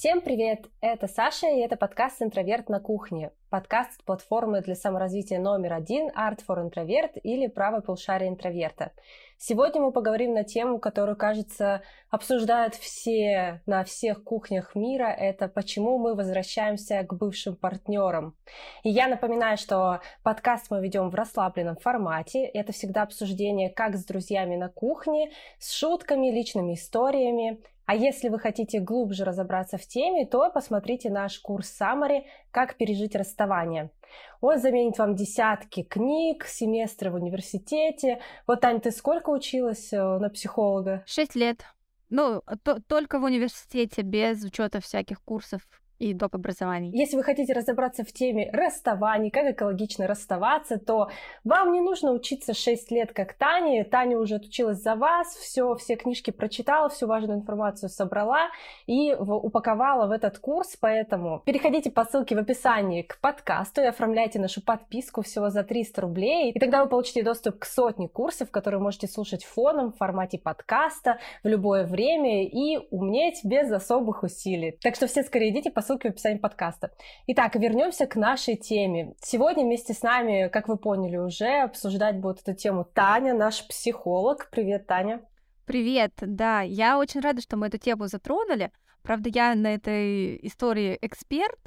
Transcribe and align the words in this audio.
Всем 0.00 0.22
привет! 0.22 0.64
Это 0.80 1.06
Саша, 1.08 1.46
и 1.48 1.58
это 1.58 1.76
подкаст 1.76 2.22
«Интроверт 2.22 2.70
на 2.70 2.80
кухне». 2.80 3.32
Подкаст 3.50 4.02
платформы 4.06 4.62
для 4.62 4.74
саморазвития 4.74 5.38
номер 5.38 5.74
один 5.74 6.08
«Art 6.08 6.38
for 6.48 6.66
Introvert» 6.66 7.20
или 7.22 7.48
«Право 7.48 7.82
полушария 7.82 8.30
интроверта». 8.30 8.92
Сегодня 9.36 9.82
мы 9.82 9.92
поговорим 9.92 10.32
на 10.32 10.42
тему, 10.42 10.78
которую, 10.78 11.16
кажется, 11.16 11.82
обсуждают 12.08 12.76
все 12.76 13.60
на 13.66 13.84
всех 13.84 14.24
кухнях 14.24 14.74
мира. 14.74 15.04
Это 15.04 15.48
почему 15.48 15.98
мы 15.98 16.14
возвращаемся 16.14 17.02
к 17.02 17.12
бывшим 17.12 17.54
партнерам. 17.54 18.34
И 18.84 18.88
я 18.88 19.06
напоминаю, 19.06 19.58
что 19.58 20.00
подкаст 20.22 20.70
мы 20.70 20.82
ведем 20.82 21.10
в 21.10 21.14
расслабленном 21.14 21.76
формате. 21.76 22.46
Это 22.46 22.72
всегда 22.72 23.02
обсуждение 23.02 23.68
как 23.68 23.96
с 23.96 24.04
друзьями 24.06 24.56
на 24.56 24.70
кухне, 24.70 25.32
с 25.58 25.74
шутками, 25.74 26.30
личными 26.30 26.72
историями. 26.72 27.58
А 27.90 27.94
если 27.96 28.28
вы 28.28 28.38
хотите 28.38 28.78
глубже 28.78 29.24
разобраться 29.24 29.76
в 29.76 29.84
теме, 29.84 30.24
то 30.24 30.48
посмотрите 30.52 31.10
наш 31.10 31.40
курс 31.40 31.76
Summary 31.76 32.22
«Как 32.52 32.76
пережить 32.76 33.16
расставание». 33.16 33.90
Он 34.40 34.60
заменит 34.60 34.96
вам 34.96 35.16
десятки 35.16 35.82
книг, 35.82 36.44
семестры 36.44 37.10
в 37.10 37.16
университете. 37.16 38.20
Вот, 38.46 38.60
Таня, 38.60 38.78
ты 38.78 38.92
сколько 38.92 39.30
училась 39.30 39.92
э, 39.92 39.96
на 40.00 40.30
психолога? 40.30 41.02
Шесть 41.04 41.34
лет. 41.34 41.64
Ну, 42.10 42.42
то, 42.62 42.80
только 42.80 43.18
в 43.18 43.24
университете, 43.24 44.02
без 44.02 44.44
учета 44.44 44.80
всяких 44.80 45.20
курсов 45.24 45.62
и 46.00 46.14
доп. 46.14 46.34
образований. 46.34 46.90
Если 46.92 47.16
вы 47.16 47.22
хотите 47.22 47.52
разобраться 47.52 48.04
в 48.04 48.12
теме 48.12 48.50
расставаний, 48.52 49.30
как 49.30 49.44
экологично 49.44 50.06
расставаться, 50.06 50.78
то 50.78 51.10
вам 51.44 51.72
не 51.72 51.80
нужно 51.80 52.12
учиться 52.12 52.54
6 52.54 52.90
лет, 52.90 53.12
как 53.12 53.34
Таня. 53.34 53.84
Таня 53.84 54.18
уже 54.18 54.36
отучилась 54.36 54.82
за 54.82 54.94
вас, 54.94 55.34
все, 55.36 55.74
все 55.74 55.96
книжки 55.96 56.30
прочитала, 56.30 56.88
всю 56.88 57.06
важную 57.06 57.38
информацию 57.38 57.90
собрала 57.90 58.48
и 58.86 59.14
упаковала 59.14 60.06
в 60.06 60.10
этот 60.10 60.38
курс, 60.38 60.76
поэтому 60.80 61.42
переходите 61.44 61.90
по 61.90 62.04
ссылке 62.04 62.34
в 62.34 62.38
описании 62.38 63.02
к 63.02 63.20
подкасту 63.20 63.82
и 63.82 63.84
оформляйте 63.84 64.38
нашу 64.38 64.62
подписку 64.62 65.22
всего 65.22 65.50
за 65.50 65.62
300 65.62 66.00
рублей, 66.00 66.52
и 66.52 66.58
тогда 66.58 66.82
вы 66.82 66.88
получите 66.88 67.22
доступ 67.22 67.58
к 67.58 67.64
сотне 67.66 68.08
курсов, 68.08 68.50
которые 68.50 68.80
можете 68.80 69.06
слушать 69.06 69.44
фоном 69.44 69.92
в 69.92 69.96
формате 69.96 70.38
подкаста 70.38 71.18
в 71.44 71.48
любое 71.48 71.84
время 71.84 72.46
и 72.46 72.78
умнеть 72.90 73.40
без 73.44 73.70
особых 73.70 74.22
усилий. 74.22 74.78
Так 74.82 74.94
что 74.94 75.06
все 75.06 75.22
скорее 75.22 75.50
идите 75.50 75.70
по 75.70 75.82
ссылке 75.90 76.08
в 76.08 76.12
описании 76.12 76.38
подкаста. 76.38 76.92
Итак, 77.26 77.56
вернемся 77.56 78.06
к 78.06 78.14
нашей 78.14 78.54
теме. 78.54 79.14
Сегодня 79.20 79.64
вместе 79.64 79.92
с 79.92 80.02
нами, 80.02 80.48
как 80.48 80.68
вы 80.68 80.76
поняли 80.76 81.16
уже, 81.16 81.62
обсуждать 81.62 82.20
будет 82.20 82.42
эту 82.42 82.54
тему 82.54 82.84
Таня, 82.84 83.34
наш 83.34 83.66
психолог. 83.66 84.50
Привет, 84.52 84.86
Таня. 84.86 85.20
Привет, 85.66 86.12
да, 86.20 86.60
я 86.60 86.96
очень 86.96 87.20
рада, 87.20 87.40
что 87.40 87.56
мы 87.56 87.66
эту 87.66 87.78
тему 87.78 88.06
затронули. 88.06 88.70
Правда, 89.02 89.30
я 89.30 89.54
на 89.56 89.74
этой 89.74 90.38
истории 90.46 90.96
эксперт, 91.02 91.58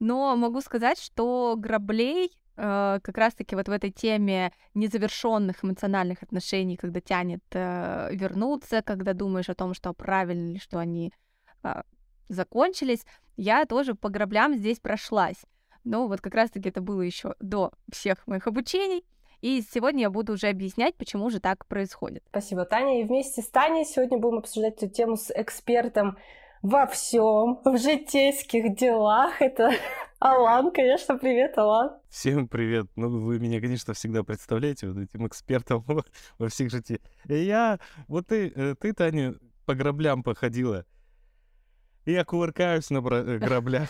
но 0.00 0.34
могу 0.34 0.60
сказать, 0.62 0.98
что 0.98 1.54
граблей 1.56 2.32
э, 2.56 2.98
как 3.00 3.16
раз-таки 3.16 3.54
вот 3.54 3.68
в 3.68 3.72
этой 3.72 3.92
теме 3.92 4.52
незавершенных 4.74 5.64
эмоциональных 5.64 6.24
отношений, 6.24 6.76
когда 6.76 7.00
тянет 7.00 7.44
э, 7.52 8.08
вернуться, 8.14 8.82
когда 8.82 9.12
думаешь 9.12 9.48
о 9.48 9.54
том, 9.54 9.74
что 9.74 9.92
правильно 9.92 10.54
ли, 10.54 10.58
что 10.58 10.78
они 10.80 11.12
э, 11.62 11.82
закончились, 12.30 13.04
я 13.36 13.66
тоже 13.66 13.94
по 13.94 14.08
граблям 14.08 14.56
здесь 14.56 14.80
прошлась. 14.80 15.44
Но 15.84 16.08
вот 16.08 16.20
как 16.20 16.34
раз-таки 16.34 16.68
это 16.68 16.80
было 16.80 17.02
еще 17.02 17.34
до 17.40 17.72
всех 17.90 18.26
моих 18.26 18.46
обучений. 18.46 19.04
И 19.40 19.62
сегодня 19.62 20.02
я 20.02 20.10
буду 20.10 20.34
уже 20.34 20.48
объяснять, 20.48 20.94
почему 20.96 21.30
же 21.30 21.40
так 21.40 21.66
происходит. 21.66 22.22
Спасибо, 22.28 22.66
Таня. 22.66 23.00
И 23.00 23.04
вместе 23.04 23.40
с 23.40 23.48
Таней 23.48 23.86
сегодня 23.86 24.18
будем 24.18 24.38
обсуждать 24.38 24.76
эту 24.82 24.88
тему 24.88 25.16
с 25.16 25.30
экспертом 25.34 26.18
во 26.60 26.86
всем, 26.86 27.58
в 27.64 27.78
житейских 27.78 28.76
делах. 28.76 29.40
Это 29.40 29.70
Алан, 30.18 30.70
конечно, 30.70 31.16
привет, 31.16 31.56
Алан. 31.56 31.92
Всем 32.10 32.48
привет. 32.48 32.88
Ну, 32.96 33.08
вы 33.08 33.38
меня, 33.38 33.60
конечно, 33.60 33.94
всегда 33.94 34.22
представляете 34.22 34.88
вот 34.88 34.98
этим 34.98 35.26
экспертом 35.26 35.86
во 36.38 36.48
всех 36.48 36.70
житиях. 36.70 37.00
Я, 37.24 37.80
вот 38.08 38.26
ты, 38.26 38.52
э, 38.54 38.74
ты, 38.78 38.92
Таня, 38.92 39.36
по 39.64 39.74
граблям 39.74 40.22
походила. 40.22 40.84
Я 42.06 42.24
кувыркаюсь 42.24 42.90
на 42.90 42.98
э, 42.98 43.38
граблях. 43.38 43.88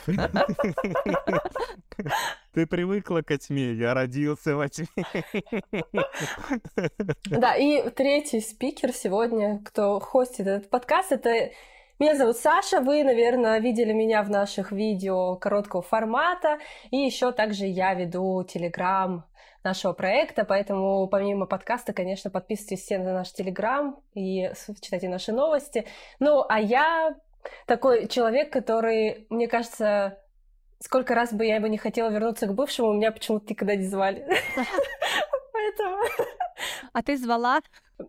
Ты 2.52 2.66
привыкла 2.66 3.22
к 3.22 3.38
тьме, 3.38 3.72
я 3.72 3.94
родился 3.94 4.56
во 4.56 4.68
тьме. 4.68 4.88
Да, 7.26 7.54
и 7.54 7.88
третий 7.90 8.40
спикер 8.40 8.92
сегодня, 8.92 9.60
кто 9.64 10.00
хостит 10.00 10.46
этот 10.46 10.70
подкаст, 10.70 11.12
это 11.12 11.50
меня 12.00 12.16
зовут 12.16 12.38
Саша, 12.38 12.80
вы, 12.80 13.04
наверное, 13.04 13.60
видели 13.60 13.92
меня 13.92 14.22
в 14.22 14.30
наших 14.30 14.72
видео 14.72 15.36
короткого 15.36 15.82
формата, 15.82 16.58
и 16.90 16.96
еще 16.96 17.30
также 17.30 17.66
я 17.66 17.94
веду 17.94 18.42
Телеграм 18.42 19.24
нашего 19.62 19.92
проекта, 19.92 20.44
поэтому 20.44 21.06
помимо 21.08 21.44
подкаста, 21.46 21.92
конечно, 21.92 22.30
подписывайтесь 22.30 22.84
все 22.84 22.98
на 22.98 23.12
наш 23.12 23.32
Телеграм 23.32 24.00
и 24.14 24.50
читайте 24.80 25.08
наши 25.08 25.32
новости. 25.32 25.86
Ну, 26.18 26.44
а 26.48 26.58
я 26.58 27.14
такой 27.66 28.08
человек, 28.08 28.52
который, 28.52 29.26
мне 29.30 29.48
кажется, 29.48 30.18
сколько 30.80 31.14
раз 31.14 31.32
бы 31.32 31.44
я 31.44 31.60
бы 31.60 31.68
не 31.68 31.78
хотела 31.78 32.10
вернуться 32.10 32.46
к 32.46 32.54
бывшему, 32.54 32.92
меня 32.92 33.12
почему-то 33.12 33.46
никогда 33.48 33.76
не 33.76 33.86
звали. 33.86 34.26
Поэтому... 35.60 36.02
А 36.92 37.02
ты 37.02 37.16
звала? 37.16 37.60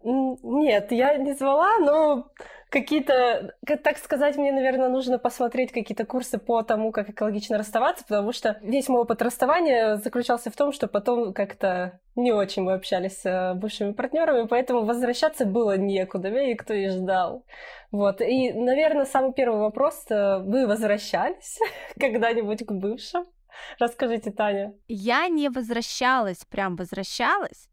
Нет, 0.04 0.92
я 0.92 1.18
не 1.18 1.34
звала, 1.34 1.78
но 1.80 2.28
какие-то, 2.70 3.54
так 3.84 3.98
сказать, 3.98 4.38
мне, 4.38 4.52
наверное, 4.52 4.90
нужно 4.90 5.20
посмотреть 5.20 5.72
какие-то 5.72 6.06
курсы 6.06 6.38
по 6.38 6.64
тому, 6.64 6.92
как 6.92 7.10
экологично 7.10 7.58
расставаться, 7.58 8.06
потому 8.08 8.32
что 8.32 8.58
весь 8.62 8.88
мой 8.88 9.02
опыт 9.02 9.22
расставания 9.22 9.98
заключался 9.98 10.50
в 10.50 10.56
том, 10.56 10.72
что 10.72 10.88
потом 10.88 11.34
как-то 11.34 12.00
не 12.16 12.32
очень 12.32 12.64
мы 12.64 12.74
общались 12.74 13.22
с 13.22 13.26
э, 13.26 13.54
бывшими 13.54 13.92
партнерами, 13.92 14.48
поэтому 14.48 14.86
возвращаться 14.86 15.46
было 15.46 15.78
некуда, 15.78 16.30
меня 16.30 16.48
никто 16.48 16.74
не 16.74 16.90
ждал. 16.90 17.46
Вот. 17.92 18.22
И, 18.22 18.54
наверное, 18.54 19.06
самый 19.06 19.34
первый 19.34 19.60
вопрос. 19.60 20.06
Э, 20.10 20.40
вы 20.40 20.68
возвращались 20.68 21.60
когда-нибудь 22.00 22.66
к 22.66 22.72
бывшим? 22.72 23.26
Расскажите, 23.80 24.32
Таня. 24.32 24.74
Я 24.88 25.28
не 25.28 25.50
возвращалась, 25.50 26.46
прям 26.46 26.76
возвращалась, 26.76 27.70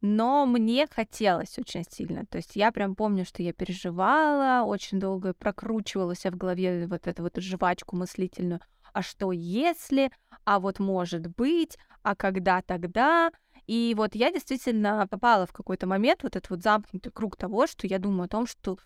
но 0.00 0.46
мне 0.46 0.86
хотелось 0.90 1.58
очень 1.58 1.84
сильно. 1.88 2.26
То 2.26 2.38
есть 2.38 2.56
я 2.56 2.72
прям 2.72 2.94
помню, 2.94 3.24
что 3.24 3.42
я 3.42 3.52
переживала, 3.52 4.64
очень 4.64 4.98
долго 4.98 5.34
прокручивалась 5.34 6.24
в 6.24 6.36
голове 6.36 6.86
вот 6.86 7.06
эту 7.06 7.22
вот 7.22 7.36
жвачку 7.36 7.96
мыслительную. 7.96 8.60
А 8.92 9.02
что 9.02 9.32
если? 9.32 10.10
А 10.44 10.58
вот 10.58 10.78
может 10.78 11.26
быть? 11.28 11.78
А 12.02 12.16
когда 12.16 12.62
тогда? 12.62 13.30
И 13.66 13.94
вот 13.96 14.14
я 14.14 14.32
действительно 14.32 15.06
попала 15.06 15.46
в 15.46 15.52
какой-то 15.52 15.86
момент 15.86 16.22
вот 16.22 16.34
этот 16.34 16.50
вот 16.50 16.62
замкнутый 16.62 17.12
круг 17.12 17.36
того, 17.36 17.66
что 17.66 17.86
я 17.86 17.98
думаю 17.98 18.24
о 18.24 18.28
том, 18.28 18.46
что 18.46 18.78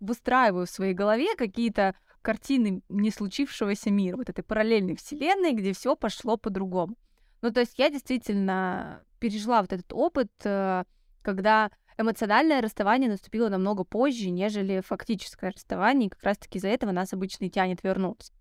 выстраиваю 0.00 0.66
в 0.66 0.70
своей 0.70 0.94
голове 0.94 1.34
какие-то 1.36 1.94
картины 2.24 2.82
не 2.88 3.10
случившегося 3.10 3.90
мира, 3.90 4.16
вот 4.16 4.30
этой 4.30 4.42
параллельной 4.42 4.96
вселенной, 4.96 5.52
где 5.52 5.74
все 5.74 5.94
пошло 5.94 6.36
по-другому. 6.38 6.96
Ну, 7.42 7.52
то 7.52 7.60
есть 7.60 7.78
я 7.78 7.90
действительно 7.90 9.02
пережила 9.20 9.60
вот 9.60 9.72
этот 9.72 9.92
опыт, 9.92 10.30
э, 10.44 10.84
когда 11.20 11.70
эмоциональное 11.98 12.62
расставание 12.62 13.10
наступило 13.10 13.50
намного 13.50 13.84
позже, 13.84 14.30
нежели 14.30 14.80
фактическое 14.80 15.52
расставание, 15.52 16.06
и 16.06 16.10
как 16.10 16.22
раз-таки 16.22 16.58
из-за 16.58 16.68
этого 16.68 16.92
нас 16.92 17.12
обычно 17.12 17.44
и 17.44 17.50
тянет 17.50 17.84
вернуться. 17.84 18.32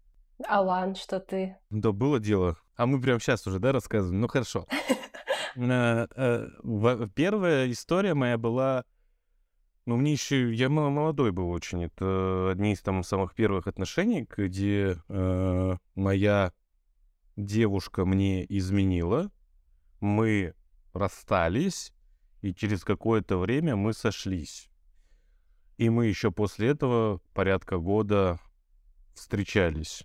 Алан, 0.47 0.95
что 0.95 1.19
ты? 1.19 1.57
Да, 1.69 1.91
было 1.91 2.19
дело. 2.19 2.55
А 2.77 2.85
мы 2.85 3.01
прямо 3.01 3.19
сейчас 3.19 3.45
уже, 3.45 3.59
да, 3.59 3.73
рассказываем? 3.73 4.21
Ну, 4.21 4.27
хорошо. 4.27 4.65
Э, 5.55 6.07
э, 6.15 6.47
первая 7.13 7.69
история 7.69 8.15
моя 8.15 8.39
была 8.39 8.85
ну, 9.85 9.97
мне 9.97 10.13
еще... 10.13 10.53
Я 10.53 10.69
молодой 10.69 11.31
был 11.31 11.49
очень. 11.49 11.83
Это 11.83 12.51
одни 12.51 12.73
из 12.73 12.81
там 12.81 13.03
самых 13.03 13.35
первых 13.35 13.67
отношений, 13.67 14.27
где 14.29 14.97
э, 15.09 15.77
моя 15.95 16.53
девушка 17.35 18.05
мне 18.05 18.45
изменила, 18.47 19.31
мы 19.99 20.53
расстались, 20.93 21.93
и 22.41 22.53
через 22.53 22.83
какое-то 22.83 23.37
время 23.37 23.75
мы 23.75 23.93
сошлись. 23.93 24.69
И 25.77 25.89
мы 25.89 26.05
еще 26.05 26.31
после 26.31 26.69
этого 26.69 27.19
порядка 27.33 27.77
года 27.77 28.39
встречались. 29.15 30.03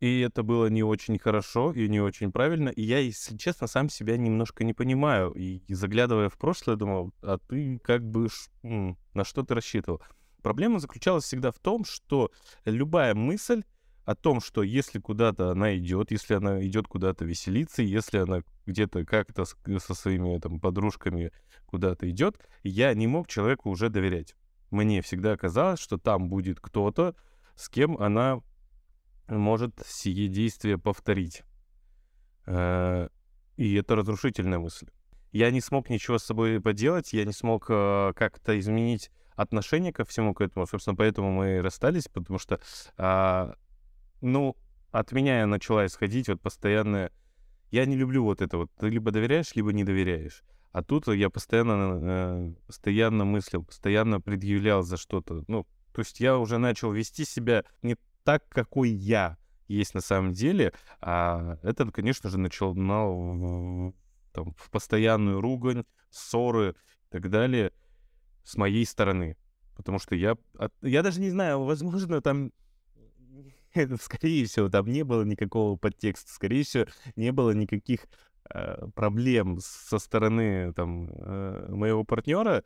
И 0.00 0.20
это 0.20 0.42
было 0.44 0.66
не 0.66 0.84
очень 0.84 1.18
хорошо 1.18 1.72
и 1.72 1.88
не 1.88 2.00
очень 2.00 2.30
правильно. 2.30 2.68
И 2.68 2.82
я, 2.82 2.98
если 2.98 3.36
честно, 3.36 3.66
сам 3.66 3.88
себя 3.88 4.16
немножко 4.16 4.62
не 4.62 4.72
понимаю. 4.72 5.32
И, 5.32 5.60
заглядывая 5.68 6.28
в 6.28 6.38
прошлое, 6.38 6.76
думал, 6.76 7.12
а 7.20 7.38
ты 7.38 7.80
как 7.80 8.08
бы 8.08 8.28
на 8.62 9.24
что 9.24 9.42
ты 9.42 9.54
рассчитывал? 9.54 10.00
Проблема 10.42 10.78
заключалась 10.78 11.24
всегда 11.24 11.50
в 11.50 11.58
том, 11.58 11.84
что 11.84 12.30
любая 12.64 13.14
мысль 13.14 13.64
о 14.04 14.14
том, 14.14 14.40
что 14.40 14.62
если 14.62 15.00
куда-то 15.00 15.50
она 15.50 15.76
идет, 15.76 16.12
если 16.12 16.34
она 16.34 16.64
идет 16.64 16.86
куда-то 16.86 17.24
веселиться, 17.24 17.82
если 17.82 18.18
она 18.18 18.42
где-то 18.64 19.04
как-то 19.04 19.44
со 19.44 19.94
своими 19.94 20.38
там, 20.38 20.60
подружками 20.60 21.32
куда-то 21.66 22.08
идет, 22.08 22.38
я 22.62 22.94
не 22.94 23.06
мог 23.06 23.28
человеку 23.28 23.68
уже 23.68 23.90
доверять. 23.90 24.34
мне 24.70 25.02
всегда 25.02 25.36
казалось, 25.36 25.80
что 25.80 25.98
там 25.98 26.28
будет 26.28 26.60
кто-то, 26.60 27.16
с 27.56 27.68
кем 27.68 27.98
она 27.98 28.40
может 29.28 29.74
сие 29.86 30.28
действие 30.28 30.78
повторить. 30.78 31.42
Э, 32.46 33.08
и 33.56 33.74
это 33.74 33.96
разрушительная 33.96 34.58
мысль. 34.58 34.88
Я 35.32 35.50
не 35.50 35.60
смог 35.60 35.90
ничего 35.90 36.18
с 36.18 36.24
собой 36.24 36.60
поделать, 36.60 37.12
я 37.12 37.24
не 37.24 37.32
смог 37.32 37.66
э, 37.68 38.12
как-то 38.16 38.58
изменить 38.58 39.10
отношение 39.36 39.92
ко 39.92 40.04
всему 40.04 40.34
к 40.34 40.40
этому. 40.40 40.66
Собственно, 40.66 40.96
поэтому 40.96 41.30
мы 41.30 41.60
расстались, 41.60 42.08
потому 42.08 42.38
что, 42.38 42.60
а, 42.96 43.54
ну, 44.20 44.56
от 44.90 45.12
меня 45.12 45.46
начала 45.46 45.86
исходить 45.86 46.28
вот 46.28 46.40
постоянное... 46.40 47.12
Я 47.70 47.84
не 47.84 47.96
люблю 47.96 48.24
вот 48.24 48.40
это 48.40 48.56
вот. 48.56 48.70
Ты 48.78 48.88
либо 48.88 49.10
доверяешь, 49.10 49.54
либо 49.54 49.72
не 49.72 49.84
доверяешь. 49.84 50.42
А 50.72 50.82
тут 50.82 51.06
я 51.08 51.28
постоянно, 51.30 51.98
э, 52.00 52.54
постоянно 52.66 53.24
мыслил, 53.24 53.64
постоянно 53.64 54.20
предъявлял 54.20 54.82
за 54.82 54.96
что-то. 54.96 55.44
Ну, 55.46 55.66
то 55.92 56.00
есть 56.00 56.20
я 56.20 56.38
уже 56.38 56.58
начал 56.58 56.92
вести 56.92 57.24
себя 57.24 57.64
не 57.82 57.96
так, 58.28 58.46
какой 58.50 58.90
я 58.90 59.38
есть 59.68 59.94
на 59.94 60.02
самом 60.02 60.34
деле, 60.34 60.74
а 61.00 61.56
это, 61.62 61.90
конечно 61.90 62.28
же, 62.28 62.38
начало 62.38 62.74
там, 64.34 64.52
в 64.54 64.70
постоянную 64.70 65.40
ругань, 65.40 65.86
ссоры 66.10 66.76
и 67.06 67.08
так 67.08 67.30
далее 67.30 67.72
с 68.44 68.58
моей 68.58 68.84
стороны. 68.84 69.38
Потому 69.76 69.98
что 69.98 70.14
я, 70.14 70.36
я 70.82 71.02
даже 71.02 71.22
не 71.22 71.30
знаю, 71.30 71.64
возможно, 71.64 72.20
там 72.20 72.52
скорее 73.98 74.44
всего, 74.44 74.68
там 74.68 74.88
не 74.88 75.04
было 75.04 75.22
никакого 75.22 75.78
подтекста, 75.78 76.30
скорее 76.30 76.64
всего, 76.64 76.84
не 77.16 77.32
было 77.32 77.52
никаких 77.52 78.00
э, 78.50 78.88
проблем 78.94 79.58
со 79.62 79.98
стороны 79.98 80.74
там 80.74 81.08
э, 81.08 81.68
моего 81.70 82.04
партнера, 82.04 82.62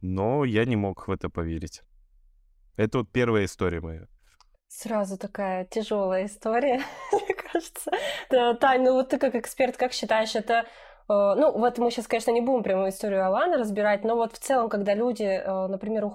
но 0.00 0.44
я 0.44 0.64
не 0.64 0.74
мог 0.74 1.06
в 1.06 1.12
это 1.12 1.30
поверить. 1.30 1.82
Это 2.74 2.98
вот 2.98 3.12
первая 3.12 3.44
история 3.44 3.80
моя. 3.80 4.08
Сразу 4.76 5.16
такая 5.16 5.64
тяжелая 5.64 6.26
история, 6.26 6.82
мне 7.12 7.34
кажется. 7.34 7.90
Да, 8.30 8.54
Тань, 8.54 8.82
ну 8.82 8.94
вот 8.94 9.10
ты 9.10 9.18
как 9.18 9.34
эксперт, 9.34 9.76
как 9.76 9.92
считаешь, 9.92 10.34
это 10.34 10.66
Э, 11.08 11.34
ну, 11.36 11.52
вот 11.52 11.78
мы 11.78 11.90
сейчас, 11.90 12.06
конечно, 12.06 12.30
не 12.30 12.40
будем 12.40 12.62
прямую 12.62 12.90
историю 12.90 13.26
Алана 13.26 13.58
разбирать, 13.58 14.04
но 14.04 14.16
вот 14.16 14.34
в 14.34 14.38
целом, 14.38 14.68
когда 14.68 14.94
люди, 14.94 15.24
э, 15.24 15.66
например, 15.68 16.10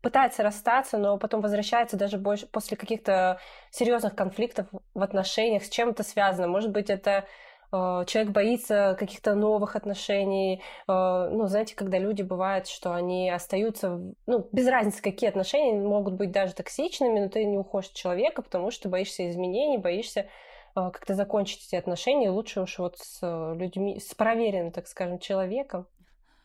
пытаются 0.00 0.42
расстаться, 0.42 0.96
но 0.96 1.18
потом 1.18 1.40
возвращаются 1.40 1.96
даже 1.96 2.18
больше 2.18 2.46
после 2.46 2.76
каких-то 2.76 3.40
серьезных 3.70 4.14
конфликтов 4.14 4.68
в 4.94 5.02
отношениях, 5.02 5.64
с 5.64 5.68
чем 5.68 5.90
это 5.90 6.04
связано? 6.04 6.46
Может 6.48 6.70
быть, 6.70 6.88
это 6.88 7.24
человек 7.70 8.32
боится 8.32 8.96
каких-то 8.98 9.34
новых 9.34 9.76
отношений. 9.76 10.62
Ну, 10.86 11.46
знаете, 11.46 11.74
когда 11.76 11.98
люди 11.98 12.22
бывают, 12.22 12.66
что 12.66 12.94
они 12.94 13.30
остаются, 13.30 14.00
ну, 14.26 14.48
без 14.52 14.66
разницы, 14.68 15.02
какие 15.02 15.28
отношения, 15.28 15.78
могут 15.78 16.14
быть 16.14 16.30
даже 16.30 16.54
токсичными, 16.54 17.20
но 17.20 17.28
ты 17.28 17.44
не 17.44 17.58
уходишь 17.58 17.90
от 17.90 17.96
человека, 17.96 18.42
потому 18.42 18.70
что 18.70 18.88
боишься 18.88 19.28
изменений, 19.28 19.78
боишься 19.78 20.28
а, 20.74 20.90
как-то 20.90 21.14
закончить 21.14 21.66
эти 21.66 21.76
отношения, 21.76 22.30
лучше 22.30 22.60
уж 22.62 22.78
вот 22.78 22.98
с 22.98 23.20
людьми, 23.54 23.98
с 23.98 24.14
проверенным, 24.14 24.72
так 24.72 24.86
скажем, 24.86 25.18
человеком. 25.18 25.86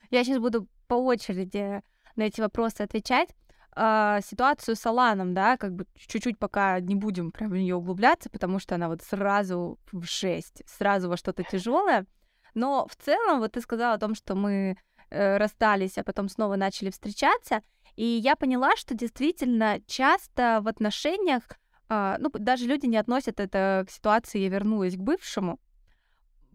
Я 0.10 0.24
сейчас 0.24 0.40
буду 0.40 0.68
по 0.88 0.96
очереди 0.96 1.81
на 2.16 2.24
эти 2.24 2.42
вопросы 2.42 2.81
отвечать. 2.81 3.30
А, 3.75 4.22
ситуацию 4.22 4.75
с 4.75 4.86
Аланом, 4.86 5.34
да, 5.34 5.58
как 5.58 5.74
бы 5.74 5.86
чуть-чуть 5.96 6.38
пока 6.38 6.80
не 6.80 6.96
будем 6.96 7.31
прям 7.31 7.50
в 7.50 7.56
нее 7.56 7.75
углубляться, 7.75 8.30
потому 8.30 8.60
что 8.60 8.75
она 8.75 8.88
вот 8.88 9.02
сразу 9.02 9.80
в 9.92 10.06
шесть, 10.06 10.64
сразу 10.68 11.10
во 11.10 11.18
что-то 11.18 11.44
тяжелое. 11.44 12.06
Но 12.54 12.88
в 12.88 12.96
целом, 12.96 13.40
вот 13.40 13.54
ты 13.54 13.62
сказала 13.62 13.96
о 13.96 14.00
том, 14.00 14.14
что 14.14 14.36
мы 14.36 14.78
э, 15.10 15.38
расстались, 15.38 15.98
а 15.98 16.04
потом 16.04 16.30
снова 16.30 16.56
начали 16.56 16.92
встречаться, 16.92 17.62
и 17.96 18.06
я 18.06 18.36
поняла, 18.36 18.75
что 18.75 18.94
действительно 18.94 19.80
часто 19.88 20.60
в 20.62 20.68
отношениях 20.68 21.44
а, 21.90 22.18
ну, 22.19 22.30
даже 22.34 22.66
люди 22.66 22.86
не 22.88 22.98
относят 22.98 23.40
это 23.40 23.86
к 23.88 23.92
ситуации 23.92 24.40
«я 24.40 24.50
вернулась 24.50 24.96
к 24.96 25.00
бывшему». 25.00 25.60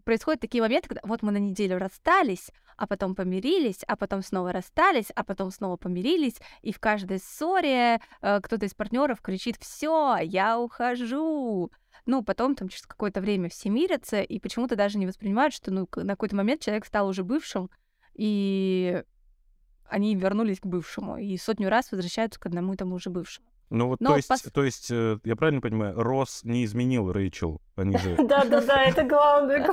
Происходят 0.03 0.41
такие 0.41 0.61
моменты, 0.61 0.89
когда 0.89 1.01
вот 1.03 1.21
мы 1.21 1.31
на 1.31 1.37
неделю 1.37 1.77
расстались, 1.77 2.51
а 2.79 2.87
потом 2.87 3.13
помирились, 3.13 3.83
а 3.87 3.97
потом 3.97 4.23
снова 4.23 4.53
расстались, 4.53 5.11
а 5.13 5.23
потом 5.25 5.51
снова 5.51 5.75
помирились, 5.75 6.37
и 6.61 6.71
в 6.71 6.79
каждой 6.79 7.19
ссоре 7.19 7.99
э, 8.21 8.39
кто-то 8.41 8.65
из 8.65 8.73
партнеров 8.73 9.21
кричит 9.21 9.57
«Все, 9.59 10.17
я 10.21 10.57
ухожу!» 10.57 11.71
Ну, 12.05 12.23
потом 12.23 12.55
там 12.55 12.69
через 12.69 12.85
какое-то 12.85 13.19
время 13.19 13.49
все 13.49 13.69
мирятся, 13.69 14.21
и 14.21 14.39
почему-то 14.39 14.77
даже 14.77 14.97
не 14.97 15.05
воспринимают, 15.05 15.53
что 15.53 15.71
ну, 15.71 15.89
на 15.97 16.13
какой-то 16.13 16.37
момент 16.37 16.61
человек 16.61 16.85
стал 16.85 17.09
уже 17.09 17.25
бывшим, 17.25 17.69
и 18.13 19.03
они 19.89 20.15
вернулись 20.15 20.61
к 20.61 20.65
бывшему, 20.65 21.17
и 21.17 21.35
сотню 21.35 21.69
раз 21.69 21.91
возвращаются 21.91 22.39
к 22.39 22.45
одному 22.45 22.73
и 22.73 22.77
тому 22.77 22.97
же 22.97 23.09
бывшему. 23.09 23.47
Ну 23.69 23.87
вот, 23.87 23.99
Но 23.99 24.11
то 24.11 24.15
есть, 24.15 24.29
пос... 24.29 24.41
то 24.41 24.63
есть, 24.63 24.89
э, 24.89 25.19
я 25.25 25.35
правильно 25.35 25.61
понимаю, 25.61 26.01
Росс 26.01 26.43
не 26.43 26.63
изменил 26.63 27.11
Рэйчел, 27.11 27.61
они 27.75 27.97
же... 27.97 28.15
Да-да-да, 28.27 28.83
это 28.83 29.03
главное. 29.03 29.69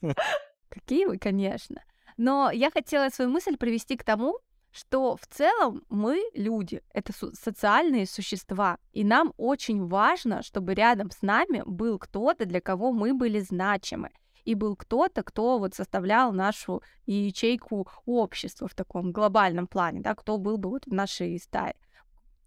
Какие 0.78 1.06
вы, 1.06 1.18
конечно. 1.18 1.82
Но 2.16 2.50
я 2.50 2.70
хотела 2.70 3.08
свою 3.10 3.30
мысль 3.30 3.56
привести 3.56 3.96
к 3.96 4.04
тому, 4.04 4.38
что 4.70 5.16
в 5.16 5.26
целом 5.26 5.82
мы 5.88 6.22
люди, 6.34 6.82
это 6.92 7.12
социальные 7.34 8.06
существа, 8.06 8.78
и 8.92 9.04
нам 9.04 9.32
очень 9.36 9.86
важно, 9.86 10.42
чтобы 10.42 10.74
рядом 10.74 11.10
с 11.10 11.22
нами 11.22 11.62
был 11.64 11.98
кто-то, 11.98 12.44
для 12.44 12.60
кого 12.60 12.92
мы 12.92 13.14
были 13.14 13.40
значимы, 13.40 14.10
и 14.44 14.54
был 14.54 14.76
кто-то, 14.76 15.22
кто 15.22 15.58
вот 15.58 15.74
составлял 15.74 16.32
нашу 16.32 16.82
ячейку 17.06 17.88
общества 18.06 18.68
в 18.68 18.74
таком 18.74 19.12
глобальном 19.12 19.66
плане, 19.66 20.00
да, 20.00 20.14
кто 20.14 20.38
был 20.38 20.58
бы 20.58 20.70
вот 20.70 20.86
в 20.86 20.92
нашей 20.92 21.38
стае. 21.38 21.74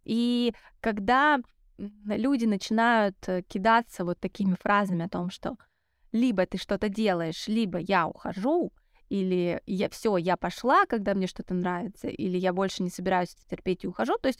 И 0.03 0.53
когда 0.79 1.39
люди 2.05 2.45
начинают 2.45 3.17
э, 3.27 3.41
кидаться 3.43 4.05
вот 4.05 4.19
такими 4.19 4.55
фразами 4.55 5.05
о 5.05 5.09
том, 5.09 5.29
что 5.29 5.57
либо 6.11 6.45
ты 6.45 6.57
что-то 6.57 6.89
делаешь, 6.89 7.47
либо 7.47 7.79
я 7.79 8.07
ухожу, 8.07 8.71
или 9.09 9.61
я 9.65 9.89
все, 9.89 10.15
я 10.17 10.37
пошла, 10.37 10.85
когда 10.85 11.13
мне 11.13 11.27
что-то 11.27 11.53
нравится, 11.53 12.07
или 12.07 12.37
я 12.37 12.53
больше 12.53 12.81
не 12.81 12.89
собираюсь 12.89 13.35
терпеть 13.49 13.83
и 13.83 13.87
ухожу. 13.87 14.17
То 14.17 14.27
есть 14.27 14.39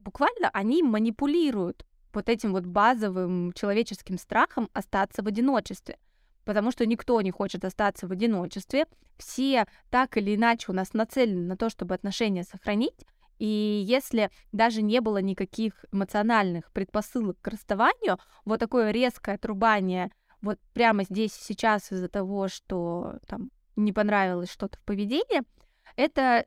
буквально 0.00 0.50
они 0.52 0.82
манипулируют 0.82 1.86
вот 2.12 2.28
этим 2.28 2.52
вот 2.52 2.66
базовым 2.66 3.52
человеческим 3.52 4.18
страхом 4.18 4.68
остаться 4.72 5.22
в 5.22 5.28
одиночестве. 5.28 5.98
Потому 6.44 6.72
что 6.72 6.86
никто 6.86 7.20
не 7.20 7.30
хочет 7.30 7.64
остаться 7.64 8.08
в 8.08 8.12
одиночестве. 8.12 8.86
Все 9.18 9.66
так 9.90 10.16
или 10.16 10.34
иначе 10.34 10.72
у 10.72 10.74
нас 10.74 10.92
нацелены 10.94 11.46
на 11.46 11.56
то, 11.56 11.70
чтобы 11.70 11.94
отношения 11.94 12.42
сохранить. 12.42 13.06
И 13.38 13.84
если 13.86 14.30
даже 14.50 14.82
не 14.82 15.00
было 15.00 15.18
никаких 15.18 15.84
эмоциональных 15.92 16.72
предпосылок 16.72 17.38
к 17.40 17.48
расставанию, 17.48 18.18
вот 18.44 18.60
такое 18.60 18.90
резкое 18.90 19.36
отрубание 19.36 20.10
вот 20.42 20.58
прямо 20.72 21.04
здесь 21.04 21.32
сейчас 21.32 21.92
из-за 21.92 22.08
того, 22.08 22.48
что 22.48 23.18
там 23.26 23.50
не 23.76 23.92
понравилось 23.92 24.50
что-то 24.50 24.78
в 24.78 24.82
поведении, 24.82 25.42
это 25.96 26.46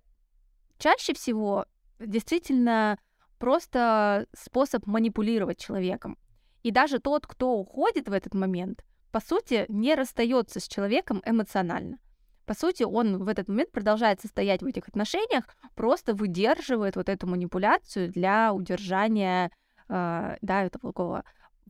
чаще 0.77 1.13
всего 1.13 1.65
действительно 1.99 2.97
просто 3.39 4.27
способ 4.33 4.85
манипулировать 4.87 5.59
человеком. 5.59 6.17
И 6.63 6.71
даже 6.71 6.99
тот, 6.99 7.27
кто 7.27 7.53
уходит 7.53 8.07
в 8.07 8.13
этот 8.13 8.33
момент, 8.33 8.83
по 9.11 9.19
сути, 9.19 9.65
не 9.67 9.95
расстается 9.95 10.59
с 10.59 10.67
человеком 10.67 11.21
эмоционально. 11.25 11.99
По 12.45 12.53
сути, 12.53 12.83
он 12.83 13.23
в 13.23 13.27
этот 13.27 13.47
момент 13.47 13.71
продолжает 13.71 14.19
состоять 14.21 14.61
в 14.61 14.65
этих 14.65 14.87
отношениях, 14.87 15.45
просто 15.75 16.13
выдерживает 16.13 16.95
вот 16.95 17.09
эту 17.09 17.27
манипуляцию 17.27 18.09
для 18.11 18.53
удержания, 18.53 19.51
э, 19.87 20.37
да, 20.41 20.63
этого 20.63 20.91
такого 20.91 21.23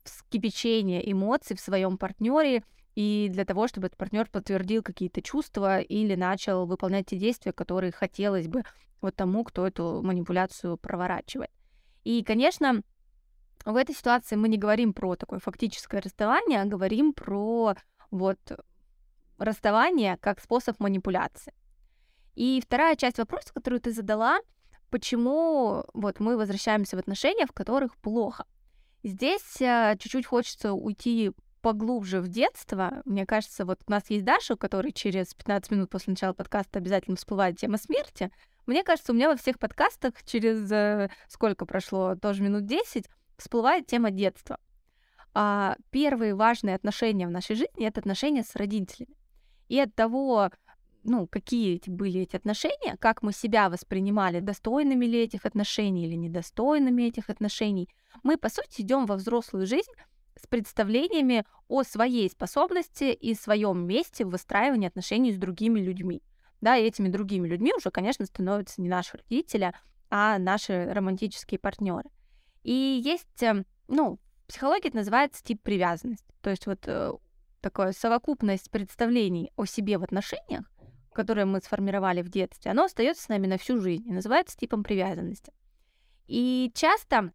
вскипячения 0.03 0.99
эмоций 0.99 1.55
в 1.55 1.59
своем 1.59 1.97
партнере 1.97 2.63
и 2.95 3.29
для 3.31 3.45
того, 3.45 3.67
чтобы 3.67 3.87
этот 3.87 3.97
партнер 3.97 4.29
подтвердил 4.29 4.83
какие-то 4.83 5.21
чувства 5.21 5.79
или 5.79 6.15
начал 6.15 6.65
выполнять 6.65 7.07
те 7.07 7.17
действия, 7.17 7.51
которые 7.51 7.91
хотелось 7.91 8.47
бы 8.47 8.63
вот 9.01 9.15
тому, 9.15 9.43
кто 9.43 9.67
эту 9.67 10.01
манипуляцию 10.03 10.77
проворачивает. 10.77 11.51
И, 12.03 12.23
конечно, 12.23 12.83
в 13.65 13.75
этой 13.75 13.95
ситуации 13.95 14.35
мы 14.35 14.49
не 14.49 14.57
говорим 14.57 14.93
про 14.93 15.15
такое 15.15 15.39
фактическое 15.39 16.01
расставание, 16.01 16.61
а 16.61 16.65
говорим 16.65 17.13
про 17.13 17.75
вот 18.11 18.39
расставание 19.37 20.17
как 20.17 20.39
способ 20.39 20.79
манипуляции. 20.79 21.53
И 22.35 22.61
вторая 22.61 22.95
часть 22.95 23.17
вопроса, 23.17 23.53
которую 23.53 23.79
ты 23.79 23.91
задала, 23.91 24.39
почему 24.89 25.85
вот 25.93 26.19
мы 26.19 26.37
возвращаемся 26.37 26.95
в 26.95 26.99
отношения, 26.99 27.45
в 27.45 27.51
которых 27.51 27.95
плохо. 27.97 28.45
Здесь 29.03 29.61
э, 29.61 29.95
чуть-чуть 29.99 30.25
хочется 30.25 30.73
уйти 30.73 31.31
поглубже 31.61 32.21
в 32.21 32.27
детство. 32.27 33.01
Мне 33.05 33.25
кажется, 33.25 33.65
вот 33.65 33.81
у 33.87 33.91
нас 33.91 34.09
есть 34.09 34.25
Даша, 34.25 34.53
у 34.53 34.57
которой 34.57 34.91
через 34.91 35.33
15 35.33 35.71
минут 35.71 35.89
после 35.89 36.11
начала 36.11 36.33
подкаста 36.33 36.79
обязательно 36.79 37.17
всплывает 37.17 37.57
тема 37.57 37.77
смерти. 37.77 38.31
Мне 38.65 38.83
кажется, 38.83 39.11
у 39.11 39.15
меня 39.15 39.29
во 39.29 39.35
всех 39.35 39.59
подкастах 39.59 40.13
через 40.23 40.71
э, 40.71 41.09
сколько 41.27 41.65
прошло, 41.65 42.15
тоже 42.15 42.43
минут 42.43 42.65
10, 42.65 43.05
всплывает 43.37 43.87
тема 43.87 44.09
детства. 44.09 44.57
А 45.33 45.75
первые 45.89 46.35
важные 46.35 46.75
отношения 46.75 47.27
в 47.27 47.31
нашей 47.31 47.55
жизни— 47.55 47.85
это 47.87 47.99
отношения 47.99 48.43
с 48.43 48.55
родителями. 48.55 49.15
И 49.67 49.79
от 49.79 49.93
того, 49.95 50.51
ну, 51.03 51.27
какие 51.27 51.75
эти 51.75 51.89
были 51.89 52.21
эти 52.21 52.35
отношения, 52.35 52.97
как 52.99 53.21
мы 53.21 53.33
себя 53.33 53.69
воспринимали, 53.69 54.39
достойными 54.39 55.05
ли 55.05 55.23
этих 55.23 55.45
отношений 55.45 56.05
или 56.05 56.15
недостойными 56.15 57.03
этих 57.03 57.29
отношений, 57.29 57.89
мы, 58.23 58.37
по 58.37 58.49
сути, 58.49 58.81
идем 58.81 59.05
во 59.05 59.15
взрослую 59.15 59.65
жизнь 59.65 59.91
с 60.35 60.47
представлениями 60.47 61.45
о 61.67 61.83
своей 61.83 62.29
способности 62.29 63.05
и 63.05 63.33
своем 63.35 63.85
месте 63.85 64.25
в 64.25 64.29
выстраивании 64.29 64.87
отношений 64.87 65.31
с 65.31 65.37
другими 65.37 65.79
людьми. 65.79 66.21
Да, 66.61 66.77
и 66.77 66.85
этими 66.85 67.09
другими 67.09 67.47
людьми 67.47 67.73
уже, 67.75 67.91
конечно, 67.91 68.25
становятся 68.25 68.81
не 68.81 68.87
наши 68.87 69.17
родители, 69.17 69.73
а 70.09 70.37
наши 70.39 70.85
романтические 70.91 71.59
партнеры. 71.59 72.09
И 72.63 73.01
есть, 73.03 73.43
эм, 73.43 73.65
ну, 73.87 74.19
в 74.43 74.47
психологии 74.47 74.87
это 74.87 74.97
называется 74.97 75.43
тип 75.43 75.61
привязанности. 75.61 76.25
То 76.41 76.49
есть 76.49 76.65
вот 76.65 76.79
э, 76.87 77.11
такая 77.59 77.93
совокупность 77.93 78.69
представлений 78.69 79.51
о 79.55 79.65
себе 79.65 79.97
в 79.97 80.03
отношениях, 80.03 80.69
которые 81.13 81.45
мы 81.45 81.59
сформировали 81.59 82.21
в 82.21 82.29
детстве, 82.29 82.71
оно 82.71 82.85
остается 82.85 83.23
с 83.23 83.29
нами 83.29 83.47
на 83.47 83.57
всю 83.57 83.79
жизнь 83.79 84.07
и 84.07 84.13
называется 84.13 84.57
типом 84.57 84.83
привязанности. 84.83 85.53
И 86.27 86.71
часто 86.73 87.31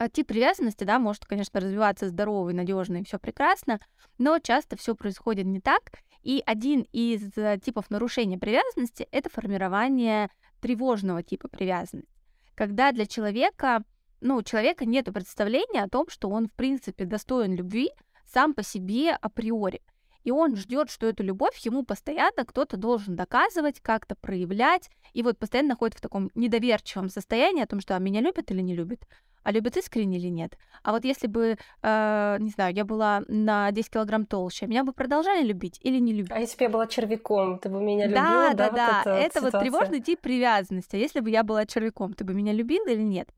а 0.00 0.08
тип 0.08 0.28
привязанности, 0.28 0.84
да, 0.84 0.98
может, 0.98 1.26
конечно, 1.26 1.60
развиваться 1.60 2.08
здоровый, 2.08 2.54
надежный, 2.54 3.04
все 3.04 3.18
прекрасно, 3.18 3.80
но 4.16 4.38
часто 4.38 4.78
все 4.78 4.94
происходит 4.94 5.44
не 5.44 5.60
так. 5.60 5.92
И 6.22 6.42
один 6.46 6.86
из 6.90 7.36
э, 7.36 7.58
типов 7.62 7.90
нарушения 7.90 8.38
привязанности 8.38 9.06
это 9.10 9.28
формирование 9.28 10.30
тревожного 10.62 11.22
типа 11.22 11.48
привязанности. 11.48 12.08
Когда 12.54 12.92
для 12.92 13.04
человека, 13.04 13.82
ну, 14.22 14.36
у 14.36 14.42
человека 14.42 14.86
нет 14.86 15.12
представления 15.12 15.82
о 15.82 15.88
том, 15.90 16.08
что 16.08 16.30
он, 16.30 16.48
в 16.48 16.52
принципе, 16.54 17.04
достоин 17.04 17.54
любви 17.54 17.90
сам 18.24 18.54
по 18.54 18.62
себе 18.62 19.10
априори. 19.10 19.82
И 20.24 20.30
он 20.30 20.56
ждет, 20.56 20.90
что 20.90 21.06
эту 21.06 21.22
любовь 21.22 21.56
ему 21.58 21.84
постоянно 21.84 22.44
кто-то 22.44 22.76
должен 22.76 23.16
доказывать, 23.16 23.80
как-то 23.80 24.14
проявлять, 24.14 24.90
и 25.12 25.22
вот 25.22 25.38
постоянно 25.38 25.70
находится 25.70 25.98
в 25.98 26.02
таком 26.02 26.30
недоверчивом 26.34 27.08
состоянии 27.08 27.62
о 27.62 27.66
том, 27.66 27.80
что 27.80 27.96
а 27.96 27.98
меня 27.98 28.20
любят 28.20 28.50
или 28.50 28.60
не 28.60 28.74
любят 28.74 29.06
а 29.42 29.52
любят 29.52 29.76
искренне 29.76 30.18
или 30.18 30.28
нет. 30.28 30.56
А 30.82 30.92
вот 30.92 31.04
если 31.04 31.26
бы, 31.26 31.56
э, 31.82 32.36
не 32.40 32.50
знаю, 32.50 32.74
я 32.74 32.84
была 32.84 33.22
на 33.28 33.70
10 33.72 33.90
килограмм 33.90 34.26
толще, 34.26 34.66
меня 34.66 34.84
бы 34.84 34.92
продолжали 34.92 35.44
любить 35.44 35.78
или 35.82 35.98
не 35.98 36.12
любить? 36.12 36.32
А 36.32 36.40
если 36.40 36.58
бы 36.58 36.64
я 36.64 36.68
была 36.68 36.86
червяком, 36.86 37.58
ты 37.58 37.68
бы 37.68 37.80
меня 37.80 38.06
любила? 38.06 38.22
Да, 38.24 38.54
да, 38.54 38.70
да, 38.70 38.96
вот 38.96 39.04
да. 39.04 39.18
Это 39.18 39.40
вот 39.40 39.52
тревожный 39.58 40.00
тип 40.00 40.20
привязанности. 40.20 40.96
А 40.96 40.98
если 40.98 41.20
бы 41.20 41.30
я 41.30 41.42
была 41.42 41.66
червяком, 41.66 42.12
ты 42.12 42.24
бы 42.24 42.34
меня 42.34 42.52
любил 42.52 42.84
или 42.86 43.02
нет? 43.02 43.28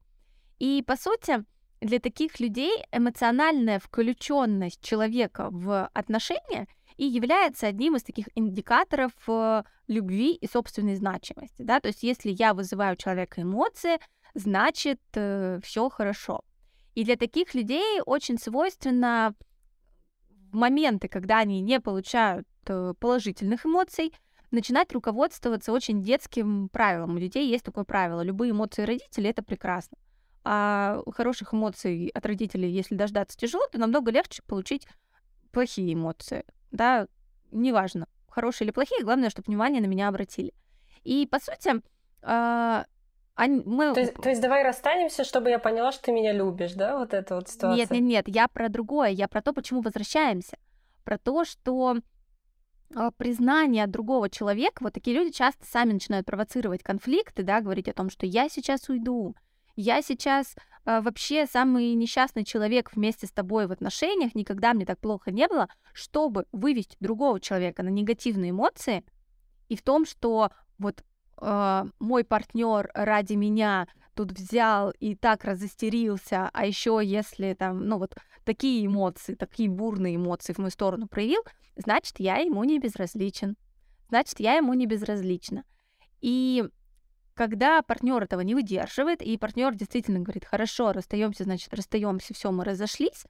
И, 0.58 0.82
по 0.86 0.96
сути, 0.96 1.44
для 1.82 1.98
таких 1.98 2.40
людей 2.40 2.84
эмоциональная 2.92 3.78
включенность 3.78 4.80
человека 4.80 5.48
в 5.50 5.90
отношения 5.92 6.68
и 6.96 7.04
является 7.04 7.66
одним 7.66 7.96
из 7.96 8.04
таких 8.04 8.28
индикаторов 8.34 9.12
э, 9.26 9.62
любви 9.88 10.34
и 10.34 10.46
собственной 10.46 10.94
значимости. 10.94 11.62
Да? 11.62 11.80
То 11.80 11.88
есть 11.88 12.02
если 12.02 12.30
я 12.30 12.54
вызываю 12.54 12.94
у 12.94 12.96
человека 12.96 13.42
эмоции, 13.42 13.98
значит 14.34 15.00
э, 15.14 15.58
все 15.62 15.88
хорошо. 15.88 16.42
И 16.94 17.04
для 17.04 17.16
таких 17.16 17.54
людей 17.54 18.00
очень 18.06 18.38
свойственно 18.38 19.34
в 20.52 20.56
моменты, 20.56 21.08
когда 21.08 21.38
они 21.38 21.60
не 21.62 21.80
получают 21.80 22.46
э, 22.66 22.94
положительных 23.00 23.66
эмоций, 23.66 24.12
начинать 24.50 24.92
руководствоваться 24.92 25.72
очень 25.72 26.02
детским 26.02 26.68
правилом. 26.68 27.16
У 27.16 27.18
детей 27.18 27.48
есть 27.48 27.64
такое 27.64 27.84
правило. 27.84 28.20
Любые 28.20 28.52
эмоции 28.52 28.82
родителей— 28.82 29.30
это 29.30 29.42
прекрасно. 29.42 29.96
А 30.44 31.02
хороших 31.14 31.54
эмоций 31.54 32.10
от 32.12 32.26
родителей, 32.26 32.70
если 32.70 32.96
дождаться 32.96 33.36
тяжело, 33.38 33.66
то 33.70 33.78
намного 33.78 34.10
легче 34.10 34.42
получить 34.42 34.88
плохие 35.52 35.94
эмоции. 35.94 36.44
Да, 36.72 37.06
неважно, 37.52 38.08
хорошие 38.28 38.66
или 38.66 38.72
плохие, 38.72 39.04
главное, 39.04 39.30
чтобы 39.30 39.46
внимание 39.46 39.80
на 39.80 39.86
меня 39.86 40.08
обратили. 40.08 40.52
И, 41.04 41.28
по 41.30 41.38
сути, 41.38 41.82
а, 42.22 42.86
они, 43.34 43.62
мы... 43.64 43.94
то, 43.94 44.00
есть, 44.00 44.14
то 44.14 44.28
есть 44.28 44.40
давай 44.40 44.62
расстанемся, 44.62 45.24
чтобы 45.24 45.50
я 45.50 45.58
поняла, 45.58 45.92
что 45.92 46.04
ты 46.04 46.12
меня 46.12 46.32
любишь, 46.32 46.72
да, 46.72 46.98
вот 46.98 47.14
эта 47.14 47.36
вот 47.36 47.48
ситуация? 47.48 47.76
Нет, 47.76 47.90
нет, 47.90 48.02
нет, 48.02 48.28
я 48.28 48.48
про 48.48 48.68
другое, 48.68 49.08
я 49.08 49.28
про 49.28 49.42
то, 49.42 49.52
почему 49.52 49.80
возвращаемся. 49.80 50.58
Про 51.04 51.18
то, 51.18 51.44
что 51.44 51.96
э, 52.94 53.10
признание 53.16 53.86
другого 53.86 54.28
человека, 54.28 54.82
вот 54.82 54.92
такие 54.92 55.16
люди 55.16 55.30
часто 55.30 55.64
сами 55.64 55.92
начинают 55.92 56.26
провоцировать 56.26 56.82
конфликты, 56.82 57.42
да, 57.42 57.60
говорить 57.60 57.88
о 57.88 57.94
том, 57.94 58.10
что 58.10 58.26
я 58.26 58.48
сейчас 58.48 58.88
уйду, 58.88 59.34
я 59.76 60.02
сейчас 60.02 60.54
э, 60.84 61.00
вообще 61.00 61.46
самый 61.46 61.94
несчастный 61.94 62.44
человек 62.44 62.92
вместе 62.94 63.26
с 63.26 63.30
тобой 63.32 63.66
в 63.66 63.72
отношениях, 63.72 64.34
никогда 64.34 64.74
мне 64.74 64.84
так 64.84 64.98
плохо 64.98 65.30
не 65.30 65.48
было, 65.48 65.68
чтобы 65.92 66.46
вывести 66.52 66.96
другого 67.00 67.40
человека 67.40 67.82
на 67.82 67.88
негативные 67.88 68.50
эмоции, 68.50 69.04
и 69.68 69.76
в 69.76 69.82
том, 69.82 70.04
что 70.04 70.50
вот 70.78 71.02
э, 71.40 71.84
мой 71.98 72.24
партнер 72.24 72.90
ради 72.94 73.34
меня 73.34 73.88
тут 74.14 74.32
взял 74.32 74.90
и 74.90 75.14
так 75.14 75.44
разостерился, 75.44 76.50
а 76.52 76.66
еще 76.66 77.00
если 77.02 77.54
там, 77.54 77.86
ну 77.86 77.98
вот 77.98 78.14
такие 78.44 78.84
эмоции, 78.86 79.34
такие 79.34 79.68
бурные 79.68 80.16
эмоции 80.16 80.52
в 80.52 80.58
мою 80.58 80.70
сторону 80.70 81.06
проявил, 81.06 81.42
значит, 81.76 82.20
я 82.20 82.36
ему 82.36 82.64
не 82.64 82.78
безразличен. 82.78 83.56
Значит, 84.08 84.40
я 84.40 84.54
ему 84.54 84.74
не 84.74 84.86
безразлична. 84.86 85.64
И 86.20 86.68
когда 87.42 87.82
партнер 87.82 88.22
этого 88.22 88.42
не 88.42 88.54
выдерживает, 88.54 89.20
и 89.20 89.36
партнер 89.36 89.74
действительно 89.74 90.20
говорит, 90.20 90.44
хорошо, 90.44 90.92
расстаемся, 90.92 91.42
значит, 91.42 91.74
расстаемся, 91.74 92.34
все, 92.34 92.52
мы 92.52 92.64
разошлись, 92.64 93.24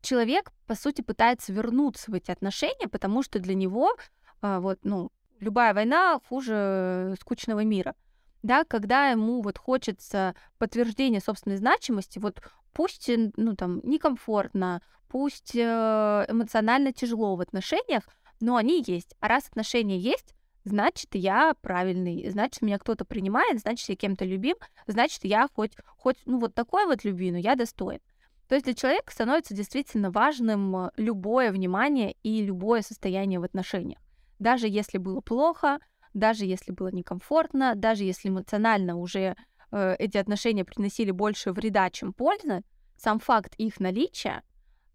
человек, 0.00 0.50
по 0.66 0.74
сути, 0.74 1.02
пытается 1.02 1.52
вернуться 1.52 2.10
в 2.10 2.14
эти 2.14 2.30
отношения, 2.30 2.88
потому 2.88 3.22
что 3.22 3.38
для 3.38 3.54
него 3.54 3.94
а, 4.40 4.60
вот, 4.60 4.78
ну, 4.82 5.12
любая 5.40 5.74
война 5.74 6.18
хуже 6.26 7.14
скучного 7.20 7.64
мира. 7.64 7.94
Да, 8.42 8.64
когда 8.64 9.10
ему 9.10 9.42
вот 9.42 9.58
хочется 9.58 10.34
подтверждения 10.56 11.20
собственной 11.20 11.58
значимости, 11.58 12.18
вот 12.18 12.40
пусть, 12.72 13.10
ну, 13.36 13.56
там, 13.56 13.80
некомфортно, 13.82 14.80
пусть 15.08 15.54
э, 15.54 16.24
эмоционально 16.26 16.94
тяжело 16.94 17.36
в 17.36 17.42
отношениях, 17.42 18.04
но 18.40 18.56
они 18.56 18.82
есть. 18.86 19.14
А 19.20 19.28
раз 19.28 19.48
отношения 19.48 19.98
есть, 19.98 20.34
значит, 20.64 21.14
я 21.14 21.54
правильный, 21.60 22.28
значит, 22.30 22.62
меня 22.62 22.78
кто-то 22.78 23.04
принимает, 23.04 23.60
значит, 23.60 23.88
я 23.88 23.96
кем-то 23.96 24.24
любим, 24.24 24.56
значит, 24.86 25.24
я 25.24 25.48
хоть, 25.54 25.72
хоть, 25.96 26.16
ну, 26.26 26.38
вот 26.38 26.54
такой 26.54 26.86
вот 26.86 27.04
любви, 27.04 27.30
но 27.30 27.38
я 27.38 27.54
достоин. 27.54 28.00
То 28.48 28.54
есть 28.54 28.64
для 28.64 28.74
человека 28.74 29.12
становится 29.12 29.54
действительно 29.54 30.10
важным 30.10 30.76
э, 30.76 30.90
любое 30.96 31.52
внимание 31.52 32.16
и 32.22 32.42
любое 32.42 32.80
состояние 32.82 33.40
в 33.40 33.44
отношениях 33.44 34.00
даже 34.38 34.68
если 34.68 34.98
было 34.98 35.20
плохо, 35.20 35.78
даже 36.14 36.44
если 36.44 36.72
было 36.72 36.88
некомфортно, 36.88 37.74
даже 37.74 38.04
если 38.04 38.28
эмоционально 38.28 38.96
уже 38.96 39.36
э, 39.70 39.96
эти 39.98 40.16
отношения 40.16 40.64
приносили 40.64 41.10
больше 41.10 41.52
вреда, 41.52 41.90
чем 41.90 42.12
пользы, 42.12 42.62
сам 42.96 43.18
факт 43.18 43.54
их 43.56 43.80
наличия 43.80 44.42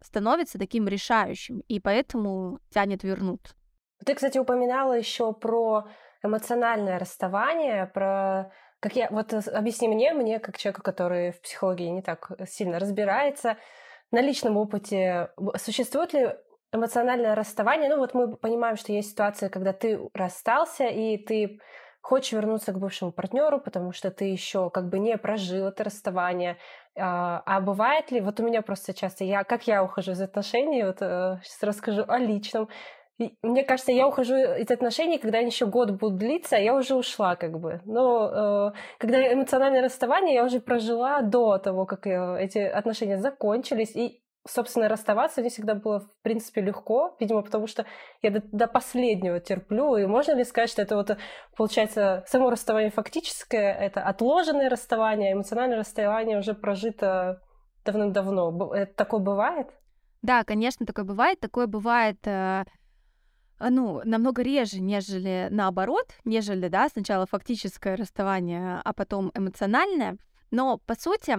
становится 0.01 0.59
таким 0.59 0.87
решающим, 0.87 1.59
и 1.67 1.79
поэтому 1.79 2.59
тянет 2.69 3.03
вернуть. 3.03 3.53
Ты, 4.05 4.15
кстати, 4.15 4.37
упоминала 4.37 4.93
еще 4.93 5.33
про 5.33 5.85
эмоциональное 6.23 6.99
расставание, 6.99 7.87
про 7.87 8.51
как 8.79 8.95
я 8.97 9.07
вот 9.11 9.33
объясни 9.33 9.87
мне, 9.87 10.13
мне 10.13 10.39
как 10.39 10.57
человеку, 10.57 10.81
который 10.81 11.31
в 11.31 11.41
психологии 11.41 11.87
не 11.87 12.01
так 12.01 12.31
сильно 12.47 12.79
разбирается, 12.79 13.57
на 14.11 14.21
личном 14.21 14.57
опыте 14.57 15.29
существует 15.55 16.13
ли 16.13 16.35
эмоциональное 16.73 17.35
расставание, 17.35 17.89
ну 17.89 17.97
вот 17.97 18.13
мы 18.13 18.35
понимаем, 18.35 18.75
что 18.75 18.91
есть 18.91 19.11
ситуация, 19.11 19.49
когда 19.49 19.73
ты 19.73 19.99
расстался, 20.13 20.85
и 20.85 21.17
ты 21.17 21.59
хочешь 22.01 22.33
вернуться 22.33 22.73
к 22.73 22.79
бывшему 22.79 23.13
партнеру, 23.13 23.61
потому 23.61 23.93
что 23.93 24.11
ты 24.11 24.25
еще 24.25 24.69
как 24.69 24.89
бы 24.89 24.99
не 24.99 25.17
прожил 25.17 25.67
это 25.67 25.85
расставание. 25.85 26.57
А, 26.97 27.41
а 27.45 27.61
бывает 27.61 28.11
ли, 28.11 28.19
вот 28.19 28.39
у 28.41 28.43
меня 28.43 28.61
просто 28.61 28.93
часто, 28.93 29.23
я, 29.23 29.45
как 29.45 29.67
я 29.67 29.83
ухожу 29.83 30.11
из 30.11 30.21
отношений, 30.21 30.83
вот 30.83 30.97
сейчас 30.99 31.63
э, 31.63 31.65
расскажу 31.65 32.03
о 32.07 32.17
личном. 32.17 32.67
Мне 33.19 33.63
кажется, 33.63 33.91
я 33.91 34.07
ухожу 34.07 34.35
из 34.35 34.71
отношений, 34.71 35.19
когда 35.19 35.37
они 35.37 35.47
еще 35.47 35.67
год 35.67 35.91
будут 35.91 36.17
длиться, 36.17 36.55
а 36.55 36.59
я 36.59 36.75
уже 36.75 36.95
ушла 36.95 37.35
как 37.35 37.59
бы. 37.59 37.81
Но 37.85 38.71
э, 38.73 38.77
когда 38.97 39.31
эмоциональное 39.31 39.83
расставание 39.83 40.33
я 40.33 40.43
уже 40.43 40.59
прожила 40.59 41.21
до 41.21 41.59
того, 41.59 41.85
как 41.85 42.07
э, 42.07 42.37
эти 42.39 42.57
отношения 42.57 43.19
закончились, 43.19 43.95
и 43.95 44.23
собственно, 44.45 44.89
расставаться 44.89 45.41
не 45.41 45.49
всегда 45.49 45.75
было, 45.75 46.01
в 46.01 46.21
принципе, 46.21 46.61
легко, 46.61 47.15
видимо, 47.19 47.43
потому 47.43 47.67
что 47.67 47.85
я 48.21 48.31
до, 48.31 48.41
до 48.51 48.67
последнего 48.67 49.39
терплю. 49.39 49.95
И 49.95 50.05
можно 50.05 50.33
ли 50.33 50.43
сказать, 50.43 50.69
что 50.69 50.81
это 50.81 50.95
вот, 50.95 51.17
получается, 51.55 52.23
само 52.27 52.49
расставание 52.49 52.91
фактическое, 52.91 53.73
это 53.73 54.01
отложенное 54.01 54.69
расставание, 54.69 55.31
а 55.31 55.33
эмоциональное 55.33 55.77
расставание 55.77 56.37
уже 56.37 56.53
прожито 56.53 57.41
давным-давно. 57.85 58.73
Это 58.73 58.93
такое 58.95 59.19
бывает? 59.19 59.67
Да, 60.21 60.43
конечно, 60.43 60.85
такое 60.85 61.05
бывает. 61.05 61.39
Такое 61.39 61.67
бывает 61.67 62.17
э, 62.25 62.63
ну, 63.69 64.01
намного 64.05 64.41
реже, 64.41 64.81
нежели 64.81 65.47
наоборот, 65.51 66.07
нежели, 66.25 66.67
да, 66.67 66.89
сначала 66.89 67.25
фактическое 67.25 67.95
расставание, 67.95 68.81
а 68.83 68.93
потом 68.93 69.31
эмоциональное. 69.33 70.17
Но, 70.51 70.77
по 70.77 70.95
сути, 70.95 71.37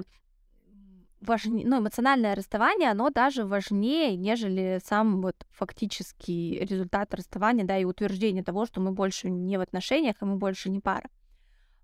важнее, 1.20 1.66
ну, 1.66 1.78
эмоциональное 1.78 2.34
расставание, 2.34 2.90
оно 2.90 3.10
даже 3.10 3.44
важнее, 3.44 4.16
нежели 4.16 4.80
сам 4.84 5.20
вот 5.22 5.36
фактический 5.50 6.58
результат 6.60 7.14
расставания, 7.14 7.64
да, 7.64 7.78
и 7.78 7.84
утверждение 7.84 8.44
того, 8.44 8.66
что 8.66 8.80
мы 8.80 8.92
больше 8.92 9.30
не 9.30 9.56
в 9.56 9.60
отношениях, 9.60 10.16
и 10.20 10.24
мы 10.24 10.36
больше 10.36 10.70
не 10.70 10.80
пара. 10.80 11.08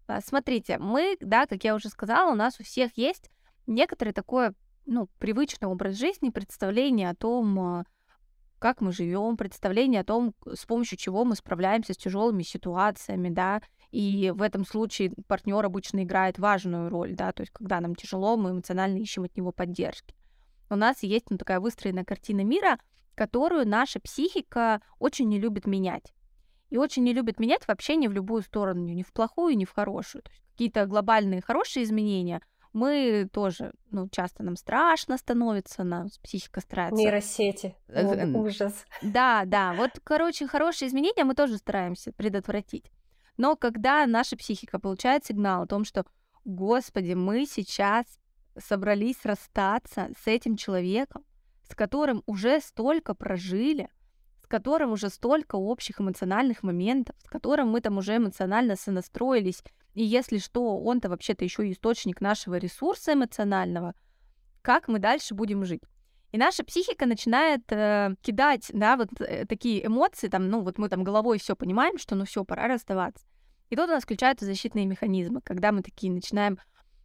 А, 0.06 0.20
смотрите, 0.20 0.78
мы, 0.78 1.16
да, 1.20 1.46
как 1.46 1.64
я 1.64 1.74
уже 1.74 1.88
сказала, 1.88 2.32
у 2.32 2.36
нас 2.36 2.58
у 2.60 2.64
всех 2.64 2.96
есть 2.96 3.30
некоторый 3.66 4.12
такой, 4.12 4.50
ну, 4.86 5.08
привычный 5.18 5.68
образ 5.68 5.96
жизни, 5.96 6.30
представление 6.30 7.10
о 7.10 7.14
том, 7.14 7.58
а, 7.60 7.84
как 8.60 8.80
мы 8.80 8.92
живем, 8.92 9.36
представление 9.36 10.02
о 10.02 10.04
том, 10.04 10.34
с 10.46 10.66
помощью 10.66 10.98
чего 10.98 11.24
мы 11.24 11.34
справляемся 11.34 11.94
с 11.94 11.96
тяжелыми 11.96 12.42
ситуациями, 12.42 13.30
да, 13.30 13.62
и 13.90 14.32
в 14.32 14.42
этом 14.42 14.64
случае 14.64 15.12
партнер 15.26 15.64
обычно 15.64 16.04
играет 16.04 16.38
важную 16.38 16.90
роль, 16.90 17.16
да, 17.16 17.32
то 17.32 17.40
есть 17.40 17.52
когда 17.52 17.80
нам 17.80 17.96
тяжело, 17.96 18.36
мы 18.36 18.50
эмоционально 18.50 18.98
ищем 18.98 19.24
от 19.24 19.36
него 19.36 19.50
поддержки. 19.50 20.14
У 20.68 20.76
нас 20.76 21.02
есть 21.02 21.30
ну, 21.30 21.38
такая 21.38 21.58
выстроенная 21.58 22.04
картина 22.04 22.44
мира, 22.44 22.78
которую 23.16 23.66
наша 23.66 23.98
психика 23.98 24.80
очень 24.98 25.28
не 25.28 25.40
любит 25.40 25.66
менять. 25.66 26.12
И 26.68 26.76
очень 26.76 27.02
не 27.02 27.12
любит 27.12 27.40
менять 27.40 27.66
вообще 27.66 27.96
ни 27.96 28.06
в 28.06 28.12
любую 28.12 28.42
сторону, 28.42 28.86
ни 28.86 29.02
в 29.02 29.12
плохую, 29.12 29.56
ни 29.56 29.64
в 29.64 29.72
хорошую. 29.72 30.22
То 30.22 30.30
есть 30.30 30.42
какие-то 30.52 30.86
глобальные 30.86 31.40
хорошие 31.40 31.82
изменения 31.82 32.40
мы 32.72 33.28
тоже, 33.32 33.72
ну, 33.90 34.08
часто 34.08 34.42
нам 34.42 34.56
страшно 34.56 35.18
становится, 35.18 35.82
нам 35.82 36.08
психика 36.22 36.60
старается. 36.60 36.96
Нейросети. 36.96 37.76
О, 37.88 38.38
ужас. 38.38 38.84
Да, 39.02 39.44
да. 39.44 39.72
Вот, 39.74 39.90
короче, 40.04 40.46
хорошие 40.46 40.88
изменения 40.88 41.24
мы 41.24 41.34
тоже 41.34 41.56
стараемся 41.56 42.12
предотвратить. 42.12 42.90
Но 43.36 43.56
когда 43.56 44.06
наша 44.06 44.36
психика 44.36 44.78
получает 44.78 45.24
сигнал 45.24 45.62
о 45.62 45.66
том, 45.66 45.84
что, 45.84 46.04
господи, 46.44 47.14
мы 47.14 47.46
сейчас 47.46 48.04
собрались 48.58 49.24
расстаться 49.24 50.10
с 50.22 50.26
этим 50.26 50.56
человеком, 50.56 51.24
с 51.68 51.74
которым 51.74 52.22
уже 52.26 52.60
столько 52.60 53.14
прожили, 53.14 53.88
с 54.42 54.46
которым 54.46 54.92
уже 54.92 55.08
столько 55.08 55.56
общих 55.56 56.00
эмоциональных 56.00 56.62
моментов, 56.62 57.16
с 57.24 57.28
которым 57.28 57.70
мы 57.70 57.80
там 57.80 57.98
уже 57.98 58.16
эмоционально 58.16 58.76
сонастроились, 58.76 59.62
и 59.94 60.04
если 60.04 60.38
что, 60.38 60.78
он-то 60.78 61.08
вообще-то 61.08 61.44
еще 61.44 61.70
источник 61.70 62.20
нашего 62.20 62.56
ресурса 62.56 63.14
эмоционального, 63.14 63.94
как 64.62 64.88
мы 64.88 64.98
дальше 64.98 65.34
будем 65.34 65.64
жить? 65.64 65.82
И 66.32 66.38
наша 66.38 66.62
психика 66.64 67.06
начинает 67.06 67.62
э, 67.72 68.14
кидать, 68.22 68.70
да, 68.72 68.96
вот 68.96 69.08
э, 69.20 69.46
такие 69.46 69.84
эмоции, 69.84 70.28
там, 70.28 70.48
ну, 70.48 70.60
вот 70.60 70.78
мы 70.78 70.88
там 70.88 71.02
головой 71.02 71.38
все 71.38 71.56
понимаем, 71.56 71.98
что 71.98 72.14
ну 72.14 72.24
все, 72.24 72.44
пора 72.44 72.68
расставаться. 72.68 73.26
И 73.68 73.76
тут 73.76 73.88
у 73.88 73.92
нас 73.92 74.04
включаются 74.04 74.46
защитные 74.46 74.86
механизмы, 74.86 75.40
когда 75.42 75.72
мы 75.72 75.82
такие 75.82 76.12
начинаем 76.12 76.58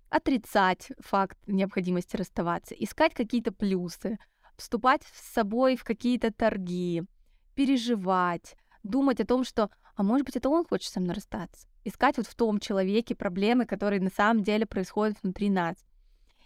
отрицать 0.09 0.91
факт 0.99 1.37
необходимости 1.47 2.15
расставаться, 2.15 2.75
искать 2.75 3.15
какие-то 3.15 3.51
плюсы, 3.51 4.19
вступать 4.57 5.01
с 5.11 5.33
собой 5.33 5.75
в 5.75 5.83
какие-то 5.83 6.31
торги, 6.31 7.03
переживать, 7.55 8.55
думать 8.83 9.19
о 9.19 9.25
том, 9.25 9.43
что, 9.43 9.71
а 9.95 10.03
может 10.03 10.25
быть, 10.27 10.35
это 10.35 10.49
он 10.49 10.65
хочет 10.65 10.91
со 10.91 10.99
мной 10.99 11.15
расстаться 11.15 11.67
искать 11.85 12.17
вот 12.17 12.27
в 12.27 12.35
том 12.35 12.59
человеке 12.59 13.15
проблемы, 13.15 13.65
которые 13.65 14.01
на 14.01 14.09
самом 14.09 14.43
деле 14.43 14.65
происходят 14.65 15.17
внутри 15.23 15.49
нас. 15.49 15.77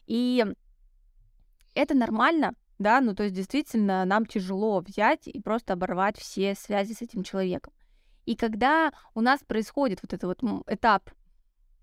И 0.05 0.45
это 1.73 1.95
нормально, 1.95 2.53
да, 2.77 3.01
ну 3.01 3.15
то 3.15 3.23
есть 3.23 3.35
действительно 3.35 4.05
нам 4.05 4.25
тяжело 4.25 4.79
взять 4.81 5.27
и 5.27 5.41
просто 5.41 5.73
оборвать 5.73 6.17
все 6.17 6.53
связи 6.55 6.93
с 6.93 7.01
этим 7.01 7.23
человеком. 7.23 7.73
И 8.25 8.35
когда 8.35 8.91
у 9.15 9.21
нас 9.21 9.39
происходит 9.41 10.01
вот 10.03 10.13
этот 10.13 10.41
вот 10.43 10.63
этап 10.67 11.09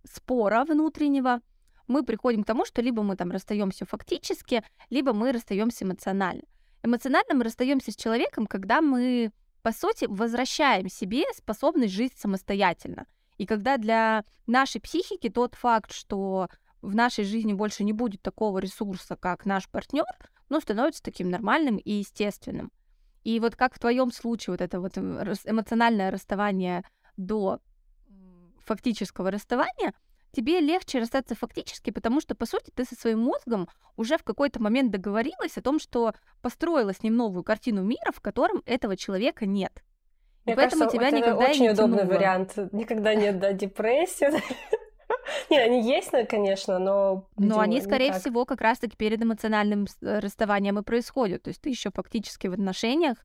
спора 0.04 0.64
внутреннего, 0.64 1.40
мы 1.88 2.04
приходим 2.04 2.44
к 2.44 2.46
тому, 2.46 2.64
что 2.64 2.82
либо 2.82 3.02
мы 3.02 3.16
там 3.16 3.30
расстаемся 3.30 3.86
фактически, 3.86 4.62
либо 4.90 5.12
мы 5.12 5.32
расстаемся 5.32 5.84
эмоционально. 5.84 6.42
Эмоционально 6.82 7.34
мы 7.34 7.44
расстаемся 7.44 7.90
с 7.90 7.96
человеком, 7.96 8.46
когда 8.46 8.80
мы, 8.80 9.32
по 9.62 9.72
сути, 9.72 10.06
возвращаем 10.08 10.88
себе 10.88 11.24
способность 11.34 11.94
жить 11.94 12.16
самостоятельно. 12.16 13.06
И 13.38 13.46
когда 13.46 13.76
для 13.76 14.24
нашей 14.46 14.80
психики 14.80 15.28
тот 15.28 15.54
факт, 15.54 15.92
что 15.92 16.48
в 16.82 16.94
нашей 16.94 17.24
жизни 17.24 17.52
больше 17.52 17.84
не 17.84 17.92
будет 17.92 18.22
такого 18.22 18.58
ресурса, 18.58 19.16
как 19.16 19.44
наш 19.44 19.68
партнер, 19.68 20.04
ну, 20.48 20.60
становится 20.60 21.02
таким 21.02 21.30
нормальным 21.30 21.76
и 21.76 21.92
естественным. 21.92 22.70
И 23.24 23.40
вот 23.40 23.56
как 23.56 23.74
в 23.74 23.78
твоем 23.78 24.12
случае 24.12 24.52
вот 24.52 24.60
это 24.60 24.80
вот 24.80 24.96
эмоциональное 24.96 26.10
расставание 26.10 26.84
до 27.16 27.60
фактического 28.64 29.30
расставания, 29.30 29.94
тебе 30.32 30.60
легче 30.60 30.98
расстаться 31.00 31.34
фактически, 31.34 31.90
потому 31.90 32.20
что, 32.20 32.34
по 32.34 32.46
сути, 32.46 32.70
ты 32.74 32.84
со 32.84 32.94
своим 32.94 33.20
мозгом 33.20 33.68
уже 33.96 34.18
в 34.18 34.22
какой-то 34.22 34.62
момент 34.62 34.92
договорилась 34.92 35.56
о 35.56 35.62
том, 35.62 35.80
что 35.80 36.14
построила 36.42 36.92
с 36.92 37.02
ним 37.02 37.16
новую 37.16 37.42
картину 37.42 37.82
мира, 37.82 38.12
в 38.14 38.20
котором 38.20 38.62
этого 38.66 38.96
человека 38.96 39.46
нет. 39.46 39.82
Мне 40.46 40.54
и 40.54 40.56
поэтому 40.56 40.84
кажется, 40.84 40.98
тебя 40.98 41.08
это 41.08 41.16
никогда 41.16 41.50
очень 41.50 41.62
не 41.62 41.70
удобный 41.70 41.98
тянуло. 41.98 42.14
вариант. 42.14 42.56
Никогда 42.72 43.14
нет, 43.14 43.38
да, 43.38 43.52
депрессии. 43.52 44.28
Не, 45.50 45.58
они 45.58 45.82
есть, 45.82 46.12
конечно, 46.28 46.78
но... 46.78 47.28
Но 47.36 47.58
они, 47.58 47.80
скорее 47.80 48.12
всего, 48.12 48.44
как 48.44 48.60
раз-таки 48.60 48.96
перед 48.96 49.22
эмоциональным 49.22 49.86
э, 50.00 50.20
расставанием 50.20 50.78
и 50.78 50.82
происходят. 50.82 51.42
То 51.42 51.48
есть 51.48 51.60
ты 51.60 51.68
еще 51.68 51.90
фактически 51.92 52.46
в 52.46 52.52
отношениях 52.52 53.18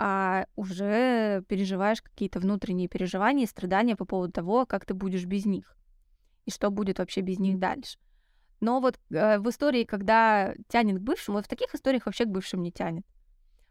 а 0.00 0.46
уже 0.54 1.42
переживаешь 1.48 2.00
какие-то 2.00 2.38
внутренние 2.38 2.86
переживания 2.86 3.44
и 3.44 3.48
страдания 3.48 3.96
по 3.96 4.04
поводу 4.04 4.32
того, 4.32 4.64
как 4.64 4.86
ты 4.86 4.94
будешь 4.94 5.24
без 5.24 5.44
них. 5.44 5.76
И 6.44 6.52
что 6.52 6.70
будет 6.70 7.00
вообще 7.00 7.20
без 7.20 7.40
них 7.40 7.58
дальше. 7.58 7.98
Но 8.60 8.78
вот 8.78 9.00
э, 9.10 9.38
в 9.40 9.48
истории, 9.48 9.82
когда 9.82 10.54
тянет 10.68 10.98
к 10.98 11.02
бывшему, 11.02 11.38
вот 11.38 11.46
в 11.46 11.48
таких 11.48 11.74
историях 11.74 12.06
вообще 12.06 12.26
к 12.26 12.28
бывшим 12.28 12.62
не 12.62 12.70
тянет. 12.70 13.04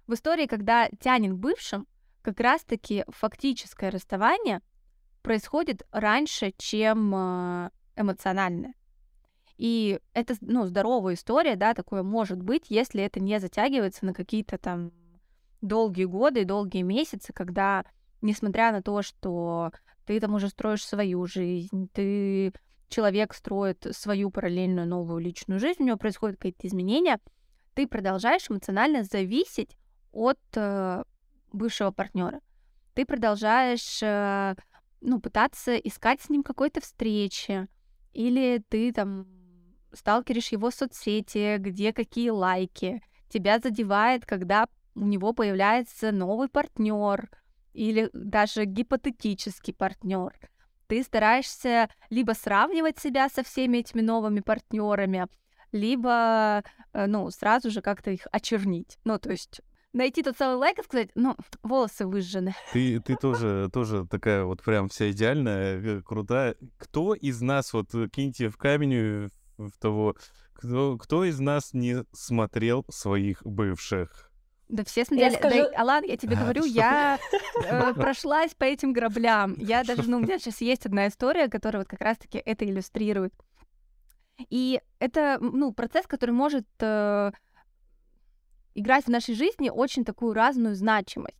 В 0.06 0.14
истории, 0.16 0.48
когда 0.48 0.90
тянет 1.00 1.32
к 1.32 1.38
бывшим, 1.38 1.88
как 2.28 2.42
раз-таки 2.42 3.06
фактическое 3.08 3.90
расставание 3.90 4.60
происходит 5.22 5.88
раньше, 5.92 6.54
чем 6.58 7.16
э, 7.16 7.70
эмоциональное. 7.96 8.74
И 9.56 10.02
это, 10.14 10.36
ну, 10.42 10.66
здоровая 10.66 11.14
история, 11.14 11.56
да, 11.56 11.74
такое 11.74 12.04
может 12.04 12.42
быть, 12.42 12.66
если 12.68 13.02
это 13.02 13.22
не 13.22 13.40
затягивается 13.40 14.06
на 14.06 14.14
какие-то 14.14 14.58
там 14.58 14.92
долгие 15.62 16.04
годы 16.04 16.44
долгие 16.44 16.82
месяцы, 16.82 17.32
когда, 17.32 17.86
несмотря 18.22 18.74
на 18.74 18.84
то, 18.84 19.02
что 19.02 19.72
ты 20.06 20.20
там 20.20 20.34
уже 20.34 20.50
строишь 20.50 20.86
свою 20.86 21.26
жизнь, 21.28 21.88
ты 21.94 22.52
человек 22.90 23.34
строит 23.34 23.88
свою 23.92 24.32
параллельную 24.32 24.86
новую 24.86 25.20
личную 25.20 25.62
жизнь, 25.62 25.82
у 25.82 25.86
него 25.86 25.98
происходят 25.98 26.36
какие-то 26.36 26.68
изменения, 26.68 27.22
ты 27.74 27.88
продолжаешь 27.88 28.50
эмоционально 28.50 29.06
зависеть 29.06 29.78
от 30.12 30.40
э, 30.56 31.04
бывшего 31.58 31.92
партнера. 31.92 32.40
Ты 32.94 33.06
продолжаешь 33.06 34.00
э, 34.02 34.56
ну, 35.02 35.20
пытаться 35.20 35.76
искать 35.78 36.22
с 36.22 36.30
ним 36.30 36.44
какой-то 36.44 36.82
встречи, 36.82 37.68
или 38.14 38.64
ты 38.70 38.92
там 38.94 39.28
сталкеришь 39.94 40.52
его 40.52 40.70
в 40.70 40.76
соцсети, 40.76 41.58
где 41.58 41.94
какие 41.94 42.30
лайки, 42.30 43.02
тебя 43.30 43.60
задевает, 43.60 44.26
когда 44.26 44.68
у 44.96 45.06
него 45.06 45.34
появляется 45.34 46.12
новый 46.12 46.50
партнер 46.50 47.30
или 47.74 48.10
даже 48.14 48.66
гипотетический 48.66 49.74
партнер. 49.74 50.34
Ты 50.88 51.04
стараешься 51.04 51.90
либо 52.10 52.32
сравнивать 52.32 52.98
себя 52.98 53.30
со 53.30 53.44
всеми 53.44 53.80
этими 53.80 54.02
новыми 54.02 54.40
партнерами, 54.40 55.28
либо, 55.72 56.64
э, 56.94 57.06
ну, 57.08 57.30
сразу 57.30 57.70
же 57.70 57.82
как-то 57.82 58.12
их 58.12 58.26
очернить. 58.32 58.98
Ну, 59.04 59.20
то 59.20 59.32
есть 59.32 59.62
найти 59.94 60.24
тот 60.24 60.38
самый 60.38 60.58
лайк 60.58 60.80
и 60.80 60.84
сказать, 60.84 61.10
ну, 61.16 61.36
волосы 61.64 62.06
выжжены. 62.06 62.54
Ты, 62.74 63.00
ты 63.00 63.16
тоже, 63.16 63.70
тоже 63.74 64.06
такая 64.06 64.44
вот 64.44 64.64
прям 64.64 64.90
вся 64.90 65.12
идеальная, 65.12 65.82
э, 65.82 66.02
крутая. 66.02 66.56
Кто 66.78 67.14
из 67.14 67.42
нас, 67.42 67.74
вот 67.74 67.94
э, 67.96 68.08
киньте 68.10 68.50
в 68.50 68.58
камень 68.58 69.30
в 69.58 69.72
того, 69.80 70.16
кто, 70.54 70.98
кто 70.98 71.24
из 71.24 71.40
нас 71.40 71.74
не 71.74 72.04
смотрел 72.14 72.86
своих 72.90 73.44
бывших? 73.44 74.28
Да 74.70 74.84
все 74.84 75.06
смотрели. 75.06 75.32
Я 75.32 75.38
скажу... 75.38 75.56
да, 75.56 75.82
Алан, 75.82 76.04
я 76.04 76.18
тебе 76.18 76.36
а, 76.36 76.40
говорю, 76.42 76.66
я 76.66 77.20
э, 77.66 77.94
прошлась 77.94 78.54
по 78.54 78.66
этим 78.66 78.92
граблям. 78.92 79.56
Я 79.58 79.84
даже, 79.84 80.10
ну, 80.10 80.18
у 80.18 80.20
меня 80.20 80.40
сейчас 80.40 80.60
есть 80.62 80.86
одна 80.86 81.08
история, 81.08 81.48
которая 81.48 81.82
вот 81.82 81.88
как 81.88 82.02
раз-таки 82.02 82.38
это 82.38 82.66
иллюстрирует. 82.66 83.34
И 84.50 84.82
это, 85.00 85.38
ну, 85.40 85.72
процесс, 85.72 86.06
который 86.06 86.32
может 86.32 86.68
э, 86.80 87.32
играть 88.78 89.06
в 89.06 89.10
нашей 89.10 89.34
жизни 89.34 89.70
очень 89.70 90.06
такую 90.06 90.34
разную 90.34 90.76
значимость. 90.76 91.36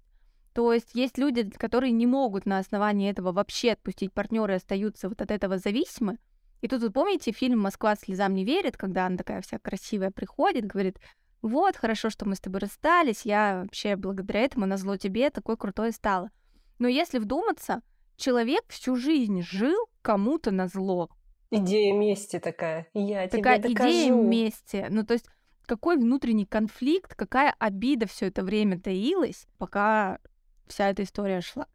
То 0.54 0.74
есть 0.74 0.96
есть 0.96 1.20
люди, 1.20 1.48
которые 1.52 1.92
не 1.92 2.08
могут 2.08 2.48
на 2.48 2.58
основании 2.58 3.12
этого 3.12 3.32
вообще 3.32 3.74
отпустить 3.74 4.12
партнера 4.12 4.56
и 4.56 4.58
остаются 4.58 5.08
вот 5.08 5.22
от 5.22 5.30
этого 5.30 5.60
зависимы. 5.60 6.18
И 6.62 6.68
тут 6.68 6.82
вы 6.82 6.90
помните 6.90 7.32
фильм 7.32 7.60
«Москва 7.60 7.96
слезам 7.96 8.34
не 8.34 8.44
верит», 8.44 8.76
когда 8.76 9.06
она 9.06 9.18
такая 9.18 9.42
вся 9.42 9.60
красивая 9.60 10.10
приходит, 10.10 10.66
говорит, 10.66 10.98
вот, 11.44 11.76
хорошо, 11.76 12.10
что 12.10 12.28
мы 12.28 12.34
с 12.34 12.40
тобой 12.40 12.62
расстались, 12.62 13.22
я 13.22 13.62
вообще 13.62 13.96
благодаря 13.96 14.42
этому 14.42 14.66
на 14.66 14.78
зло 14.78 14.98
тебе 14.98 15.30
такой 15.30 15.58
крутой 15.58 15.92
стала. 15.92 16.32
Но 16.80 16.88
если 16.88 17.20
вдуматься, 17.20 17.84
человек 18.16 18.64
всю 18.70 18.96
жизнь 18.96 19.44
жил 19.44 19.78
кому-то 20.02 20.50
на 20.50 20.68
зло. 20.68 21.12
Идея 21.52 21.94
мести 21.94 22.40
такая. 22.40 22.88
Я 22.96 23.28
такая 23.28 23.60
тебе 23.60 23.76
докажу. 23.76 23.90
идея 23.90 24.12
мести. 24.12 24.88
Ну, 24.90 25.06
то 25.06 25.14
есть 25.14 25.28
какой 25.68 25.98
внутренний 25.98 26.46
конфликт, 26.46 27.14
какая 27.14 27.54
обида 27.60 28.08
все 28.08 28.28
это 28.28 28.44
время 28.44 28.80
таилась, 28.80 29.48
пока 29.58 30.20
вся 30.68 30.90
эта 30.90 31.04
история 31.04 31.42
шла. 31.42 31.68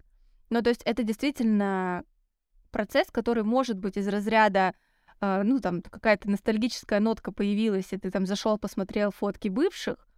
Ну, 0.50 0.62
то 0.62 0.70
есть 0.70 0.82
это 0.84 1.02
действительно 1.02 2.04
процесс, 2.70 3.10
который 3.10 3.44
может 3.44 3.78
быть 3.78 3.96
из 3.96 4.08
разряда, 4.08 4.74
э, 5.20 5.42
ну, 5.44 5.60
там 5.60 5.82
какая-то 5.82 6.28
ностальгическая 6.28 7.00
нотка 7.00 7.32
появилась, 7.32 7.92
и 7.92 7.98
ты 7.98 8.10
там 8.10 8.26
зашел, 8.26 8.58
посмотрел 8.58 9.12
фотки 9.12 9.48
бывших, 9.48 10.08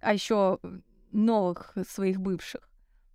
а 0.00 0.12
еще 0.12 0.58
новых 1.12 1.74
своих 1.88 2.20
бывших, 2.20 2.68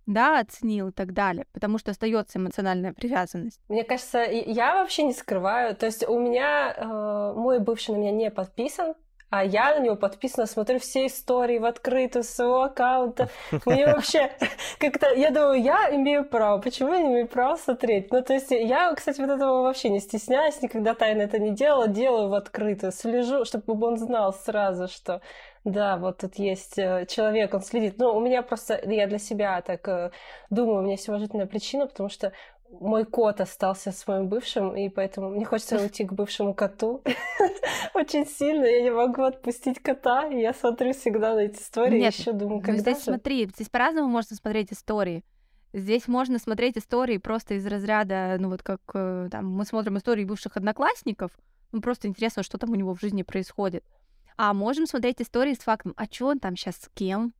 да, 0.06 0.40
оценил 0.40 0.88
и 0.88 0.92
так 0.92 1.12
далее, 1.12 1.46
потому 1.52 1.78
что 1.78 1.90
остается 1.90 2.38
эмоциональная 2.38 2.92
привязанность. 2.92 3.60
Мне 3.68 3.84
кажется, 3.84 4.20
я 4.20 4.76
вообще 4.76 5.02
не 5.04 5.12
скрываю, 5.12 5.76
то 5.76 5.86
есть 5.86 6.06
у 6.06 6.18
меня 6.18 6.74
э, 6.74 7.32
мой 7.36 7.58
бывший 7.58 7.92
на 7.92 7.98
меня 7.98 8.12
не 8.12 8.30
подписан, 8.30 8.94
а 9.30 9.44
я 9.44 9.74
на 9.74 9.80
него 9.80 9.96
подписана, 9.96 10.46
смотрю 10.46 10.78
все 10.78 11.06
истории 11.06 11.58
в 11.58 11.64
открытую 11.64 12.22
своего 12.22 12.62
аккаунта. 12.62 13.28
Мне 13.64 13.86
вообще 13.92 14.30
как-то, 14.78 15.12
я 15.14 15.30
думаю, 15.30 15.62
я 15.62 15.94
имею 15.94 16.24
право, 16.24 16.58
почему 16.60 16.92
я 16.92 17.00
не 17.00 17.08
имею 17.08 17.28
права 17.28 17.56
смотреть? 17.56 18.12
Ну, 18.12 18.22
то 18.22 18.34
есть 18.34 18.50
я, 18.50 18.94
кстати, 18.94 19.20
вот 19.20 19.30
этого 19.30 19.62
вообще 19.62 19.88
не 19.88 20.00
стесняюсь, 20.00 20.62
никогда 20.62 20.94
тайно 20.94 21.22
это 21.22 21.38
не 21.38 21.50
делала, 21.50 21.88
делаю 21.88 22.28
в 22.28 22.34
открытую, 22.34 22.92
слежу, 22.92 23.44
чтобы 23.44 23.84
он 23.84 23.98
знал 23.98 24.32
сразу, 24.32 24.88
что 24.88 25.20
да, 25.66 25.96
вот 25.96 26.18
тут 26.18 26.36
есть 26.36 26.78
э, 26.78 27.06
человек, 27.08 27.52
он 27.52 27.60
следит. 27.60 27.98
Ну, 27.98 28.14
у 28.14 28.20
меня 28.20 28.42
просто, 28.42 28.80
я 28.88 29.08
для 29.08 29.18
себя 29.18 29.60
так 29.62 29.88
э, 29.88 30.12
думаю, 30.48 30.78
у 30.78 30.82
меня 30.82 30.92
есть 30.92 31.08
уважительная 31.08 31.46
причина, 31.46 31.88
потому 31.88 32.08
что 32.08 32.32
мой 32.70 33.04
кот 33.04 33.40
остался 33.40 33.92
с 33.92 34.06
моим 34.06 34.28
бывшим, 34.28 34.76
и 34.76 34.88
поэтому 34.88 35.30
мне 35.30 35.44
хочется 35.44 35.80
уйти 35.80 36.04
к 36.04 36.12
бывшему 36.12 36.54
коту 36.54 37.02
очень 37.94 38.26
сильно. 38.26 38.64
Я 38.64 38.82
не 38.82 38.90
могу 38.90 39.22
отпустить 39.22 39.80
кота, 39.80 40.26
и 40.28 40.40
я 40.40 40.52
смотрю 40.52 40.92
всегда 40.92 41.34
на 41.34 41.40
эти 41.40 41.58
истории, 41.58 42.00
Нет, 42.00 42.14
еще 42.14 42.32
думаю, 42.32 42.56
ну, 42.56 42.62
когда 42.62 42.80
здесь 42.80 42.98
же... 42.98 43.04
смотри, 43.04 43.46
здесь 43.46 43.68
по-разному 43.68 44.08
можно 44.08 44.36
смотреть 44.36 44.72
истории. 44.72 45.24
Здесь 45.72 46.08
можно 46.08 46.38
смотреть 46.38 46.78
истории 46.78 47.18
просто 47.18 47.54
из 47.54 47.66
разряда, 47.66 48.36
ну 48.38 48.48
вот 48.48 48.62
как 48.62 48.80
э, 48.94 49.28
там 49.30 49.50
мы 49.50 49.64
смотрим 49.64 49.98
истории 49.98 50.24
бывших 50.24 50.56
одноклассников, 50.56 51.32
ну 51.72 51.80
просто 51.80 52.08
интересно, 52.08 52.42
что 52.42 52.56
там 52.56 52.70
у 52.70 52.76
него 52.76 52.94
в 52.94 53.00
жизни 53.00 53.22
происходит. 53.22 53.84
А 54.38 54.54
можем 54.54 54.86
смотреть 54.86 55.20
истории 55.20 55.54
с 55.54 55.58
фактом, 55.58 55.94
а 55.96 56.04
что 56.06 56.28
он 56.28 56.38
там 56.38 56.56
сейчас 56.56 56.76
с 56.76 56.88
кем? 56.94 57.34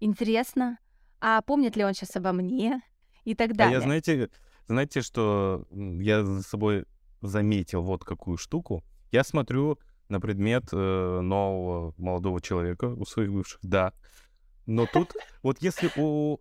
Интересно. 0.00 0.78
А 1.20 1.42
помнит 1.42 1.76
ли 1.76 1.84
он 1.84 1.94
сейчас 1.94 2.16
обо 2.16 2.32
мне? 2.32 2.82
И 3.24 3.34
так 3.34 3.56
далее. 3.56 3.78
А 3.78 3.80
я, 3.80 3.80
знаете, 3.80 4.30
знаете, 4.66 5.00
что 5.00 5.66
я 5.70 6.24
за 6.24 6.42
собой 6.42 6.86
заметил 7.22 7.82
вот 7.82 8.04
какую 8.04 8.36
штуку? 8.36 8.84
Я 9.12 9.24
смотрю 9.24 9.78
на 10.08 10.20
предмет 10.20 10.64
э, 10.72 11.20
нового 11.20 11.94
молодого 11.96 12.40
человека 12.40 12.86
у 12.86 13.04
своих 13.04 13.32
бывших, 13.32 13.60
да. 13.62 13.92
Но 14.66 14.86
тут, 14.86 15.14
вот 15.42 15.62
если 15.62 15.90
у... 15.96 16.38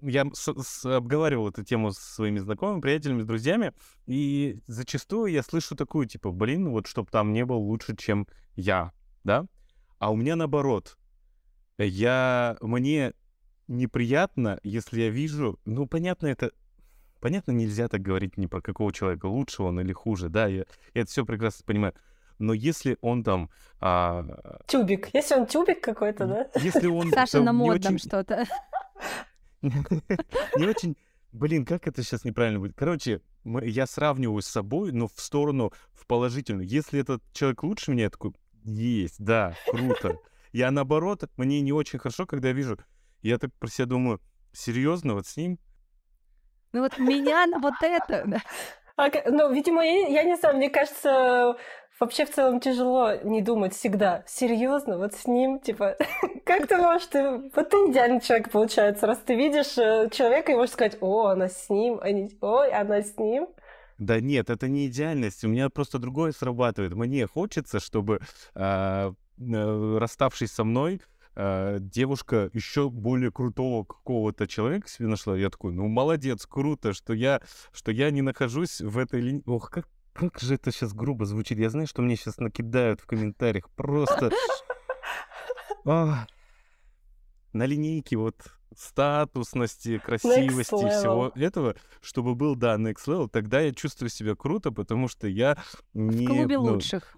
Я 0.00 0.26
с, 0.32 0.52
с, 0.62 0.84
обговаривал 0.84 1.48
эту 1.48 1.64
тему 1.64 1.90
с 1.90 1.98
своими 1.98 2.38
знакомыми, 2.38 2.80
приятелями, 2.80 3.22
друзьями, 3.22 3.72
и 4.06 4.60
зачастую 4.68 5.32
я 5.32 5.42
слышу 5.42 5.74
такую, 5.74 6.06
типа, 6.06 6.30
блин, 6.30 6.70
вот 6.70 6.86
чтобы 6.86 7.10
там 7.10 7.32
не 7.32 7.44
был 7.44 7.58
лучше, 7.58 7.96
чем 7.96 8.28
я, 8.54 8.92
да? 9.24 9.46
А 9.98 10.12
у 10.12 10.16
меня 10.16 10.36
наоборот. 10.36 10.96
Я... 11.78 12.56
Мне 12.60 13.12
неприятно, 13.66 14.60
если 14.62 15.02
я 15.02 15.10
вижу... 15.10 15.58
Ну, 15.64 15.86
понятно, 15.86 16.28
это 16.28 16.52
Понятно, 17.20 17.52
нельзя 17.52 17.88
так 17.88 18.00
говорить 18.00 18.36
ни 18.36 18.46
про 18.46 18.60
какого 18.60 18.92
человека, 18.92 19.26
лучше 19.26 19.62
он 19.62 19.80
или 19.80 19.92
хуже, 19.92 20.28
да, 20.28 20.46
я, 20.46 20.64
я 20.94 21.02
это 21.02 21.10
все 21.10 21.24
прекрасно 21.24 21.64
понимаю. 21.66 21.94
Но 22.38 22.52
если 22.52 22.96
он 23.00 23.24
там... 23.24 23.50
А... 23.80 24.24
Тюбик. 24.66 25.08
Если 25.12 25.34
он 25.34 25.46
тюбик 25.46 25.80
какой-то, 25.80 26.26
да? 26.26 26.50
Если 26.60 26.86
он... 26.86 27.10
Саша 27.10 27.42
на 27.42 27.52
модном 27.52 27.94
очень... 27.94 27.98
что-то. 27.98 28.44
Не 29.62 30.66
очень... 30.66 30.96
Блин, 31.32 31.64
как 31.66 31.86
это 31.88 32.02
сейчас 32.02 32.24
неправильно 32.24 32.60
будет? 32.60 32.74
Короче, 32.76 33.20
я 33.44 33.86
сравниваю 33.86 34.40
с 34.40 34.46
собой, 34.46 34.92
но 34.92 35.08
в 35.08 35.20
сторону, 35.20 35.72
в 35.92 36.06
положительную. 36.06 36.66
Если 36.66 37.00
этот 37.00 37.22
человек 37.32 37.62
лучше 37.64 37.90
меня, 37.90 38.04
я 38.04 38.10
такой, 38.10 38.32
есть, 38.64 39.22
да, 39.22 39.54
круто. 39.66 40.16
Я 40.52 40.70
наоборот, 40.70 41.28
мне 41.36 41.60
не 41.60 41.72
очень 41.72 41.98
хорошо, 41.98 42.24
когда 42.24 42.48
я 42.48 42.54
вижу, 42.54 42.78
я 43.20 43.38
так 43.38 43.52
про 43.54 43.68
себя 43.68 43.86
думаю, 43.86 44.20
серьезно, 44.52 45.14
вот 45.14 45.26
с 45.26 45.36
ним 45.36 45.58
ну 46.72 46.80
вот 46.82 46.98
меня 46.98 47.46
на 47.46 47.58
вот 47.58 47.74
это... 47.80 48.24
Да. 48.26 48.38
А, 48.96 49.10
ну, 49.26 49.52
видимо, 49.52 49.84
я, 49.84 50.08
я 50.08 50.24
не 50.24 50.36
знаю, 50.36 50.56
мне 50.56 50.70
кажется, 50.70 51.56
вообще 52.00 52.26
в 52.26 52.30
целом 52.30 52.60
тяжело 52.60 53.14
не 53.22 53.42
думать 53.42 53.74
всегда. 53.74 54.24
Серьезно, 54.26 54.98
вот 54.98 55.14
с 55.14 55.26
ним, 55.26 55.60
типа, 55.60 55.96
как 56.44 56.66
ты 56.66 56.76
можешь, 56.76 57.06
ты, 57.06 57.50
вот 57.54 57.70
ты 57.70 57.76
идеальный 57.90 58.20
человек 58.20 58.50
получается, 58.50 59.06
раз 59.06 59.18
ты 59.18 59.36
видишь 59.36 59.78
э, 59.78 60.08
человека 60.10 60.52
и 60.52 60.56
можешь 60.56 60.72
сказать, 60.72 60.98
о, 61.00 61.26
она 61.26 61.48
с 61.48 61.68
ним, 61.70 62.00
а 62.02 62.10
не, 62.10 62.30
ой, 62.40 62.72
она 62.72 63.02
с 63.02 63.16
ним. 63.18 63.48
Да 63.98 64.20
нет, 64.20 64.50
это 64.50 64.68
не 64.68 64.86
идеальность, 64.86 65.44
у 65.44 65.48
меня 65.48 65.70
просто 65.70 65.98
другое 65.98 66.32
срабатывает. 66.32 66.94
Мне 66.94 67.26
хочется, 67.26 67.80
чтобы, 67.80 68.20
э, 68.54 69.12
э, 69.38 69.98
расставшись 69.98 70.52
со 70.52 70.64
мной, 70.64 71.00
э, 71.38 71.78
девушка 71.80 72.50
еще 72.52 72.90
более 72.90 73.30
крутого 73.30 73.84
какого-то 73.84 74.48
человека 74.48 74.88
себе 74.88 75.06
нашла. 75.08 75.36
Я 75.38 75.50
такой, 75.50 75.72
ну 75.72 75.86
молодец, 75.86 76.44
круто, 76.46 76.92
что 76.92 77.14
я, 77.14 77.40
что 77.72 77.92
я 77.92 78.10
не 78.10 78.22
нахожусь 78.22 78.80
в 78.80 78.98
этой 78.98 79.20
линии. 79.20 79.42
Ох, 79.46 79.70
как, 79.70 79.88
как 80.12 80.40
же 80.40 80.54
это 80.54 80.72
сейчас 80.72 80.92
грубо 80.92 81.24
звучит. 81.24 81.58
Я 81.58 81.70
знаю, 81.70 81.86
что 81.86 82.02
мне 82.02 82.16
сейчас 82.16 82.38
накидают 82.38 83.00
в 83.00 83.06
комментариях. 83.06 83.70
Просто... 83.70 84.30
А, 85.86 86.26
на 87.54 87.64
линейке 87.64 88.16
вот 88.16 88.34
статусности, 88.76 89.98
красивости 89.98 90.74
всего 90.74 91.32
этого, 91.34 91.76
чтобы 92.02 92.34
был, 92.34 92.56
да, 92.56 92.76
next 92.76 93.06
level, 93.06 93.28
тогда 93.28 93.60
я 93.60 93.72
чувствую 93.72 94.10
себя 94.10 94.34
круто, 94.34 94.70
потому 94.70 95.08
что 95.08 95.26
я 95.28 95.56
не... 95.94 96.26
В 96.26 96.30
клубе 96.30 96.58
ну, 96.58 96.74
лучших. 96.74 97.16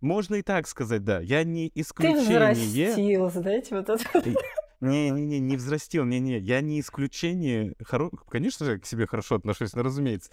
Можно 0.00 0.36
и 0.36 0.42
так 0.42 0.68
сказать, 0.68 1.04
да. 1.04 1.20
Я 1.20 1.44
не 1.44 1.70
исключение. 1.74 2.24
Ты 2.24 2.92
взрастил, 2.92 3.30
знаете, 3.30 3.76
вот 3.76 3.88
это. 3.88 4.34
Не-не-не, 4.80 5.40
не 5.40 5.56
взрастил, 5.56 6.04
не-не, 6.04 6.38
я 6.38 6.60
не 6.60 6.80
исключение. 6.80 7.74
Хоро... 7.84 8.10
Конечно 8.30 8.64
же, 8.64 8.78
к 8.78 8.86
себе 8.86 9.06
хорошо 9.06 9.34
отношусь, 9.34 9.72
но 9.74 9.82
разумеется. 9.82 10.30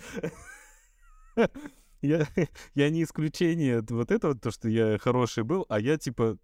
я, 2.01 2.27
я 2.75 2.89
не 2.89 3.03
исключение 3.03 3.83
вот 3.89 4.11
этого, 4.11 4.35
то, 4.35 4.51
что 4.51 4.69
я 4.69 4.99
хороший 4.99 5.43
был, 5.43 5.65
а 5.67 5.79
я 5.79 5.97
типа, 5.97 6.37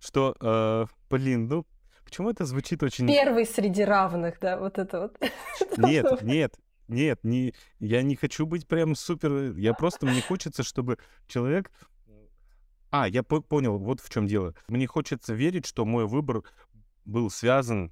что, 0.00 0.34
э, 0.40 0.86
блин, 1.08 1.46
ну, 1.46 1.64
почему 2.04 2.30
это 2.30 2.44
звучит 2.44 2.82
очень... 2.82 3.06
Первый 3.06 3.46
среди 3.46 3.84
равных, 3.84 4.40
да, 4.40 4.58
вот 4.58 4.78
это 4.78 5.02
вот. 5.02 5.18
Нет, 5.78 6.22
нет, 6.22 6.54
нет, 6.88 7.20
не, 7.22 7.54
я 7.78 8.02
не 8.02 8.16
хочу 8.16 8.44
быть 8.44 8.66
прям 8.66 8.94
супер... 8.94 9.56
Я 9.56 9.72
просто, 9.72 10.06
мне 10.06 10.20
хочется, 10.20 10.62
чтобы 10.62 10.98
человек 11.28 11.70
а, 12.94 13.08
я 13.08 13.24
по 13.24 13.40
понял, 13.40 13.76
вот 13.76 14.00
в 14.00 14.08
чем 14.08 14.28
дело. 14.28 14.54
Мне 14.68 14.86
хочется 14.86 15.34
верить, 15.34 15.66
что 15.66 15.84
мой 15.84 16.06
выбор 16.06 16.44
был 17.04 17.28
связан 17.28 17.90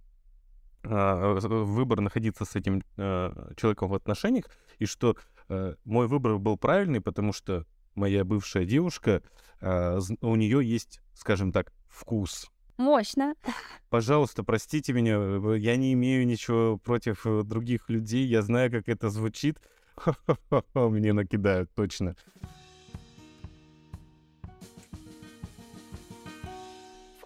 а, 0.85 1.41
выбор 1.41 2.01
находиться 2.01 2.45
с 2.45 2.55
этим 2.55 2.85
э, 2.97 3.53
человеком 3.57 3.89
в 3.89 3.95
отношениях, 3.95 4.45
и 4.79 4.87
что 4.87 5.17
э, 5.49 5.75
мой 5.85 6.07
выбор 6.07 6.39
был 6.39 6.57
правильный, 6.57 7.01
потому 7.01 7.33
что 7.33 7.67
моя 7.97 8.25
бывшая 8.25 8.65
девушка, 8.65 9.25
э, 9.61 9.99
у 10.21 10.37
нее 10.37 10.65
есть, 10.65 11.01
скажем 11.15 11.51
так, 11.51 11.73
вкус. 11.89 12.49
Мощно. 12.77 13.35
Пожалуйста, 13.91 14.45
простите 14.45 14.93
меня, 14.93 15.17
я 15.57 15.75
не 15.75 15.95
имею 15.95 16.25
ничего 16.29 16.79
против 16.79 17.27
других 17.45 17.89
людей, 17.91 18.25
я 18.25 18.43
знаю, 18.43 18.71
как 18.71 18.89
это 18.89 19.11
звучит. 19.11 19.59
Мне 20.75 21.13
накидают, 21.13 21.73
точно. 21.75 22.15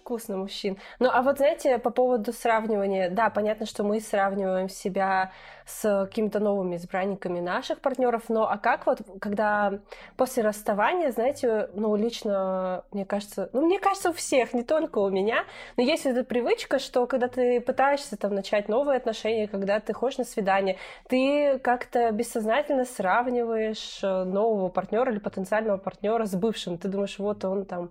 Вкусно 0.07 0.37
мужчин. 0.37 0.77
Ну, 0.99 1.09
а 1.11 1.21
вот 1.21 1.37
знаете, 1.37 1.79
по 1.79 1.89
поводу 1.89 2.31
сравнивания, 2.31 3.09
да, 3.09 3.29
понятно, 3.29 3.65
что 3.65 3.83
мы 3.83 3.99
сравниваем 3.99 4.69
себя 4.69 5.33
с 5.65 6.05
какими-то 6.05 6.39
новыми 6.39 6.77
избранниками 6.77 7.41
наших 7.41 7.81
партнеров, 7.81 8.23
но 8.29 8.49
а 8.49 8.57
как 8.57 8.85
вот, 8.85 9.01
когда 9.19 9.79
после 10.15 10.43
расставания, 10.43 11.11
знаете, 11.11 11.69
ну, 11.73 11.93
лично, 11.97 12.85
мне 12.93 13.05
кажется, 13.05 13.49
ну, 13.51 13.65
мне 13.65 13.79
кажется, 13.79 14.11
у 14.11 14.13
всех, 14.13 14.53
не 14.53 14.63
только 14.63 14.99
у 14.99 15.09
меня, 15.09 15.43
но 15.75 15.83
есть 15.83 16.05
эта 16.05 16.23
привычка, 16.23 16.79
что 16.79 17.05
когда 17.05 17.27
ты 17.27 17.59
пытаешься 17.59 18.15
там 18.15 18.33
начать 18.33 18.69
новые 18.69 18.95
отношения, 18.95 19.49
когда 19.49 19.81
ты 19.81 19.91
ходишь 19.91 20.19
на 20.19 20.23
свидание, 20.23 20.77
ты 21.09 21.59
как-то 21.59 22.11
бессознательно 22.11 22.85
сравниваешь 22.85 23.99
э, 24.01 24.23
нового 24.23 24.69
партнера 24.69 25.11
или 25.11 25.19
потенциального 25.19 25.77
партнера 25.77 26.25
с 26.25 26.35
бывшим. 26.35 26.77
Ты 26.77 26.87
думаешь, 26.87 27.19
вот 27.19 27.43
он 27.43 27.65
там 27.65 27.89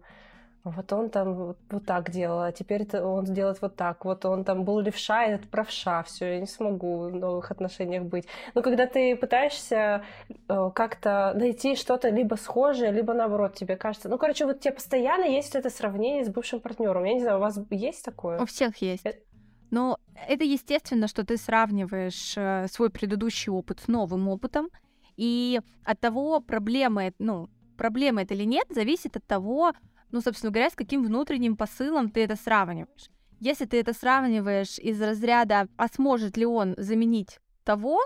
вот 0.71 0.93
он 0.93 1.11
там 1.11 1.35
вот, 1.35 1.59
вот 1.71 1.87
так 1.87 2.11
делал, 2.11 2.41
а 2.41 2.53
теперь 2.53 2.85
он 2.99 3.27
сделает 3.27 3.63
вот 3.63 3.77
так. 3.77 4.05
Вот 4.05 4.25
он 4.25 4.45
там 4.45 4.65
был 4.65 4.81
левша, 4.81 5.25
этот 5.25 5.49
правша. 5.49 6.03
Все, 6.03 6.35
я 6.35 6.41
не 6.41 6.47
смогу 6.47 7.09
в 7.09 7.15
новых 7.15 7.51
отношениях 7.53 8.03
быть. 8.03 8.27
Но 8.55 8.63
когда 8.63 8.87
ты 8.87 9.15
пытаешься 9.17 10.05
э, 10.49 10.71
как-то 10.75 11.33
найти 11.37 11.77
что-то 11.77 12.09
либо 12.09 12.35
схожее, 12.35 12.91
либо 12.91 13.15
наоборот, 13.15 13.55
тебе 13.55 13.77
кажется. 13.77 14.09
Ну, 14.09 14.19
короче, 14.19 14.45
вот 14.45 14.61
тебе 14.61 14.75
постоянно 14.75 15.25
есть 15.25 15.55
это 15.55 15.71
сравнение 15.71 16.25
с 16.25 16.29
бывшим 16.29 16.61
партнером. 16.61 17.05
Я 17.05 17.15
не 17.15 17.21
знаю, 17.21 17.39
у 17.39 17.41
вас 17.41 17.59
есть 17.71 18.05
такое? 18.05 18.41
У 18.41 18.47
всех 18.47 18.77
есть. 18.79 19.07
Э, 19.07 19.13
Но 19.71 19.99
это 20.29 20.43
естественно, 20.43 21.07
что 21.07 21.25
ты 21.25 21.37
сравниваешь 21.37 22.35
э, 22.37 22.67
свой 22.69 22.91
предыдущий 22.91 23.53
опыт 23.53 23.81
с 23.81 23.89
новым 23.89 24.29
опытом. 24.29 24.69
И 25.17 25.61
от 25.85 26.01
того, 26.01 26.41
проблемы, 26.41 27.15
ну, 27.21 27.49
проблема 27.77 28.23
это 28.23 28.35
или 28.35 28.45
нет, 28.45 28.67
зависит 28.71 29.17
от 29.17 29.25
того, 29.27 29.73
ну, 30.17 30.23
собственно 30.23 30.51
говоря, 30.51 30.71
с 30.71 30.75
каким 30.75 31.05
внутренним 31.05 31.59
посылом 31.59 32.09
ты 32.09 32.25
это 32.25 32.37
сравниваешь. 32.37 33.11
Если 33.39 33.67
ты 33.67 33.79
это 33.79 33.93
сравниваешь 33.93 34.79
из 34.79 34.99
разряда, 35.03 35.69
а 35.77 35.89
сможет 35.89 36.39
ли 36.39 36.47
он 36.47 36.75
заменить 36.79 37.39
того, 37.65 38.01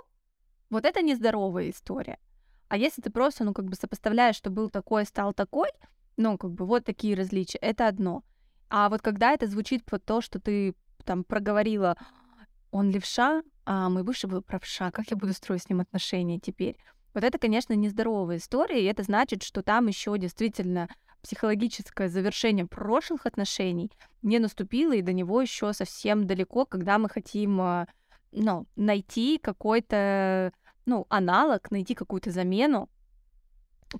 вот 0.70 0.84
это 0.84 1.02
нездоровая 1.02 1.70
история. 1.70 2.18
А 2.66 2.76
если 2.76 3.00
ты 3.00 3.10
просто, 3.10 3.44
ну, 3.44 3.54
как 3.54 3.66
бы 3.66 3.76
сопоставляешь, 3.76 4.34
что 4.34 4.50
был 4.50 4.70
такой, 4.70 5.04
стал 5.04 5.32
такой, 5.32 5.68
ну, 6.16 6.36
как 6.36 6.50
бы 6.50 6.66
вот 6.66 6.84
такие 6.84 7.14
различия, 7.14 7.58
это 7.58 7.86
одно. 7.86 8.24
А 8.68 8.88
вот 8.88 9.02
когда 9.02 9.30
это 9.32 9.46
звучит 9.46 9.84
под 9.84 10.04
то, 10.04 10.20
что 10.20 10.40
ты 10.40 10.74
там 11.04 11.22
проговорила, 11.22 11.96
он 12.72 12.90
левша, 12.90 13.44
а 13.66 13.88
мой 13.88 14.02
бывший 14.02 14.28
был 14.28 14.42
правша, 14.42 14.90
как 14.90 15.12
я 15.12 15.16
буду 15.16 15.32
строить 15.32 15.62
с 15.62 15.68
ним 15.68 15.78
отношения 15.78 16.40
теперь? 16.40 16.76
Вот 17.14 17.22
это, 17.22 17.38
конечно, 17.38 17.72
нездоровая 17.74 18.38
история, 18.38 18.82
и 18.82 18.86
это 18.86 19.04
значит, 19.04 19.44
что 19.44 19.62
там 19.62 19.86
еще 19.86 20.18
действительно 20.18 20.88
психологическое 21.22 22.08
завершение 22.08 22.66
прошлых 22.66 23.26
отношений 23.26 23.90
не 24.22 24.38
наступило, 24.38 24.92
и 24.92 25.02
до 25.02 25.12
него 25.12 25.40
еще 25.40 25.72
совсем 25.72 26.26
далеко, 26.26 26.64
когда 26.64 26.98
мы 26.98 27.08
хотим 27.08 27.60
а, 27.60 27.86
ну, 28.32 28.66
найти 28.76 29.38
какой-то 29.38 30.52
ну, 30.86 31.06
аналог, 31.08 31.70
найти 31.70 31.94
какую-то 31.94 32.30
замену 32.30 32.88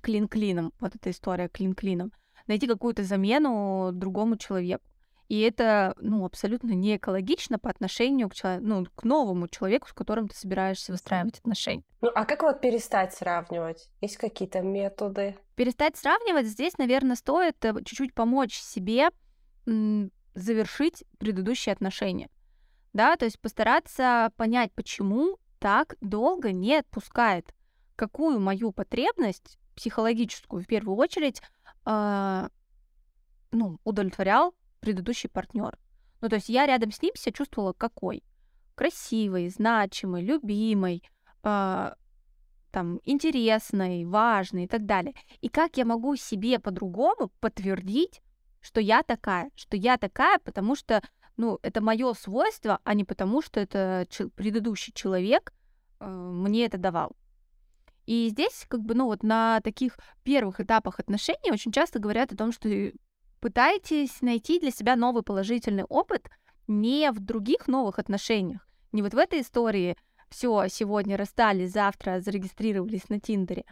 клин-клином, 0.01 0.73
вот 0.79 0.95
эта 0.95 1.11
история 1.11 1.49
клин-клином, 1.49 2.11
найти 2.47 2.67
какую-то 2.67 3.03
замену 3.03 3.91
другому 3.93 4.37
человеку. 4.37 4.83
И 5.31 5.39
это, 5.39 5.95
ну, 6.01 6.25
абсолютно 6.25 6.71
не 6.71 6.97
экологично 6.97 7.57
по 7.57 7.69
отношению 7.69 8.27
к, 8.27 8.33
человеку, 8.33 8.65
ну, 8.65 8.85
к 8.93 9.05
новому 9.05 9.47
человеку, 9.47 9.87
с 9.87 9.93
которым 9.93 10.27
ты 10.27 10.35
собираешься 10.35 10.91
выстраивать 10.91 11.39
отношения. 11.39 11.85
Ну, 12.01 12.11
а 12.13 12.25
как 12.25 12.43
вот 12.43 12.59
перестать 12.59 13.13
сравнивать? 13.13 13.87
Есть 14.01 14.17
какие-то 14.17 14.59
методы? 14.59 15.37
Перестать 15.55 15.95
сравнивать 15.95 16.47
здесь, 16.47 16.77
наверное, 16.77 17.15
стоит 17.15 17.63
э, 17.63 17.73
чуть-чуть 17.85 18.13
помочь 18.13 18.59
себе 18.59 19.07
завершить 20.33 21.05
предыдущие 21.17 21.71
отношения. 21.71 22.29
Да, 22.91 23.15
то 23.15 23.23
есть 23.23 23.39
постараться 23.39 24.33
понять, 24.35 24.73
почему 24.73 25.37
так 25.59 25.95
долго 26.01 26.51
не 26.51 26.75
отпускает, 26.75 27.55
какую 27.95 28.41
мою 28.41 28.73
потребность 28.73 29.59
психологическую 29.77 30.61
в 30.61 30.67
первую 30.67 30.97
очередь 30.97 31.41
э, 31.85 32.49
ну, 33.51 33.79
удовлетворял 33.85 34.53
предыдущий 34.81 35.29
партнер. 35.29 35.77
Ну, 36.19 36.29
то 36.29 36.35
есть 36.35 36.49
я 36.49 36.65
рядом 36.65 36.91
с 36.91 37.01
ним 37.01 37.15
себя 37.15 37.31
чувствовала 37.31 37.73
какой? 37.73 38.23
Красивой, 38.75 39.49
значимой, 39.49 40.21
любимой, 40.21 41.03
э, 41.43 41.91
там, 42.71 42.99
интересной, 43.03 44.05
важной 44.05 44.65
и 44.65 44.67
так 44.67 44.85
далее. 44.85 45.13
И 45.41 45.49
как 45.49 45.77
я 45.77 45.85
могу 45.85 46.15
себе 46.15 46.59
по-другому 46.59 47.31
подтвердить, 47.39 48.21
что 48.61 48.79
я 48.79 49.03
такая, 49.03 49.51
что 49.55 49.77
я 49.77 49.97
такая, 49.97 50.39
потому 50.39 50.75
что, 50.75 51.01
ну, 51.37 51.59
это 51.63 51.81
мое 51.81 52.13
свойство, 52.13 52.79
а 52.83 52.93
не 52.93 53.03
потому, 53.03 53.41
что 53.41 53.59
это 53.59 54.07
предыдущий 54.35 54.93
человек 54.93 55.53
э, 55.99 56.07
мне 56.07 56.65
это 56.65 56.77
давал. 56.77 57.15
И 58.05 58.29
здесь, 58.29 58.65
как 58.67 58.81
бы, 58.81 58.95
ну, 58.95 59.05
вот 59.05 59.23
на 59.23 59.61
таких 59.61 59.97
первых 60.23 60.59
этапах 60.59 60.99
отношений 60.99 61.51
очень 61.51 61.71
часто 61.71 61.99
говорят 61.99 62.31
о 62.31 62.37
том, 62.37 62.51
что 62.51 62.69
Пытайтесь 63.41 64.21
найти 64.21 64.59
для 64.59 64.69
себя 64.69 64.95
новый 64.95 65.23
положительный 65.23 65.83
опыт 65.83 66.29
не 66.67 67.11
в 67.11 67.19
других 67.19 67.67
новых 67.67 67.97
отношениях, 67.97 68.67
не 68.91 69.01
вот 69.01 69.13
в 69.13 69.17
этой 69.17 69.41
истории 69.41 69.97
все, 70.29 70.67
сегодня 70.69 71.17
расстались, 71.17 71.71
завтра 71.71 72.21
зарегистрировались 72.21 73.09
на 73.09 73.19
Тиндере, 73.19 73.65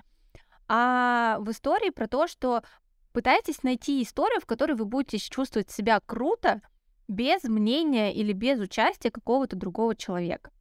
а 0.68 1.38
в 1.40 1.52
истории 1.52 1.92
про 1.92 2.08
то, 2.08 2.28
что 2.28 2.64
пытайтесь 3.14 3.62
найти 3.62 4.02
историю, 4.02 4.42
в 4.42 4.48
которой 4.48 4.74
вы 4.74 4.86
будете 4.86 5.20
чувствовать 5.20 5.70
себя 5.70 6.00
круто, 6.04 6.62
без 7.08 7.44
мнения 7.44 8.14
или 8.14 8.34
без 8.34 8.60
участия 8.60 9.12
какого-то 9.12 9.56
другого 9.56 9.96
человека. 9.96 10.52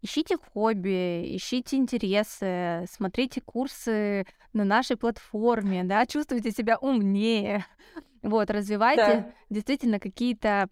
Ищите 0.00 0.36
хобби, 0.36 1.36
ищите 1.36 1.76
интересы, 1.76 2.84
смотрите 2.88 3.40
курсы 3.40 4.26
на 4.52 4.64
нашей 4.64 4.96
платформе, 4.96 5.82
да, 5.84 6.06
чувствуйте 6.06 6.52
себя 6.52 6.78
умнее, 6.78 7.66
вот, 8.22 8.50
развивайте 8.50 9.02
да. 9.02 9.34
действительно 9.50 9.98
какие-то 9.98 10.68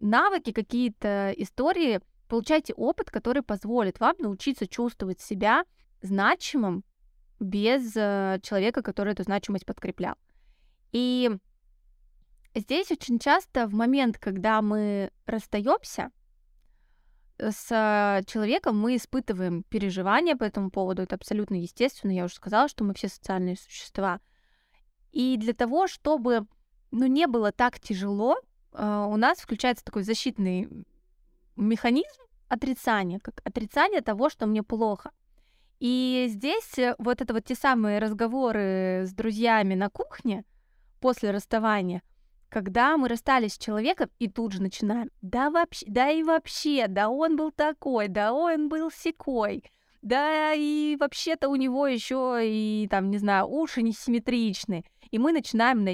навыки, 0.00 0.52
какие-то 0.52 1.34
истории, 1.36 2.00
получайте 2.28 2.72
опыт, 2.74 3.10
который 3.10 3.42
позволит 3.42 4.00
вам 4.00 4.14
научиться 4.18 4.66
чувствовать 4.66 5.20
себя 5.20 5.64
значимым 6.02 6.84
без 7.40 7.92
э, 7.94 8.40
человека, 8.42 8.82
который 8.82 9.12
эту 9.12 9.24
значимость 9.24 9.66
подкреплял. 9.66 10.14
И 10.92 11.30
здесь 12.54 12.90
очень 12.90 13.18
часто 13.18 13.66
в 13.66 13.74
момент, 13.74 14.18
когда 14.18 14.62
мы 14.62 15.10
расстаемся 15.26 16.10
с 17.38 18.22
человеком, 18.26 18.78
мы 18.78 18.96
испытываем 18.96 19.62
переживания 19.64 20.36
по 20.36 20.44
этому 20.44 20.70
поводу. 20.70 21.02
Это 21.02 21.16
абсолютно 21.16 21.54
естественно. 21.54 22.10
Я 22.12 22.24
уже 22.24 22.34
сказала, 22.34 22.68
что 22.68 22.84
мы 22.84 22.94
все 22.94 23.08
социальные 23.08 23.56
существа. 23.56 24.20
И 25.12 25.36
для 25.36 25.52
того, 25.52 25.86
чтобы 25.86 26.46
ну, 26.90 27.06
не 27.06 27.26
было 27.26 27.52
так 27.52 27.80
тяжело, 27.80 28.36
а, 28.72 29.06
у 29.06 29.16
нас 29.16 29.38
включается 29.38 29.84
такой 29.84 30.02
защитный 30.02 30.68
механизм 31.56 32.22
отрицания, 32.48 33.18
как 33.18 33.40
отрицание 33.44 34.02
того, 34.02 34.28
что 34.30 34.46
мне 34.46 34.62
плохо. 34.62 35.10
И 35.78 36.26
здесь 36.28 36.78
э, 36.78 36.94
вот 36.98 37.20
это 37.20 37.34
вот 37.34 37.44
те 37.44 37.54
самые 37.54 37.98
разговоры 37.98 39.04
с 39.06 39.12
друзьями 39.12 39.74
на 39.74 39.90
кухне 39.90 40.44
после 41.00 41.30
расставания, 41.30 42.02
когда 42.56 42.96
мы 42.96 43.08
расстались 43.08 43.52
с 43.52 43.58
человеком 43.58 44.08
и 44.18 44.28
тут 44.30 44.52
же 44.52 44.62
начинаем, 44.62 45.10
да 45.20 45.50
вообще, 45.50 45.84
да 45.90 46.10
и 46.10 46.22
вообще, 46.22 46.86
да 46.88 47.10
он 47.10 47.36
был 47.36 47.50
такой, 47.50 48.08
да 48.08 48.32
он 48.32 48.70
был 48.70 48.90
секой, 48.90 49.62
да 50.00 50.54
и 50.54 50.96
вообще-то 50.98 51.50
у 51.50 51.56
него 51.56 51.86
еще 51.86 52.38
и 52.42 52.88
там, 52.90 53.10
не 53.10 53.18
знаю, 53.18 53.46
уши 53.46 53.82
несимметричные. 53.82 54.84
И 55.10 55.18
мы 55.18 55.32
начинаем 55.32 55.86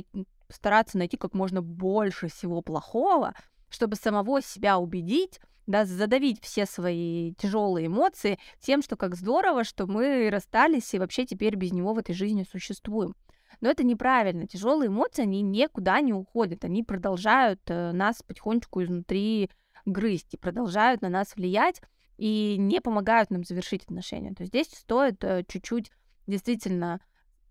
стараться 0.49 0.99
найти 0.99 1.17
как 1.17 1.35
можно 1.35 1.63
больше 1.63 2.29
всего 2.29 2.63
плохого, 2.63 3.35
чтобы 3.69 3.97
самого 3.97 4.41
себя 4.41 4.79
убедить, 4.79 5.41
да, 5.67 5.85
задавить 5.85 6.41
все 6.45 6.65
свои 6.65 7.35
тяжелые 7.35 7.89
эмоции 7.89 8.39
тем, 8.61 8.83
что 8.83 8.95
как 8.95 9.17
здорово, 9.17 9.65
что 9.65 9.89
мы 9.89 10.31
расстались 10.31 10.95
и 10.95 11.01
вообще 11.01 11.27
теперь 11.27 11.57
без 11.57 11.73
него 11.73 11.93
в 11.93 11.99
этой 11.99 12.15
жизни 12.15 12.47
существуем. 12.49 13.17
Но 13.63 13.71
это 13.71 13.85
неправильно. 13.85 14.49
Тяжелые 14.49 14.89
эмоции, 14.89 15.23
они 15.23 15.41
никуда 15.41 16.01
не 16.01 16.13
уходят, 16.13 16.65
они 16.65 16.83
продолжают 16.83 17.61
э, 17.69 17.93
нас 17.93 18.21
потихонечку 18.21 18.83
изнутри 18.83 19.51
грызть 19.87 20.35
и 20.35 20.37
продолжают 20.37 21.01
на 21.01 21.09
нас 21.09 21.37
влиять 21.37 21.81
и 22.19 22.57
не 22.59 22.81
помогают 22.81 23.31
нам 23.31 23.45
завершить 23.45 23.85
отношения. 23.85 24.35
То 24.35 24.43
есть 24.43 24.53
здесь 24.53 24.67
стоит 24.67 25.23
э, 25.23 25.45
чуть-чуть 25.47 25.93
действительно 26.27 27.01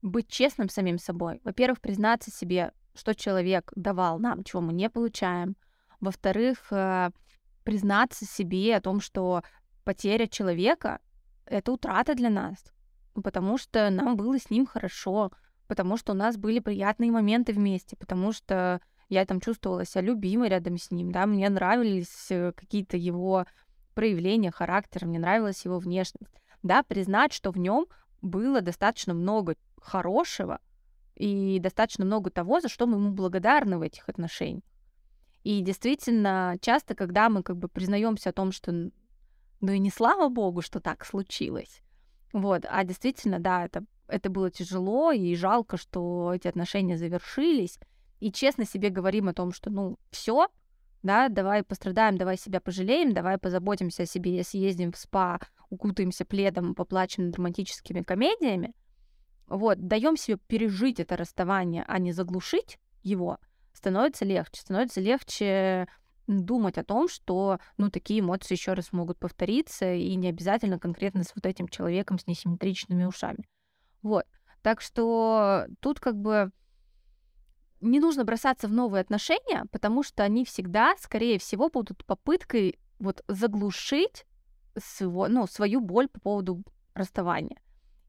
быть 0.02 0.28
честным 0.28 0.68
самим 0.68 0.98
собой. 0.98 1.40
Во-первых, 1.46 1.80
признаться 1.80 2.30
себе, 2.30 2.74
что 2.94 3.16
человек 3.16 3.72
давал 3.78 4.20
нам, 4.20 4.44
чего 4.44 4.62
мы 4.62 4.74
не 4.74 4.90
получаем. 4.90 5.56
Во-вторых, 6.02 6.74
э, 6.74 7.12
признаться 7.64 8.26
себе 8.26 8.76
о 8.76 8.82
том, 8.82 9.00
что 9.00 9.44
потеря 9.86 10.28
человека— 10.28 11.00
это 11.46 11.72
утрата 11.72 12.16
для 12.16 12.30
нас, 12.30 12.62
потому 13.14 13.58
что 13.58 13.90
нам 13.90 14.18
было 14.18 14.38
с 14.38 14.50
ним 14.50 14.66
хорошо, 14.66 15.32
потому 15.72 15.96
что 15.96 16.12
у 16.12 16.16
нас 16.16 16.36
были 16.36 16.60
приятные 16.60 17.12
моменты 17.12 17.54
вместе, 17.54 17.96
потому 17.96 18.34
что 18.34 18.82
я 19.08 19.26
там 19.26 19.40
чувствовала 19.40 19.86
себя 19.86 20.02
любимой 20.02 20.50
рядом 20.50 20.78
с 20.78 20.92
ним, 20.92 21.14
да, 21.14 21.26
мне 21.26 21.48
нравились 21.48 22.28
э, 22.30 22.52
какие-то 22.52 22.98
его 22.98 23.46
проявления 23.94 24.52
характера, 24.52 25.06
мне 25.06 25.18
нравилась 25.18 25.64
его 25.64 25.80
внешность. 25.80 26.34
Да, 26.62 26.84
признать, 26.84 27.32
что 27.32 27.52
в 27.52 27.58
нем 27.58 27.86
было 28.22 28.60
достаточно 28.60 29.14
много 29.14 29.56
хорошего, 29.82 30.60
и 31.16 31.58
достаточно 31.62 32.04
много 32.04 32.32
того, 32.32 32.60
за 32.60 32.68
что 32.68 32.86
мы 32.86 32.98
ему 32.98 33.12
благодарны 33.12 33.78
в 33.78 33.82
этих 33.82 34.10
отношениях. 34.10 34.66
И 35.46 35.62
действительно, 35.62 36.58
часто, 36.60 36.96
когда 36.96 37.30
мы 37.30 37.44
как 37.44 37.56
бы 37.56 37.70
признаемся 37.70 38.32
о 38.32 38.34
том, 38.34 38.52
что 38.52 38.74
ну 38.74 39.72
и 39.72 39.80
не 39.80 39.90
слава 39.90 40.28
богу, 40.28 40.62
что 40.62 40.82
так 40.82 41.06
случилось, 41.06 41.82
вот, 42.34 42.66
а 42.70 42.84
действительно, 42.84 43.40
да, 43.40 43.66
это, 43.66 43.84
это 44.08 44.30
было 44.30 44.50
тяжело 44.50 45.12
и 45.12 45.36
жалко, 45.36 45.78
что 45.78 46.34
эти 46.34 46.48
отношения 46.48 46.98
завершились, 46.98 47.80
и 48.20 48.32
честно 48.32 48.66
себе 48.66 48.90
говорим 48.90 49.28
о 49.28 49.34
том, 49.34 49.52
что, 49.52 49.70
ну, 49.70 49.98
все, 50.12 50.48
да, 51.04 51.30
давай 51.30 51.64
пострадаем, 51.64 52.18
давай 52.18 52.38
себя 52.38 52.62
пожалеем, 52.62 53.14
давай 53.14 53.38
позаботимся 53.38 54.04
о 54.04 54.06
себе, 54.06 54.44
съездим 54.44 54.92
в 54.92 54.98
спа, 54.98 55.40
укутаемся 55.70 56.26
пледом, 56.26 56.76
поплачем 56.76 57.28
над 57.28 57.38
романтическими 57.38 58.02
комедиями, 58.02 58.74
вот, 59.48 59.88
даем 59.88 60.16
себе 60.16 60.38
пережить 60.48 61.00
это 61.00 61.18
расставание, 61.18 61.84
а 61.88 62.00
не 62.00 62.14
заглушить 62.14 62.80
его, 63.04 63.38
становится 63.74 64.24
легче, 64.24 64.62
становится 64.62 65.02
легче 65.02 65.88
думать 66.40 66.78
о 66.78 66.84
том, 66.84 67.08
что, 67.08 67.60
ну, 67.78 67.90
такие 67.90 68.22
эмоции 68.22 68.56
еще 68.56 68.74
раз 68.74 68.92
могут 68.92 69.20
повториться, 69.20 69.94
и 69.94 70.16
не 70.16 70.30
обязательно 70.30 70.80
конкретно 70.80 71.24
с 71.24 71.34
вот 71.36 71.46
этим 71.46 71.68
человеком 71.68 72.20
с 72.20 72.28
несимметричными 72.28 73.06
ушами. 73.06 73.46
Вот. 74.02 74.26
Так 74.62 74.82
что 74.82 75.66
тут 75.80 76.00
как 76.00 76.16
бы 76.16 76.52
не 77.82 78.00
нужно 78.00 78.24
бросаться 78.24 78.68
в 78.68 78.74
новые 78.74 79.02
отношения, 79.02 79.66
потому 79.72 80.04
что 80.04 80.24
они 80.24 80.46
всегда, 80.46 80.96
скорее 80.98 81.40
всего, 81.40 81.70
будут 81.70 82.06
попыткой 82.06 82.80
вот 83.00 83.24
заглушить 83.28 84.26
своего, 84.78 85.28
ну, 85.28 85.48
свою 85.48 85.82
боль 85.82 86.08
по 86.08 86.20
поводу 86.20 86.64
расставания. 86.94 87.60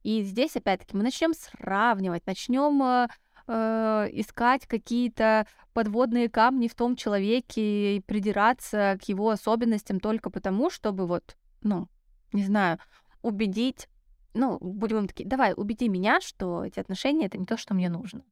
И 0.02 0.22
здесь, 0.22 0.56
опять-таки, 0.56 0.96
мы 0.96 1.02
начнем 1.02 1.32
сравнивать, 1.32 2.26
начнем 2.26 3.08
э, 3.46 4.08
искать 4.12 4.66
какие-то 4.66 5.46
подводные 5.72 6.28
камни 6.28 6.68
в 6.68 6.74
том 6.74 6.96
человеке 6.96 7.96
и 7.96 8.00
придираться 8.00 8.98
к 9.02 9.08
его 9.08 9.30
особенностям 9.30 10.00
только 10.00 10.30
потому, 10.30 10.70
чтобы 10.70 11.06
вот, 11.06 11.36
ну, 11.62 11.88
не 12.32 12.44
знаю, 12.44 12.78
убедить, 13.22 13.88
ну, 14.34 14.58
будем 14.60 15.06
такие, 15.06 15.28
давай, 15.28 15.54
убеди 15.56 15.88
меня, 15.88 16.20
что 16.20 16.64
эти 16.64 16.80
отношения— 16.80 17.26
это 17.26 17.38
не 17.38 17.46
то, 17.46 17.56
что 17.56 17.74
мне 17.74 17.88
нужно. 17.88 18.24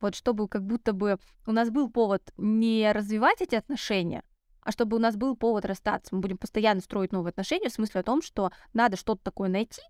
Вот 0.00 0.14
чтобы 0.14 0.48
как 0.48 0.64
будто 0.64 0.92
бы 0.92 1.18
у 1.46 1.52
нас 1.52 1.70
был 1.70 1.90
повод 1.90 2.32
не 2.36 2.92
развивать 2.92 3.40
эти 3.40 3.54
отношения, 3.54 4.22
а 4.60 4.72
чтобы 4.72 4.96
у 4.96 5.00
нас 5.00 5.16
был 5.16 5.36
повод 5.36 5.64
расстаться. 5.64 6.14
Мы 6.14 6.20
будем 6.20 6.38
постоянно 6.38 6.80
строить 6.80 7.12
новые 7.12 7.30
отношения 7.30 7.68
в 7.68 7.72
смысле 7.72 8.00
о 8.00 8.04
том, 8.04 8.22
что 8.22 8.50
надо 8.72 8.96
что-то 8.96 9.22
такое 9.22 9.48
найти, 9.48 9.82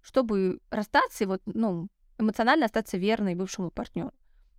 чтобы 0.00 0.60
расстаться 0.70 1.24
и 1.24 1.26
вот, 1.26 1.42
ну, 1.46 1.88
эмоционально 2.22 2.66
остаться 2.66 2.96
верной 2.96 3.34
бывшему 3.34 3.70
партнеру. 3.70 4.12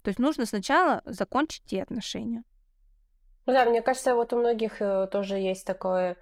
То 0.03 0.09
есть 0.09 0.19
нужно 0.19 0.45
сначала 0.45 1.01
закончить 1.05 1.63
те 1.65 1.81
отношения. 1.81 2.43
Ну 3.45 3.53
да, 3.53 3.65
мне 3.65 3.81
кажется, 3.81 4.15
вот 4.15 4.33
у 4.33 4.37
многих 4.37 4.81
э, 4.81 5.07
тоже 5.11 5.37
есть 5.37 5.65
такой 5.65 6.15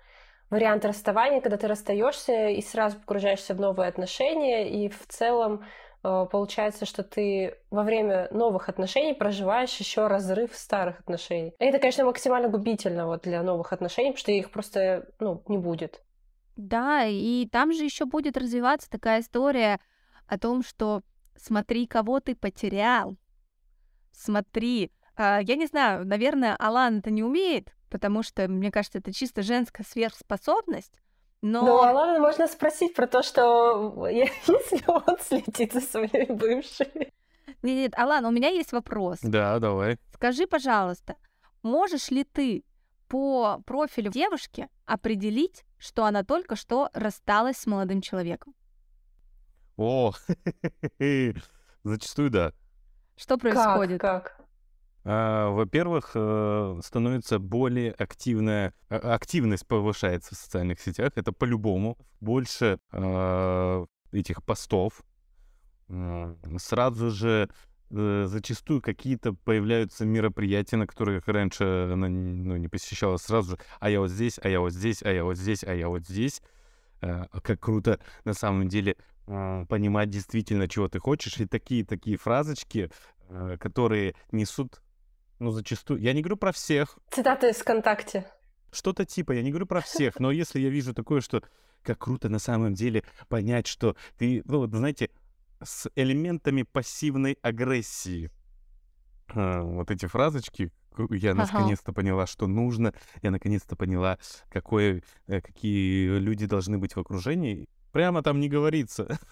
вариант 0.50 0.86
расставания, 0.86 1.42
когда 1.42 1.58
ты 1.58 1.68
расстаешься 1.68 2.50
и 2.50 2.62
сразу 2.62 3.00
погружаешься 3.00 3.54
в 3.54 3.60
новые 3.60 3.90
отношения, 3.90 4.70
и 4.70 4.90
в 4.90 5.08
целом 5.08 5.64
э, 6.04 6.28
получается, 6.32 6.86
что 6.86 7.04
ты 7.04 7.56
во 7.70 7.84
время 7.84 8.28
новых 8.32 8.70
отношений 8.70 9.14
проживаешь 9.14 9.76
еще 9.78 10.08
разрыв 10.08 10.56
старых 10.56 11.00
отношений. 11.00 11.54
Это, 11.60 11.80
конечно, 11.80 12.06
максимально 12.06 12.50
губительно 12.50 13.08
вот 13.08 13.22
для 13.22 13.42
новых 13.44 13.72
отношений, 13.72 14.10
потому 14.10 14.20
что 14.20 14.32
их 14.32 14.52
просто 14.52 15.08
ну, 15.20 15.44
не 15.48 15.58
будет. 15.58 16.02
Да, 16.56 17.06
и 17.06 17.48
там 17.48 17.72
же 17.72 17.84
еще 17.84 18.06
будет 18.06 18.36
развиваться 18.36 18.90
такая 18.90 19.22
история 19.22 19.80
о 20.28 20.38
том, 20.38 20.64
что 20.64 21.02
смотри, 21.36 21.88
кого 21.88 22.20
ты 22.20 22.36
потерял. 22.36 23.18
Смотри, 24.12 24.92
а, 25.16 25.40
я 25.42 25.56
не 25.56 25.66
знаю, 25.66 26.06
наверное, 26.06 26.56
Алан 26.56 27.00
это 27.00 27.12
не 27.12 27.24
умеет, 27.24 27.74
потому 27.90 28.24
что, 28.24 28.48
мне 28.48 28.72
кажется, 28.72 29.00
это 29.00 29.14
чисто 29.14 29.42
женская 29.42 29.84
сверхспособность. 29.84 31.00
Но... 31.42 31.64
Ну, 31.64 31.82
Алана 31.82 32.20
можно 32.20 32.48
спросить 32.48 32.94
про 32.94 33.08
то, 33.08 33.24
что 33.24 34.08
если 34.10 34.84
он 34.88 35.18
следит 35.20 35.74
за 35.74 35.82
своими 35.82 36.32
бывшими. 36.32 37.14
Нет, 37.64 37.78
нет, 37.78 37.94
Алан, 37.98 38.26
у 38.26 38.32
меня 38.32 38.50
есть 38.50 38.72
вопрос. 38.72 39.20
Да, 39.22 39.60
давай. 39.60 39.98
Скажи, 40.14 40.48
пожалуйста, 40.48 41.16
можешь 41.64 42.10
ли 42.10 42.24
ты 42.24 42.64
по 43.08 43.62
профилю 43.66 44.12
девушки 44.12 44.70
определить, 44.86 45.64
что 45.78 46.06
она 46.06 46.24
только 46.24 46.56
что 46.56 46.90
рассталась 46.94 47.58
с 47.58 47.68
молодым 47.68 48.02
человеком? 48.02 48.54
О, 49.82 50.14
зачастую 51.84 52.30
да. 52.30 52.54
Что 53.18 53.38
происходит? 53.38 54.00
Как? 54.00 54.24
как? 54.24 54.42
А, 55.04 55.50
во-первых, 55.50 56.12
э, 56.14 56.80
становится 56.84 57.40
более 57.40 57.92
активная, 57.94 58.76
а, 58.90 59.16
активность 59.16 59.66
повышается 59.66 60.36
в 60.36 60.38
социальных 60.38 60.80
сетях, 60.80 61.14
это 61.16 61.32
по-любому. 61.32 61.98
Больше 62.20 62.78
а, 62.92 63.86
этих 64.12 64.44
постов. 64.44 65.02
Сразу 66.60 67.10
же 67.10 67.50
э, 67.90 68.26
зачастую 68.28 68.82
какие-то 68.82 69.34
появляются 69.34 70.06
мероприятия, 70.06 70.78
на 70.78 70.88
которых 70.88 71.28
раньше 71.28 71.90
она 71.92 72.08
ну, 72.08 72.56
не 72.56 72.68
посещала 72.70 73.18
сразу 73.18 73.52
же, 73.52 73.58
а 73.80 73.90
я 73.90 74.00
вот 74.00 74.10
здесь, 74.10 74.40
а 74.42 74.48
я 74.48 74.62
вот 74.62 74.72
здесь, 74.74 75.04
а 75.04 75.12
я 75.12 75.26
вот 75.26 75.38
здесь, 75.38 75.64
а 75.64 75.74
я 75.74 75.90
вот 75.90 76.06
здесь. 76.06 76.42
Как 77.02 77.60
круто 77.60 78.00
на 78.26 78.36
самом 78.36 78.70
деле 78.70 78.96
понимать 79.26 80.10
действительно, 80.10 80.68
чего 80.68 80.88
ты 80.88 81.00
хочешь, 81.00 81.38
и 81.40 81.46
такие-такие 81.46 82.18
фразочки, 82.18 82.92
э, 83.30 83.58
которые 83.60 84.16
несут, 84.32 84.82
ну, 85.40 85.52
зачастую... 85.52 86.02
Я 86.02 86.14
не 86.14 86.22
говорю 86.22 86.38
про 86.38 86.52
всех. 86.52 86.98
Цитаты 87.12 87.50
из 87.50 87.58
ВКонтакте. 87.58 88.26
Что-то 88.72 89.06
типа, 89.06 89.34
я 89.34 89.42
не 89.42 89.52
говорю 89.52 89.68
про 89.68 89.82
всех, 89.82 90.20
но 90.20 90.32
если 90.32 90.60
я 90.60 90.70
вижу 90.70 90.94
такое, 90.94 91.22
что 91.22 91.44
как 91.84 92.00
круто 92.00 92.30
на 92.30 92.40
самом 92.40 92.74
деле 92.74 93.04
понять, 93.28 93.68
что 93.68 93.96
ты, 94.18 94.42
ну, 94.46 94.60
вот, 94.60 94.72
знаете, 94.72 95.10
с 95.64 95.90
элементами 95.96 96.64
пассивной 96.64 97.38
агрессии. 97.42 98.32
А, 99.30 99.62
вот 99.62 99.92
эти 99.92 100.06
фразочки, 100.06 100.72
я 101.10 101.32
ага. 101.32 101.42
наконец-то 101.44 101.94
поняла, 101.94 102.28
что 102.28 102.48
нужно, 102.48 102.94
я 103.22 103.32
наконец-то 103.32 103.76
поняла, 103.76 104.18
какое, 104.50 105.04
э, 105.28 105.42
какие 105.42 106.18
люди 106.18 106.46
должны 106.46 106.78
быть 106.78 106.96
в 106.96 107.00
окружении. 107.00 107.68
Прямо 107.92 108.24
там 108.24 108.40
не 108.40 108.50
говорится. 108.50 109.20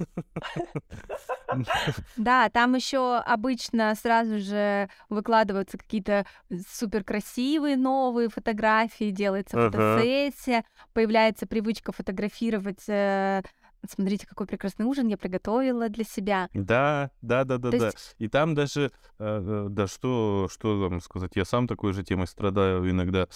Да, 2.16 2.48
там 2.50 2.76
еще 2.76 3.18
обычно 3.18 3.96
сразу 3.96 4.38
же 4.38 4.88
выкладываются 5.10 5.80
какие-то 5.80 6.28
супер 6.72 7.04
красивые 7.04 7.76
новые 7.76 8.30
фотографии, 8.30 9.10
делается 9.10 9.58
фотосессия, 9.58 10.64
появляется 10.94 11.48
привычка 11.48 11.92
фотографировать 11.92 12.88
э, 12.88 13.42
смотрите, 13.88 14.28
какой 14.28 14.48
прекрасный 14.48 14.86
ужин 14.86 15.08
я 15.08 15.18
приготовила 15.18 15.90
для 15.90 16.04
себя. 16.04 16.50
Да, 16.54 17.12
да, 17.22 17.44
да, 17.44 17.58
да, 17.58 17.72
То 17.72 17.80
да. 17.80 17.86
Есть... 17.88 18.16
И 18.18 18.28
там 18.28 18.56
даже, 18.56 18.92
э, 19.20 19.68
да, 19.70 19.88
что, 19.88 20.48
что 20.52 20.80
вам 20.80 21.02
сказать, 21.02 21.32
я 21.36 21.46
сам 21.46 21.68
такой 21.68 21.94
же 21.94 22.04
темой 22.04 22.28
страдаю 22.28 22.90
иногда 22.90 23.28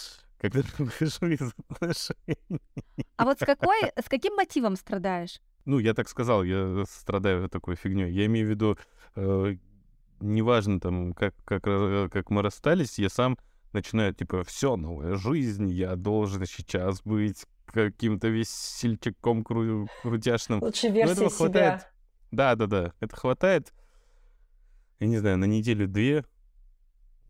когда 0.43 0.61
выхожу 0.77 1.27
из 1.27 1.53
отношений. 1.69 2.61
А 3.15 3.23
вот 3.23 3.39
с, 3.39 3.45
какой, 3.45 3.77
с 3.95 4.09
каким 4.09 4.35
мотивом 4.35 4.75
страдаешь? 4.75 5.39
Ну, 5.63 5.79
я 5.79 5.93
так 5.93 6.09
сказал, 6.09 6.43
я 6.43 6.83
страдаю 6.89 7.47
такой 7.47 7.75
фигней. 7.75 8.11
Я 8.11 8.25
имею 8.25 8.47
в 8.47 8.49
виду, 8.49 8.77
э, 9.15 9.55
неважно 10.19 10.81
там, 10.81 11.13
как, 11.13 11.33
как, 11.45 11.63
как 12.11 12.29
мы 12.29 12.41
расстались, 12.41 12.99
я 12.99 13.07
сам 13.07 13.37
начинаю, 13.71 14.13
типа, 14.13 14.43
все, 14.43 14.75
новая 14.75 15.15
жизнь, 15.15 15.69
я 15.69 15.95
должен 15.95 16.45
сейчас 16.45 17.01
быть 17.03 17.45
каким-то 17.65 18.27
весельчаком 18.27 19.43
кру- 19.43 19.87
крутяшным. 20.01 20.61
Лучше 20.61 20.89
версии 20.89 21.15
себя. 21.15 21.29
Хватает. 21.29 21.87
Да, 22.31 22.55
да, 22.55 22.67
да. 22.67 22.93
Это 22.99 23.15
хватает, 23.15 23.73
я 24.99 25.07
не 25.07 25.19
знаю, 25.19 25.37
на 25.37 25.45
неделю-две, 25.45 26.25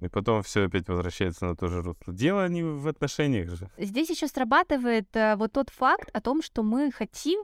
и 0.04 0.10
потом 0.10 0.44
все 0.44 0.66
опять 0.66 0.88
возвращается 0.88 1.46
на 1.46 1.56
то 1.56 1.68
же 1.68 1.82
русло. 1.82 2.14
Дело 2.14 2.48
не 2.48 2.64
в 2.64 2.88
отношениях 2.88 3.50
же. 3.50 3.70
Здесь 3.78 4.10
еще 4.10 4.28
срабатывает 4.28 5.08
э, 5.16 5.36
вот 5.36 5.54
тот 5.54 5.70
факт 5.70 6.10
о 6.14 6.22
том, 6.22 6.42
что 6.42 6.64
мы 6.64 6.92
хотим, 6.92 7.44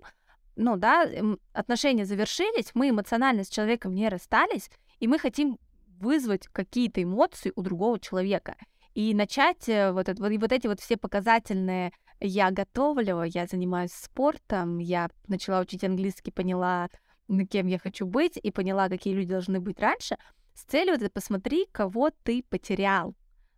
ну 0.56 0.78
да, 0.78 1.10
отношения 1.54 2.06
завершились, 2.06 2.72
мы 2.74 2.90
эмоционально 2.90 3.44
с 3.44 3.50
человеком 3.50 3.94
не 3.94 4.10
расстались, 4.10 4.70
и 5.00 5.08
мы 5.08 5.20
хотим 5.20 5.58
вызвать 6.00 6.48
какие-то 6.48 7.04
эмоции 7.04 7.52
у 7.56 7.62
другого 7.62 8.00
человека. 8.00 8.56
И 8.94 9.14
начать 9.14 9.70
э, 9.70 9.92
вот, 9.92 10.10
это, 10.10 10.22
вот, 10.22 10.32
вот 10.32 10.52
эти 10.52 10.68
вот 10.68 10.80
все 10.80 10.98
показательные 10.98 11.92
«я 12.20 12.52
готовлю», 12.52 13.24
«я 13.24 13.46
занимаюсь 13.46 13.94
спортом», 13.94 14.80
«я 14.80 15.10
начала 15.28 15.62
учить 15.62 15.84
английский, 15.84 16.32
поняла, 16.32 16.90
кем 17.50 17.68
я 17.68 17.80
хочу 17.80 18.06
быть, 18.06 18.38
и 18.42 18.52
поняла, 18.52 18.90
какие 18.90 19.14
люди 19.14 19.30
должны 19.30 19.60
быть 19.60 19.80
раньше», 19.80 20.18
с 20.60 20.64
целью 20.64 20.96
это 20.96 21.10
посмотри, 21.10 21.68
кого 21.72 22.12
ты 22.24 22.44
потерял, 22.44 23.16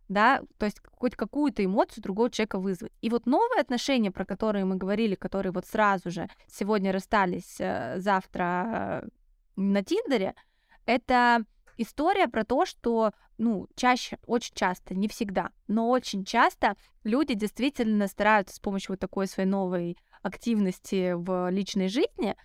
да, 0.08 0.42
то 0.58 0.66
есть 0.66 0.80
хоть 0.92 1.16
какую-то 1.16 1.64
эмоцию 1.64 2.02
другого 2.02 2.30
человека 2.30 2.58
вызвать. 2.58 2.92
И 3.00 3.10
вот 3.10 3.26
новые 3.26 3.60
отношения, 3.60 4.10
про 4.10 4.24
которые 4.24 4.64
мы 4.64 4.76
говорили, 4.76 5.14
которые 5.14 5.52
вот 5.52 5.66
сразу 5.66 6.10
же 6.10 6.28
сегодня 6.46 6.92
расстались, 6.92 7.56
э, 7.58 7.96
завтра 7.98 9.02
э, 9.04 9.08
на 9.56 9.82
Тиндере, 9.82 10.34
это 10.86 11.44
история 11.76 12.28
про 12.28 12.44
то, 12.44 12.66
что, 12.66 13.12
ну, 13.36 13.66
чаще, 13.74 14.18
очень 14.26 14.54
часто, 14.54 14.94
не 14.94 15.08
всегда, 15.08 15.50
но 15.66 15.90
очень 15.90 16.24
часто 16.24 16.76
люди 17.02 17.34
действительно 17.34 18.06
стараются 18.06 18.56
с 18.56 18.60
помощью 18.60 18.92
вот 18.92 19.00
такой 19.00 19.26
своей 19.26 19.48
новой 19.48 19.96
активности 20.22 21.14
в 21.14 21.50
личной 21.50 21.88
жизни 21.88 22.36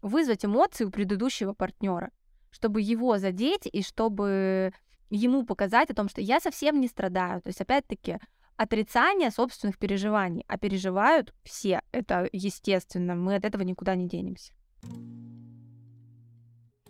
вызвать 0.00 0.44
эмоции 0.44 0.84
у 0.84 0.90
предыдущего 0.90 1.52
партнера 1.52 2.10
чтобы 2.56 2.80
его 2.80 3.18
задеть 3.18 3.68
и 3.70 3.82
чтобы 3.82 4.72
ему 5.10 5.44
показать 5.44 5.90
о 5.90 5.94
том, 5.94 6.08
что 6.08 6.22
я 6.22 6.40
совсем 6.40 6.80
не 6.80 6.88
страдаю. 6.88 7.42
То 7.42 7.48
есть, 7.48 7.60
опять-таки, 7.60 8.18
отрицание 8.56 9.30
собственных 9.30 9.78
переживаний, 9.78 10.42
а 10.48 10.56
переживают 10.56 11.34
все. 11.44 11.82
Это 11.92 12.28
естественно, 12.32 13.14
мы 13.14 13.34
от 13.34 13.44
этого 13.44 13.62
никуда 13.62 13.94
не 13.94 14.08
денемся. 14.08 14.54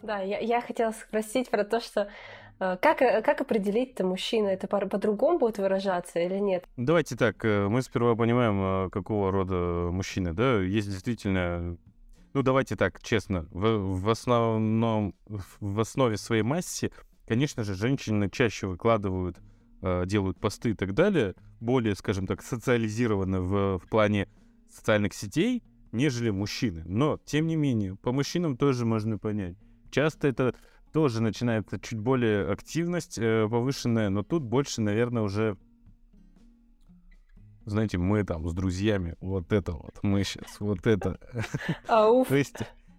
Да, 0.02 0.20
я, 0.20 0.38
я 0.38 0.60
хотела 0.60 0.92
спросить 0.92 1.50
про 1.50 1.64
то, 1.64 1.80
что 1.80 2.08
э, 2.60 2.76
как, 2.80 3.02
э, 3.02 3.22
как 3.22 3.40
определить-то 3.40 4.06
мужчина? 4.06 4.48
Это 4.48 4.68
по- 4.68 4.86
по-другому 4.86 5.40
будет 5.40 5.58
выражаться 5.58 6.20
или 6.20 6.38
нет? 6.38 6.64
Давайте 6.76 7.16
так, 7.16 7.44
э, 7.44 7.66
мы 7.66 7.82
сперва 7.82 8.14
понимаем, 8.14 8.88
какого 8.90 9.32
рода 9.32 9.90
мужчины, 9.90 10.32
да? 10.32 10.60
Есть 10.60 10.88
действительно 10.88 11.76
ну, 12.36 12.42
давайте 12.42 12.76
так, 12.76 13.02
честно, 13.02 13.48
в, 13.50 13.78
в 13.98 14.10
основном, 14.10 15.14
в 15.24 15.80
основе 15.80 16.18
своей 16.18 16.42
массе, 16.42 16.92
конечно 17.26 17.64
же, 17.64 17.74
женщины 17.74 18.28
чаще 18.28 18.66
выкладывают, 18.66 19.38
делают 19.80 20.38
посты 20.38 20.72
и 20.72 20.74
так 20.74 20.92
далее, 20.92 21.34
более, 21.60 21.94
скажем 21.94 22.26
так, 22.26 22.42
социализированы 22.42 23.40
в, 23.40 23.78
в 23.78 23.88
плане 23.88 24.28
социальных 24.70 25.14
сетей, 25.14 25.62
нежели 25.92 26.28
мужчины. 26.28 26.82
Но, 26.84 27.18
тем 27.24 27.46
не 27.46 27.56
менее, 27.56 27.96
по 27.96 28.12
мужчинам 28.12 28.58
тоже 28.58 28.84
можно 28.84 29.16
понять. 29.16 29.56
Часто 29.90 30.28
это 30.28 30.54
тоже 30.92 31.22
начинается 31.22 31.80
чуть 31.80 31.98
более 31.98 32.50
активность 32.52 33.16
э, 33.16 33.48
повышенная, 33.50 34.10
но 34.10 34.22
тут 34.22 34.42
больше, 34.42 34.82
наверное, 34.82 35.22
уже 35.22 35.56
знаете, 37.66 37.98
мы 37.98 38.24
там 38.24 38.48
с 38.48 38.54
друзьями, 38.54 39.16
вот 39.20 39.52
это 39.52 39.72
вот, 39.72 39.98
мы 40.02 40.24
сейчас, 40.24 40.58
вот 40.60 40.86
это. 40.86 41.18
То 41.86 42.24
есть 42.30 42.56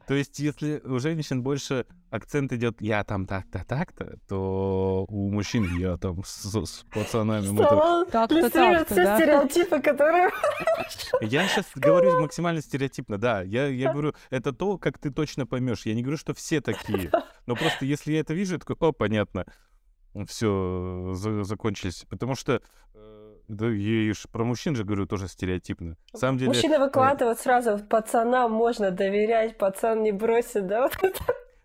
то 0.08 0.14
есть, 0.14 0.40
если 0.40 0.80
у 0.86 1.00
женщин 1.00 1.44
больше 1.44 1.86
акцент 2.12 2.54
идет 2.54 2.82
«я 2.82 3.04
там 3.04 3.26
так-то, 3.26 3.66
так-то», 3.68 4.18
то 4.30 5.06
у 5.10 5.30
мужчин 5.30 5.78
«я 5.78 5.98
там 5.98 6.24
с, 6.24 6.46
с 6.46 6.86
пацанами». 6.94 7.50
Мы 7.50 7.66
там... 7.66 8.06
Так-то, 8.10 8.50
так-то, 8.50 8.86
все 8.86 9.04
да? 9.04 9.18
стереотипы, 9.18 9.82
которые... 9.82 10.30
Я 11.22 11.46
сейчас 11.50 11.66
говорю 11.76 12.22
максимально 12.22 12.62
стереотипно, 12.62 13.18
да. 13.18 13.42
Я, 13.42 13.68
я 13.68 13.92
говорю, 13.92 14.14
это 14.30 14.54
то, 14.54 14.78
как 14.78 14.98
ты 14.98 15.12
точно 15.12 15.46
поймешь. 15.46 15.86
Я 15.86 15.94
не 15.94 16.04
говорю, 16.04 16.18
что 16.18 16.34
все 16.34 16.62
такие. 16.62 17.12
Но 17.46 17.56
просто 17.56 17.84
если 17.84 18.14
я 18.14 18.22
это 18.22 18.34
вижу, 18.34 18.54
я 18.54 18.60
такой, 18.60 18.78
о, 18.80 18.94
понятно. 18.94 19.46
Все, 20.26 21.12
за, 21.16 21.44
закончились. 21.44 22.06
Потому 22.10 22.36
что 22.36 22.62
э, 22.94 23.17
да, 23.48 23.70
я 23.70 24.14
про 24.32 24.44
мужчин 24.44 24.76
же 24.76 24.84
говорю 24.84 25.06
тоже 25.06 25.28
стереотипно. 25.28 25.96
На 26.14 26.20
самом 26.20 26.38
деле... 26.38 26.50
Мужчины 26.50 26.74
э, 26.74 26.80
выкладывают 26.80 27.40
сразу, 27.40 27.80
пацанам 27.80 28.52
можно 28.52 28.92
доверять, 28.92 29.58
пацан 29.58 30.04
не 30.04 30.12
бросит, 30.12 30.68
да? 30.68 30.90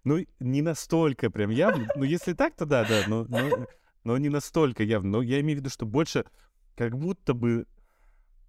Ну, 0.05 0.19
не 0.41 0.63
настолько 0.63 1.31
прям 1.31 1.51
явно. 1.51 1.87
Ну, 1.97 2.05
если 2.05 2.33
так, 2.33 2.55
то 2.55 2.67
да, 2.67 2.85
да, 2.85 3.03
но, 3.07 3.25
но, 3.29 3.67
но 4.05 4.19
не 4.19 4.29
настолько 4.29 4.83
явно. 4.83 5.11
Но 5.11 5.23
я 5.23 5.41
имею 5.41 5.59
в 5.59 5.61
виду, 5.61 5.71
что 5.71 5.87
больше 5.87 6.25
как 6.77 6.97
будто 6.97 7.35
бы 7.35 7.67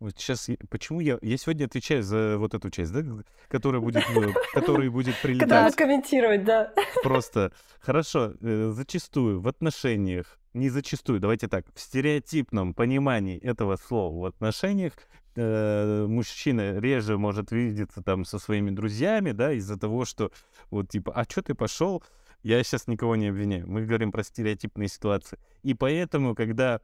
вот 0.04 0.16
сейчас, 0.18 0.49
почему 0.70 0.99
я, 0.99 1.18
я 1.22 1.38
сегодня 1.38 1.64
отвечаю 1.64 2.04
за 2.04 2.38
вот 2.38 2.54
эту 2.54 2.70
часть, 2.70 2.91
да, 2.91 3.01
которая 3.47 3.82
будет, 3.82 4.04
э, 4.04 4.34
которая 4.54 4.91
будет 4.91 5.16
прилетать. 5.22 5.49
Когда 5.49 5.72
комментировать, 5.72 6.43
да. 6.43 6.74
Просто, 7.04 7.54
хорошо, 7.80 8.34
э, 8.41 8.74
зачастую 8.76 9.39
в 9.39 9.47
отношениях, 9.47 10.38
не 10.54 10.70
зачастую, 10.70 11.22
давайте 11.22 11.47
так, 11.47 11.66
в 11.74 11.80
стереотипном 11.80 12.74
понимании 12.74 13.39
этого 13.39 13.78
слова 13.78 14.24
в 14.24 14.26
отношениях 14.26 14.91
э, 15.38 16.06
мужчина 16.06 16.80
реже 16.80 17.18
может 17.18 17.54
видеться 17.54 18.04
там 18.04 18.26
со 18.26 18.39
своими 18.39 18.72
друзьями, 18.72 19.32
да, 19.32 19.54
из-за 19.54 19.80
того, 19.80 20.04
что 20.04 20.34
вот 20.70 20.89
типа, 20.89 21.14
а 21.16 21.24
что 21.24 21.43
ты 21.43 21.56
пошел? 21.56 22.04
Я 22.41 22.62
сейчас 22.62 22.88
никого 22.88 23.16
не 23.16 23.28
обвиняю. 23.28 23.70
Мы 23.70 23.86
говорим 23.86 24.12
про 24.12 24.22
стереотипные 24.22 24.89
ситуации. 24.89 25.39
И 25.62 25.74
поэтому, 25.74 26.36
когда 26.36 26.82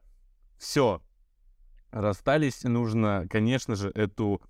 все, 0.58 1.02
расстались, 1.92 2.64
нужно, 2.64 3.26
конечно 3.30 3.76
же, 3.76 3.90
эту, 3.90 4.42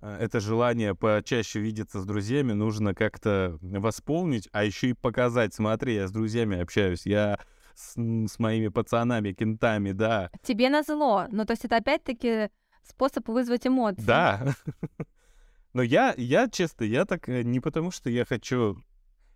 э, 0.00 0.18
это 0.20 0.40
желание 0.40 0.94
почаще 0.94 1.60
видеться 1.60 2.00
с 2.00 2.06
друзьями 2.06 2.52
нужно 2.52 2.94
как-то 2.94 3.58
восполнить, 3.60 4.48
а 4.52 4.64
еще 4.64 4.90
и 4.90 4.94
показать, 4.94 5.54
смотри, 5.54 5.94
я 5.94 6.08
с 6.08 6.12
друзьями 6.12 6.60
общаюсь, 6.60 7.06
я 7.06 7.38
с, 7.74 7.94
с 7.96 8.38
моими 8.38 8.68
пацанами, 8.68 9.32
кентами, 9.32 9.92
да. 9.92 10.30
Тебе 10.42 10.68
на 10.68 10.82
зло, 10.82 11.26
ну 11.30 11.44
то 11.44 11.52
есть 11.52 11.64
это 11.64 11.76
опять-таки 11.76 12.50
способ 12.82 13.28
вызвать 13.28 13.66
эмоции. 13.66 14.02
Да. 14.02 14.54
Но 15.72 15.82
я, 15.82 16.14
я, 16.16 16.48
честно, 16.48 16.84
я 16.84 17.04
так 17.04 17.28
э, 17.28 17.42
не 17.42 17.60
потому, 17.60 17.90
что 17.90 18.10
я 18.10 18.24
хочу 18.24 18.82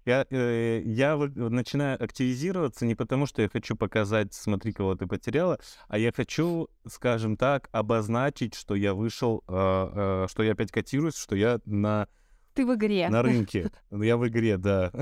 я, 0.04 0.26
э, 0.30 0.82
я 0.84 1.16
начинаю 1.16 2.02
активизироваться 2.02 2.84
не 2.86 2.94
потому, 2.94 3.26
что 3.26 3.42
я 3.42 3.48
хочу 3.48 3.76
показать, 3.76 4.34
смотри, 4.34 4.72
кого 4.72 4.94
ты 4.94 5.06
потеряла, 5.06 5.58
а 5.88 5.98
я 5.98 6.12
хочу, 6.12 6.68
скажем 6.86 7.36
так, 7.36 7.68
обозначить, 7.72 8.54
что 8.54 8.74
я 8.74 8.94
вышел, 8.94 9.42
э, 9.48 9.52
э, 9.54 10.26
что 10.28 10.42
я 10.42 10.52
опять 10.52 10.70
котируюсь, 10.70 11.16
что 11.16 11.36
я 11.36 11.60
на... 11.64 12.08
Ты 12.54 12.66
в 12.66 12.74
игре. 12.74 13.08
На 13.08 13.22
рынке. 13.22 13.70
Я 13.90 14.16
в 14.16 14.28
игре, 14.28 14.58
да. 14.58 14.92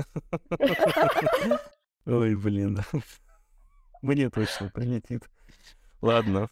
Ой, 2.05 2.35
блин. 2.35 2.79
Мне 4.01 4.29
точно 4.29 4.69
прилетит. 4.69 5.23
Ладно. 6.01 6.49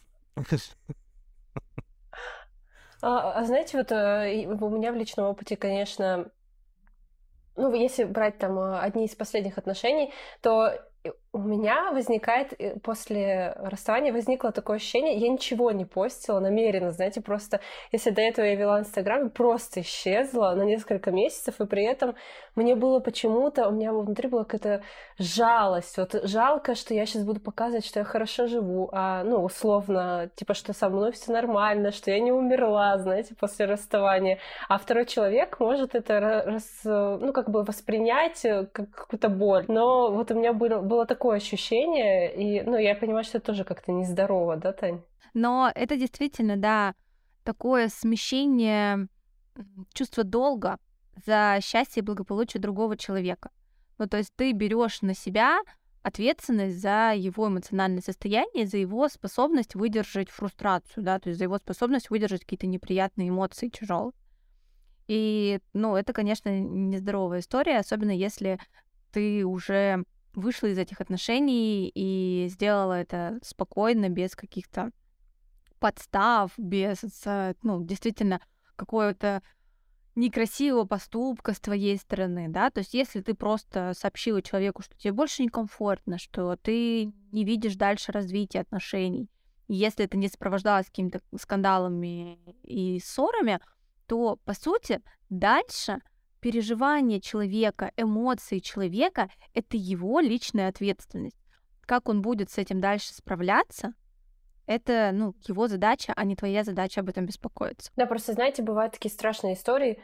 А, 3.02 3.32
а 3.32 3.44
знаете, 3.44 3.78
вот 3.78 3.90
э, 3.90 4.46
у 4.46 4.70
меня 4.70 4.92
в 4.92 4.96
личном 4.96 5.26
опыте, 5.26 5.56
конечно, 5.56 6.30
ну, 7.56 7.74
если 7.74 8.04
брать 8.04 8.38
там 8.38 8.58
э, 8.58 8.78
одни 8.80 9.04
из 9.04 9.14
последних 9.14 9.58
отношений, 9.58 10.12
то 10.40 10.72
у 11.32 11.38
меня 11.38 11.90
возникает 11.92 12.52
э, 12.58 12.78
после 12.80 13.54
расставания 13.56 14.12
возникло 14.12 14.52
такое 14.52 14.76
ощущение, 14.76 15.16
я 15.16 15.28
ничего 15.28 15.70
не 15.70 15.86
постила 15.86 16.40
намеренно, 16.40 16.92
знаете, 16.92 17.22
просто 17.22 17.60
если 17.90 18.10
до 18.10 18.20
этого 18.20 18.44
я 18.44 18.54
вела 18.54 18.80
Инстаграм, 18.80 19.30
просто 19.30 19.80
исчезла 19.80 20.52
на 20.54 20.62
несколько 20.62 21.10
месяцев, 21.10 21.60
и 21.60 21.66
при 21.66 21.84
этом 21.84 22.14
мне 22.54 22.74
было 22.74 23.00
почему-то, 23.00 23.68
у 23.68 23.72
меня 23.72 23.92
внутри 23.92 24.28
была 24.28 24.44
какая-то 24.44 24.82
жалость, 25.18 25.96
вот 25.96 26.20
жалко, 26.24 26.74
что 26.74 26.92
я 26.92 27.06
сейчас 27.06 27.24
буду 27.24 27.40
показывать, 27.40 27.86
что 27.86 28.00
я 28.00 28.04
хорошо 28.04 28.46
живу, 28.46 28.90
а, 28.92 29.24
ну, 29.24 29.42
условно, 29.42 30.30
типа, 30.34 30.52
что 30.52 30.74
со 30.74 30.90
мной 30.90 31.12
все 31.12 31.32
нормально, 31.32 31.92
что 31.92 32.10
я 32.10 32.20
не 32.20 32.32
умерла, 32.32 32.98
знаете, 32.98 33.34
после 33.34 33.64
расставания, 33.64 34.38
а 34.68 34.78
второй 34.78 35.06
человек 35.06 35.58
может 35.60 35.94
это, 35.94 36.20
рас, 36.20 36.80
ну, 36.84 37.32
как 37.32 37.48
бы 37.48 37.64
воспринять 37.64 38.44
э, 38.44 38.66
как 38.70 38.90
какую-то 38.90 39.30
боль, 39.30 39.64
но 39.68 40.10
вот 40.12 40.30
у 40.30 40.34
меня 40.34 40.52
было 40.52 40.80
было 40.80 41.06
такое 41.06 41.21
ощущение, 41.30 42.34
и, 42.34 42.62
ну, 42.62 42.76
я 42.76 42.94
понимаю, 42.94 43.24
что 43.24 43.38
это 43.38 43.46
тоже 43.46 43.64
как-то 43.64 43.92
нездорово, 43.92 44.56
да, 44.56 44.72
Тань? 44.72 45.02
Но 45.34 45.70
это 45.74 45.96
действительно, 45.96 46.56
да, 46.56 46.94
такое 47.44 47.88
смещение 47.88 49.08
чувства 49.92 50.24
долга 50.24 50.78
за 51.26 51.58
счастье 51.62 52.00
и 52.00 52.04
благополучие 52.04 52.60
другого 52.60 52.96
человека. 52.96 53.50
Ну, 53.98 54.08
то 54.08 54.16
есть 54.16 54.32
ты 54.34 54.52
берешь 54.52 55.02
на 55.02 55.14
себя 55.14 55.60
ответственность 56.02 56.80
за 56.80 57.12
его 57.14 57.48
эмоциональное 57.48 58.02
состояние, 58.02 58.66
за 58.66 58.78
его 58.78 59.08
способность 59.08 59.74
выдержать 59.74 60.30
фрустрацию, 60.30 61.04
да, 61.04 61.18
то 61.18 61.28
есть 61.28 61.38
за 61.38 61.44
его 61.44 61.58
способность 61.58 62.10
выдержать 62.10 62.40
какие-то 62.40 62.66
неприятные 62.66 63.28
эмоции 63.28 63.68
тяжелые. 63.68 64.12
И, 65.06 65.60
ну, 65.72 65.96
это, 65.96 66.12
конечно, 66.12 66.48
нездоровая 66.48 67.40
история, 67.40 67.78
особенно 67.78 68.10
если 68.10 68.58
ты 69.12 69.44
уже 69.44 70.04
вышла 70.34 70.68
из 70.68 70.78
этих 70.78 71.00
отношений 71.00 71.90
и 71.94 72.48
сделала 72.48 72.94
это 72.94 73.38
спокойно, 73.42 74.08
без 74.08 74.34
каких-то 74.34 74.90
подстав, 75.78 76.52
без, 76.56 77.02
ну, 77.62 77.84
действительно, 77.84 78.40
какого-то 78.76 79.42
некрасивого 80.14 80.84
поступка 80.84 81.54
с 81.54 81.60
твоей 81.60 81.96
стороны, 81.96 82.48
да, 82.48 82.70
то 82.70 82.80
есть 82.80 82.92
если 82.94 83.20
ты 83.20 83.34
просто 83.34 83.92
сообщила 83.96 84.42
человеку, 84.42 84.82
что 84.82 84.96
тебе 84.96 85.12
больше 85.12 85.42
некомфортно, 85.42 86.18
что 86.18 86.56
ты 86.56 87.12
не 87.32 87.44
видишь 87.44 87.76
дальше 87.76 88.12
развития 88.12 88.60
отношений, 88.60 89.30
если 89.68 90.04
это 90.04 90.18
не 90.18 90.28
сопровождалось 90.28 90.86
какими-то 90.86 91.22
скандалами 91.36 92.38
и 92.62 93.00
ссорами, 93.00 93.58
то, 94.06 94.36
по 94.44 94.52
сути, 94.52 95.00
дальше 95.30 96.00
переживания 96.42 97.20
человека, 97.20 97.92
эмоции 97.96 98.58
человека— 98.58 99.30
это 99.54 99.76
его 99.76 100.20
личная 100.20 100.68
ответственность. 100.68 101.38
Как 101.86 102.08
он 102.08 102.20
будет 102.20 102.50
с 102.50 102.58
этим 102.58 102.80
дальше 102.80 103.14
справляться, 103.14 103.94
это, 104.66 105.10
ну, 105.12 105.34
его 105.46 105.68
задача, 105.68 106.12
а 106.14 106.24
не 106.24 106.36
твоя 106.36 106.64
задача 106.64 107.00
об 107.00 107.08
этом 107.08 107.26
беспокоиться. 107.26 107.90
Да, 107.96 108.06
просто, 108.06 108.32
знаете, 108.32 108.62
бывают 108.62 108.92
такие 108.92 109.10
страшные 109.10 109.54
истории, 109.54 110.00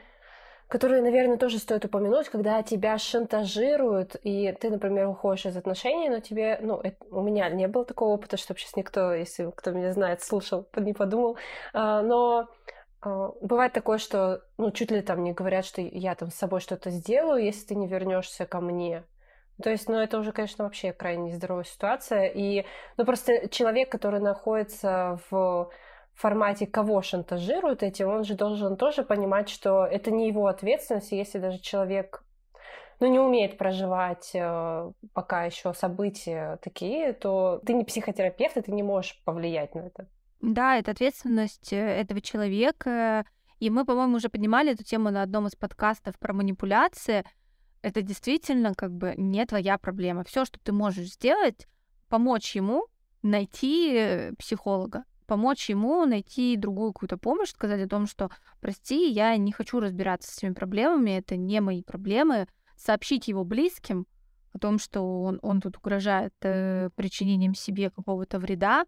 которые, 0.68 1.02
наверное, 1.02 1.38
тоже 1.38 1.58
стоит 1.58 1.84
упомянуть, 1.84 2.28
когда 2.28 2.62
тебя 2.62 2.98
шантажируют, 2.98 4.16
и 4.22 4.52
ты, 4.60 4.70
например, 4.70 5.08
уходишь 5.08 5.46
из 5.46 5.56
отношений, 5.56 6.08
но 6.08 6.20
тебе, 6.20 6.58
ну, 6.60 6.80
это, 6.80 6.96
у 7.10 7.22
меня 7.22 7.48
не 7.50 7.66
было 7.66 7.84
такого 7.84 8.10
опыта, 8.10 8.36
чтобы 8.36 8.60
сейчас 8.60 8.76
никто, 8.76 9.12
если 9.12 9.50
кто 9.56 9.70
меня 9.72 9.92
знает, 9.92 10.22
слушал, 10.22 10.68
не 10.76 10.92
подумал, 10.92 11.36
а, 11.72 12.02
но 12.02 12.48
бывает 13.02 13.72
такое, 13.72 13.98
что, 13.98 14.42
ну, 14.56 14.70
чуть 14.70 14.90
ли 14.90 15.02
там 15.02 15.22
не 15.22 15.32
говорят, 15.32 15.64
что 15.64 15.80
я 15.80 16.14
там 16.14 16.30
с 16.30 16.34
собой 16.34 16.60
что-то 16.60 16.90
сделаю, 16.90 17.44
если 17.44 17.66
ты 17.66 17.74
не 17.74 17.86
вернешься 17.86 18.46
ко 18.46 18.60
мне. 18.60 19.04
То 19.62 19.70
есть, 19.70 19.88
ну, 19.88 19.96
это 19.96 20.18
уже, 20.18 20.32
конечно, 20.32 20.64
вообще 20.64 20.92
крайне 20.92 21.32
нездоровая 21.32 21.64
ситуация. 21.64 22.26
И, 22.26 22.64
ну, 22.96 23.04
просто 23.04 23.48
человек, 23.48 23.90
который 23.90 24.20
находится 24.20 25.20
в 25.30 25.70
формате 26.14 26.66
кого 26.66 27.02
шантажируют 27.02 27.82
этим, 27.82 28.08
он 28.08 28.24
же 28.24 28.34
должен 28.34 28.76
тоже 28.76 29.02
понимать, 29.02 29.48
что 29.48 29.84
это 29.84 30.10
не 30.10 30.28
его 30.28 30.46
ответственность, 30.46 31.12
если 31.12 31.38
даже 31.38 31.58
человек 31.60 32.24
ну, 33.00 33.06
не 33.06 33.20
умеет 33.20 33.58
проживать 33.58 34.30
э, 34.34 34.92
пока 35.12 35.44
еще 35.44 35.72
события 35.74 36.58
такие, 36.62 37.12
то 37.12 37.60
ты 37.64 37.72
не 37.72 37.84
психотерапевт, 37.84 38.56
и 38.56 38.62
ты 38.62 38.72
не 38.72 38.82
можешь 38.82 39.22
повлиять 39.24 39.74
на 39.74 39.80
это. 39.80 40.08
Да, 40.40 40.76
это 40.76 40.92
ответственность 40.92 41.72
э, 41.72 41.76
этого 41.76 42.20
человека. 42.20 43.26
И 43.58 43.70
мы, 43.70 43.84
по-моему, 43.84 44.16
уже 44.16 44.28
поднимали 44.28 44.72
эту 44.72 44.84
тему 44.84 45.10
на 45.10 45.22
одном 45.22 45.46
из 45.46 45.56
подкастов 45.56 46.18
про 46.18 46.32
манипуляции. 46.32 47.24
Это 47.82 48.02
действительно 48.02 48.74
как 48.74 48.92
бы 48.92 49.14
не 49.16 49.44
твоя 49.46 49.78
проблема. 49.78 50.24
Все, 50.24 50.44
что 50.44 50.58
ты 50.60 50.72
можешь 50.72 51.12
сделать, 51.12 51.66
помочь 52.08 52.54
ему 52.54 52.86
найти 53.22 53.92
э, 53.94 54.32
психолога, 54.38 55.04
помочь 55.26 55.68
ему 55.68 56.04
найти 56.06 56.56
другую 56.56 56.92
какую-то 56.92 57.18
помощь, 57.18 57.50
сказать 57.50 57.82
о 57.82 57.88
том, 57.88 58.06
что, 58.06 58.30
прости, 58.60 59.10
я 59.10 59.36
не 59.36 59.52
хочу 59.52 59.80
разбираться 59.80 60.32
с 60.32 60.38
этими 60.38 60.54
проблемами, 60.54 61.10
это 61.12 61.36
не 61.36 61.60
мои 61.60 61.82
проблемы, 61.82 62.46
сообщить 62.76 63.28
его 63.28 63.44
близким 63.44 64.06
о 64.52 64.58
том, 64.58 64.78
что 64.78 65.22
он, 65.22 65.38
он 65.42 65.60
тут 65.60 65.76
угрожает 65.76 66.32
э, 66.42 66.90
причинением 66.94 67.54
себе 67.54 67.90
какого-то 67.90 68.38
вреда. 68.38 68.86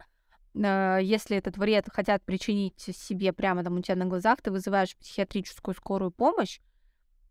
Э, 0.54 0.98
если 1.02 1.36
этот 1.36 1.56
вред 1.56 1.86
хотят 1.92 2.22
причинить 2.22 2.80
себе 2.80 3.32
прямо 3.32 3.62
там 3.64 3.76
у 3.76 3.82
тебя 3.82 3.96
на 3.96 4.06
глазах, 4.06 4.40
ты 4.42 4.50
вызываешь 4.50 4.96
психиатрическую 4.96 5.74
скорую 5.74 6.10
помощь, 6.10 6.60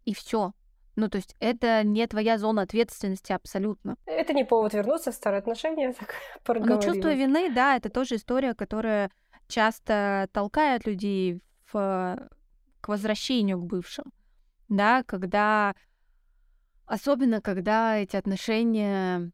и 0.06 0.14
все. 0.14 0.54
Ну, 0.96 1.10
то 1.10 1.18
есть 1.18 1.36
это 1.40 1.84
не 1.84 2.06
твоя 2.08 2.38
зона 2.38 2.64
ответственности 2.64 3.32
абсолютно. 3.32 3.96
Это 4.06 4.34
не 4.34 4.44
повод 4.44 4.74
вернуться 4.74 5.12
в 5.12 5.16
старые 5.16 5.40
отношения, 5.40 5.94
так 6.44 6.60
Но 6.60 6.82
чувство 6.82 7.14
вины, 7.14 7.54
да, 7.54 7.78
это 7.78 7.90
тоже 7.90 8.16
история, 8.16 8.54
которая 8.54 9.12
часто 9.48 10.28
толкает 10.32 10.86
людей 10.86 11.42
в, 11.72 12.30
к 12.82 12.88
возвращению 12.88 13.60
к 13.60 13.66
бывшим. 13.66 14.12
Да, 14.68 15.04
когда 15.04 15.74
особенно 16.86 17.40
когда 17.40 17.98
эти 17.98 18.16
отношения, 18.16 19.32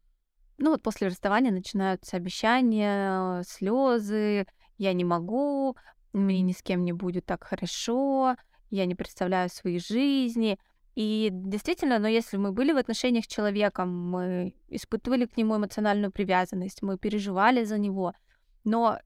ну 0.58 0.70
вот 0.70 0.82
после 0.82 1.08
расставания 1.08 1.50
начинаются 1.50 2.16
обещания, 2.16 3.42
слезы, 3.42 4.46
я 4.78 4.92
не 4.92 5.04
могу, 5.04 5.76
мне 6.12 6.40
ни 6.40 6.52
с 6.52 6.62
кем 6.62 6.84
не 6.84 6.92
будет 6.92 7.26
так 7.26 7.44
хорошо, 7.44 8.36
я 8.70 8.86
не 8.86 8.94
представляю 8.94 9.48
своей 9.48 9.78
жизни. 9.78 10.58
И 10.94 11.28
действительно, 11.30 11.98
но 11.98 12.08
если 12.08 12.38
мы 12.38 12.52
были 12.52 12.72
в 12.72 12.78
отношениях 12.78 13.24
с 13.26 13.28
человеком, 13.28 14.10
мы 14.10 14.54
испытывали 14.68 15.26
к 15.26 15.36
нему 15.36 15.56
эмоциональную 15.56 16.10
привязанность, 16.10 16.82
мы 16.82 16.96
переживали 16.96 17.64
за 17.64 17.76
него, 17.76 18.14
но 18.64 18.98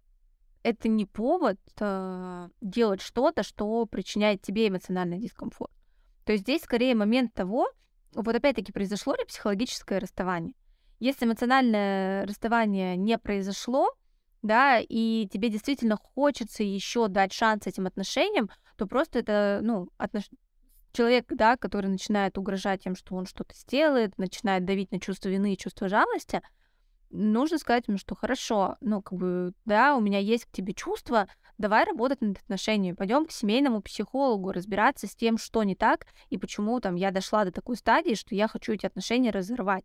это 0.63 0.89
не 0.89 1.05
повод 1.07 1.59
э, 1.81 2.49
делать 2.61 3.01
что-то, 3.01 3.43
что 3.43 3.87
причиняет 3.87 4.43
тебе 4.43 4.69
эмоциональный 4.69 5.19
дискомфорт. 5.19 5.73
То 6.25 6.33
есть 6.33 6.45
здесь 6.45 6.63
скорее 6.63 6.95
момент 6.95 7.35
того, 7.35 7.67
вот 8.15 8.35
опять-таки 8.35 8.71
произошло 8.71 9.15
ли 9.15 9.25
психологическое 9.25 9.99
расставание. 9.99 10.55
Если 11.01 11.25
эмоциональное 11.25 12.27
расставание 12.27 12.95
не 12.97 13.19
произошло, 13.19 13.91
да, 14.43 14.79
и 14.79 15.27
тебе 15.33 15.49
действительно 15.49 15.97
хочется 15.97 16.63
еще 16.63 17.09
дать 17.09 17.33
шанс 17.33 17.67
этим 17.67 17.87
отношениям, 17.87 18.51
то 18.77 18.87
просто 18.87 19.19
это, 19.19 19.61
ну, 19.63 19.89
отнош 19.97 20.29
человек, 20.93 21.27
да, 21.31 21.57
который 21.57 21.89
начинает 21.89 22.37
угрожать 22.37 22.83
тем, 22.83 22.95
что 22.97 23.15
он 23.15 23.27
что-то 23.27 23.55
сделает, 23.55 24.17
начинает 24.19 24.65
давить 24.65 24.93
на 24.93 25.01
чувство 25.01 25.29
вины 25.29 25.55
и 25.55 25.59
чувство 25.59 25.89
жалости, 25.89 26.43
нужно 27.11 27.59
сказать 27.59 27.89
ему, 27.89 27.99
что 27.99 28.15
хорошо, 28.15 28.77
ну, 28.81 29.03
как 29.03 29.19
бы, 29.19 29.53
да, 29.65 29.97
у 29.97 30.01
меня 30.01 30.19
есть 30.19 30.45
к 30.45 30.53
тебе 30.53 30.75
чувства, 30.75 31.29
давай 31.59 31.85
работать 31.85 32.21
над 32.21 32.39
отношениями, 32.39 32.95
пойдем 32.95 33.27
к 33.27 33.33
семейному 33.33 33.83
психологу, 33.83 34.53
разбираться 34.53 35.07
с 35.07 35.17
тем, 35.17 35.39
что 35.39 35.63
не 35.63 35.75
так, 35.75 36.07
и 36.29 36.39
почему 36.39 36.79
там 36.81 36.95
я 36.95 37.11
дошла 37.11 37.45
до 37.45 37.53
такой 37.53 37.77
стадии, 37.77 38.15
что 38.15 38.35
я 38.35 38.49
хочу 38.49 38.73
эти 38.73 38.87
отношения 38.87 39.31
разорвать. 39.31 39.85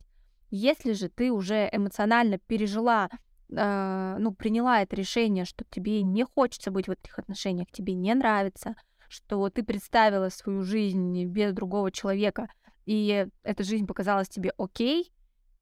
Если 0.58 0.94
же 0.94 1.10
ты 1.10 1.34
уже 1.34 1.68
эмоционально 1.70 2.38
пережила, 2.38 3.10
э, 3.50 4.16
ну, 4.18 4.34
приняла 4.34 4.82
это 4.82 4.96
решение, 4.96 5.44
что 5.44 5.66
тебе 5.70 6.02
не 6.02 6.24
хочется 6.24 6.72
быть 6.72 6.88
в 6.88 6.92
этих 6.92 7.20
отношениях, 7.20 7.68
тебе 7.74 7.94
не 7.94 8.14
нравится, 8.14 8.76
что 9.10 9.50
ты 9.50 9.64
представила 9.64 10.30
свою 10.30 10.64
жизнь 10.64 11.26
без 11.26 11.52
другого 11.52 11.92
человека, 11.92 12.48
и 12.86 13.28
эта 13.44 13.64
жизнь 13.66 13.86
показалась 13.86 14.30
тебе 14.30 14.54
окей, 14.58 15.12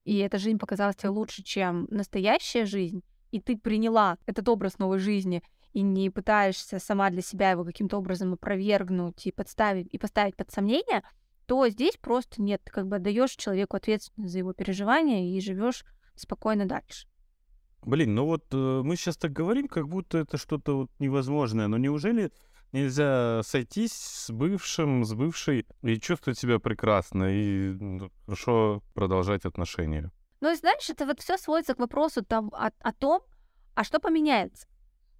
и 0.04 0.18
эта 0.18 0.38
жизнь 0.38 0.58
показалась 0.58 0.94
тебе 0.94 1.08
лучше, 1.08 1.42
чем 1.42 1.88
настоящая 1.90 2.64
жизнь, 2.64 3.02
и 3.32 3.40
ты 3.40 3.56
приняла 3.56 4.16
этот 4.26 4.48
образ 4.48 4.78
новой 4.78 5.00
жизни 5.00 5.42
и 5.72 5.82
не 5.82 6.08
пытаешься 6.08 6.78
сама 6.78 7.10
для 7.10 7.20
себя 7.20 7.50
его 7.50 7.64
каким-то 7.64 7.98
образом 7.98 8.34
опровергнуть 8.34 9.26
и 9.26 9.32
подставить 9.32 9.92
и 9.92 9.98
поставить 9.98 10.36
под 10.36 10.52
сомнение, 10.52 11.02
то 11.46 11.68
здесь 11.68 11.96
просто 11.96 12.42
нет, 12.42 12.62
ты 12.64 12.72
как 12.72 12.88
бы 12.88 12.96
отдаешь 12.96 13.32
человеку 13.32 13.76
ответственность 13.76 14.32
за 14.32 14.38
его 14.38 14.52
переживания 14.52 15.36
и 15.36 15.40
живешь 15.40 15.84
спокойно 16.14 16.66
дальше. 16.66 17.06
Блин, 17.82 18.14
ну 18.14 18.24
вот 18.24 18.46
э, 18.52 18.80
мы 18.82 18.96
сейчас 18.96 19.16
так 19.16 19.32
говорим, 19.32 19.68
как 19.68 19.88
будто 19.88 20.18
это 20.18 20.38
что-то 20.38 20.76
вот 20.76 20.90
невозможное, 20.98 21.68
но 21.68 21.76
неужели 21.76 22.32
нельзя 22.72 23.42
сойтись 23.44 23.92
с 23.92 24.30
бывшим, 24.30 25.04
с 25.04 25.14
бывшей 25.14 25.66
и 25.82 26.00
чувствовать 26.00 26.38
себя 26.38 26.58
прекрасно 26.58 27.26
и 27.30 28.00
хорошо 28.24 28.82
продолжать 28.94 29.44
отношения. 29.44 30.10
Ну, 30.40 30.54
знаешь, 30.54 30.90
это 30.90 31.06
вот 31.06 31.20
все 31.20 31.38
сводится 31.38 31.74
к 31.74 31.78
вопросу 31.78 32.24
там, 32.24 32.50
о, 32.52 32.70
о 32.80 32.92
том, 32.92 33.22
а 33.74 33.84
что 33.84 34.00
поменяется. 34.00 34.66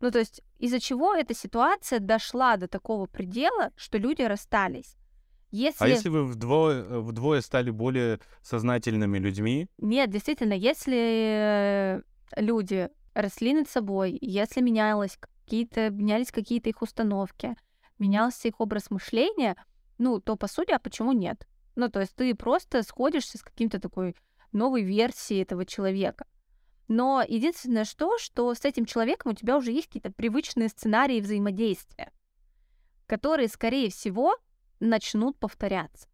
Ну, 0.00 0.10
то 0.10 0.18
есть 0.18 0.42
из-за 0.58 0.80
чего 0.80 1.14
эта 1.14 1.34
ситуация 1.34 2.00
дошла 2.00 2.56
до 2.56 2.66
такого 2.66 3.06
предела, 3.06 3.70
что 3.76 3.98
люди 3.98 4.22
расстались. 4.22 4.96
А 5.54 5.56
если... 5.56 5.84
А 5.84 5.88
если 5.88 6.08
вы 6.08 6.24
вдвое, 6.24 6.82
вдвое 7.00 7.40
стали 7.40 7.70
более 7.70 8.18
сознательными 8.42 9.18
людьми? 9.18 9.68
Нет, 9.78 10.10
действительно, 10.10 10.52
если 10.52 12.02
люди 12.36 12.90
росли 13.14 13.54
над 13.54 13.68
собой, 13.68 14.18
если 14.20 14.60
менялось 14.60 15.16
какие-то, 15.16 15.90
менялись 15.90 16.32
какие-то 16.32 16.70
их 16.70 16.82
установки, 16.82 17.54
менялся 18.00 18.48
их 18.48 18.60
образ 18.60 18.90
мышления, 18.90 19.54
ну, 19.98 20.20
то, 20.20 20.34
по 20.34 20.48
сути, 20.48 20.72
а 20.72 20.80
почему 20.80 21.12
нет? 21.12 21.46
Ну, 21.76 21.88
то 21.88 22.00
есть 22.00 22.16
ты 22.16 22.34
просто 22.34 22.82
сходишься 22.82 23.38
с 23.38 23.42
каким-то 23.42 23.80
такой 23.80 24.16
новой 24.50 24.82
версией 24.82 25.42
этого 25.42 25.64
человека. 25.64 26.26
Но 26.88 27.22
единственное 27.26 27.84
что, 27.84 28.18
что 28.18 28.52
с 28.52 28.64
этим 28.64 28.86
человеком 28.86 29.30
у 29.32 29.34
тебя 29.36 29.56
уже 29.56 29.70
есть 29.70 29.86
какие-то 29.86 30.10
привычные 30.10 30.68
сценарии 30.68 31.20
взаимодействия, 31.20 32.10
которые, 33.06 33.46
скорее 33.48 33.90
всего, 33.90 34.36
начнут 34.80 35.38
повторяться. 35.38 36.08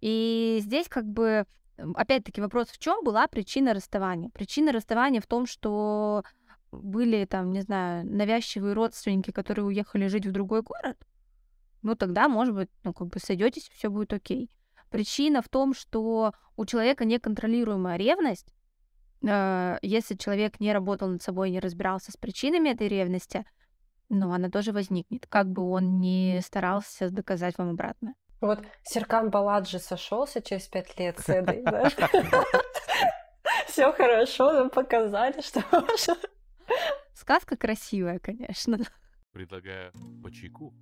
И 0.00 0.58
здесь 0.60 0.88
как 0.88 1.06
бы, 1.06 1.44
опять-таки, 1.76 2.40
вопрос, 2.40 2.68
в 2.68 2.78
чем 2.78 3.02
была 3.04 3.26
причина 3.26 3.74
расставания? 3.74 4.30
Причина 4.30 4.72
расставания 4.72 5.20
в 5.20 5.26
том, 5.26 5.46
что 5.46 6.22
были 6.70 7.24
там, 7.24 7.52
не 7.52 7.62
знаю, 7.62 8.06
навязчивые 8.06 8.74
родственники, 8.74 9.30
которые 9.30 9.64
уехали 9.64 10.06
жить 10.06 10.26
в 10.26 10.32
другой 10.32 10.62
город, 10.62 10.98
ну 11.82 11.94
тогда, 11.94 12.28
может 12.28 12.54
быть, 12.54 12.68
ну 12.84 12.92
как 12.92 13.08
бы 13.08 13.18
сойдетесь, 13.18 13.68
все 13.68 13.88
будет 13.88 14.12
окей. 14.12 14.50
Причина 14.90 15.42
в 15.42 15.48
том, 15.48 15.74
что 15.74 16.32
у 16.56 16.66
человека 16.66 17.04
неконтролируемая 17.04 17.96
ревность. 17.96 18.52
Э, 19.26 19.78
если 19.82 20.16
человек 20.16 20.60
не 20.60 20.72
работал 20.72 21.08
над 21.08 21.22
собой, 21.22 21.50
не 21.50 21.60
разбирался 21.60 22.10
с 22.10 22.16
причинами 22.16 22.70
этой 22.70 22.88
ревности, 22.88 23.44
ну, 24.08 24.32
она 24.32 24.50
тоже 24.50 24.72
возникнет, 24.72 25.26
как 25.26 25.48
бы 25.48 25.62
он 25.70 25.98
ни 26.00 26.40
старался 26.40 27.10
доказать 27.10 27.58
вам 27.58 27.70
обратно. 27.70 28.14
Вот 28.40 28.60
Серкан 28.84 29.30
Баладжи 29.30 29.78
сошелся 29.78 30.40
через 30.40 30.68
пять 30.68 30.98
лет 30.98 31.18
с 31.18 31.28
Эдой, 31.28 31.62
да? 31.64 31.90
Все 33.66 33.92
хорошо, 33.92 34.52
нам 34.52 34.70
показали, 34.70 35.40
что 35.40 35.62
Сказка 37.14 37.56
красивая, 37.56 38.18
конечно. 38.18 38.78
Предлагаю 39.32 39.92
по 40.22 40.30
чайку. 40.30 40.72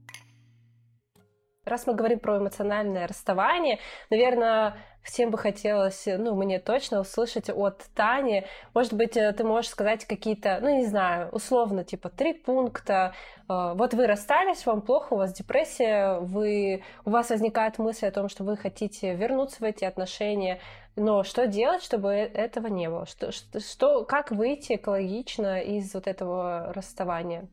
Раз 1.66 1.84
мы 1.88 1.94
говорим 1.94 2.20
про 2.20 2.38
эмоциональное 2.38 3.08
расставание, 3.08 3.80
наверное, 4.08 4.76
всем 5.02 5.32
бы 5.32 5.38
хотелось, 5.38 6.06
ну, 6.06 6.36
мне 6.36 6.60
точно 6.60 7.00
услышать 7.00 7.50
от 7.50 7.84
Тани. 7.92 8.44
Может 8.72 8.92
быть, 8.92 9.16
э, 9.16 9.32
ты 9.32 9.42
можешь 9.42 9.72
сказать 9.72 10.04
какие-то, 10.04 10.60
ну, 10.62 10.76
не 10.76 10.86
знаю, 10.86 11.28
условно, 11.32 11.82
типа 11.82 12.08
три 12.08 12.34
пункта. 12.34 13.14
Э, 13.48 13.72
вот 13.74 13.94
вы 13.94 14.06
расстались, 14.06 14.64
вам 14.64 14.80
плохо, 14.80 15.14
у 15.14 15.16
вас 15.16 15.32
депрессия, 15.32 16.20
вы, 16.20 16.84
у 17.04 17.10
вас 17.10 17.30
возникает 17.30 17.78
мысль 17.78 18.06
о 18.06 18.12
том, 18.12 18.28
что 18.28 18.44
вы 18.44 18.56
хотите 18.56 19.16
вернуться 19.16 19.56
в 19.58 19.64
эти 19.64 19.84
отношения. 19.84 20.60
Но 20.94 21.24
что 21.24 21.48
делать, 21.48 21.82
чтобы 21.82 22.12
э, 22.12 22.26
этого 22.28 22.68
не 22.68 22.88
было? 22.88 23.06
Что, 23.06 23.32
что, 23.32 24.04
как 24.04 24.30
выйти 24.30 24.74
экологично 24.76 25.60
из 25.60 25.92
вот 25.94 26.06
этого 26.06 26.72
расставания? 26.72 27.48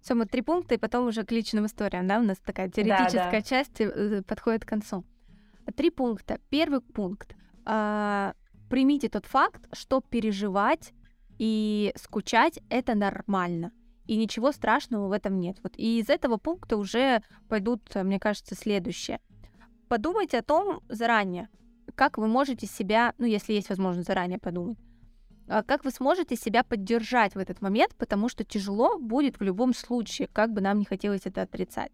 Все, 0.00 0.14
мы 0.14 0.26
три 0.26 0.42
пункта, 0.42 0.74
и 0.74 0.78
потом 0.78 1.06
уже 1.06 1.24
к 1.24 1.32
личным 1.32 1.66
историям, 1.66 2.06
да, 2.06 2.18
у 2.18 2.22
нас 2.22 2.38
такая 2.38 2.70
теоретическая 2.70 3.24
да, 3.24 3.30
да. 3.30 3.42
часть 3.42 3.80
э, 3.80 4.22
подходит 4.26 4.64
к 4.64 4.68
концу. 4.68 5.04
Три 5.76 5.90
пункта. 5.90 6.38
Первый 6.48 6.80
пункт. 6.80 7.36
а, 7.66 8.34
примите 8.68 9.08
тот 9.08 9.26
факт, 9.26 9.68
что 9.72 10.00
переживать 10.00 10.94
и 11.38 11.92
скучать 11.96 12.60
это 12.70 12.94
нормально. 12.94 13.72
И 14.06 14.16
ничего 14.16 14.52
страшного 14.52 15.08
в 15.08 15.12
этом 15.12 15.38
нет. 15.38 15.58
Вот 15.62 15.74
и 15.76 16.00
из 16.00 16.08
этого 16.08 16.36
пункта 16.36 16.76
уже 16.76 17.22
пойдут, 17.48 17.82
мне 17.94 18.18
кажется, 18.18 18.54
следующее. 18.54 19.20
Подумайте 19.88 20.38
о 20.38 20.42
том 20.42 20.80
заранее, 20.88 21.48
как 21.94 22.18
вы 22.18 22.26
можете 22.26 22.66
себя, 22.66 23.14
ну, 23.18 23.26
если 23.26 23.52
есть 23.52 23.68
возможность 23.68 24.08
заранее 24.08 24.38
подумать, 24.38 24.78
как 25.50 25.84
вы 25.84 25.90
сможете 25.90 26.36
себя 26.36 26.62
поддержать 26.62 27.34
в 27.34 27.38
этот 27.38 27.60
момент, 27.60 27.94
потому 27.96 28.28
что 28.28 28.44
тяжело 28.44 28.98
будет 28.98 29.40
в 29.40 29.42
любом 29.42 29.74
случае, 29.74 30.28
как 30.28 30.52
бы 30.52 30.60
нам 30.60 30.78
не 30.78 30.84
хотелось 30.84 31.22
это 31.24 31.42
отрицать. 31.42 31.92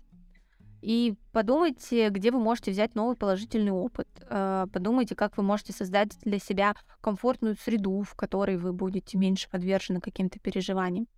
И 0.83 1.15
подумайте, 1.33 2.11
где 2.11 2.31
вы 2.31 2.39
можете 2.39 2.71
взять 2.71 2.95
новый 2.95 3.17
положительный 3.17 3.73
опыт. 3.73 4.09
А, 4.29 4.67
подумайте, 4.69 5.15
как 5.15 5.37
вы 5.37 5.43
можете 5.43 5.73
создать 5.73 6.19
для 6.21 6.39
себя 6.39 6.77
комфортную 7.01 7.57
среду, 7.57 8.03
в 8.03 8.15
которой 8.15 8.57
вы 8.59 8.73
будете 8.73 9.17
меньше 9.17 9.49
подвержены 9.49 10.01
каким-то 10.01 10.39
переживаниям. 10.39 11.09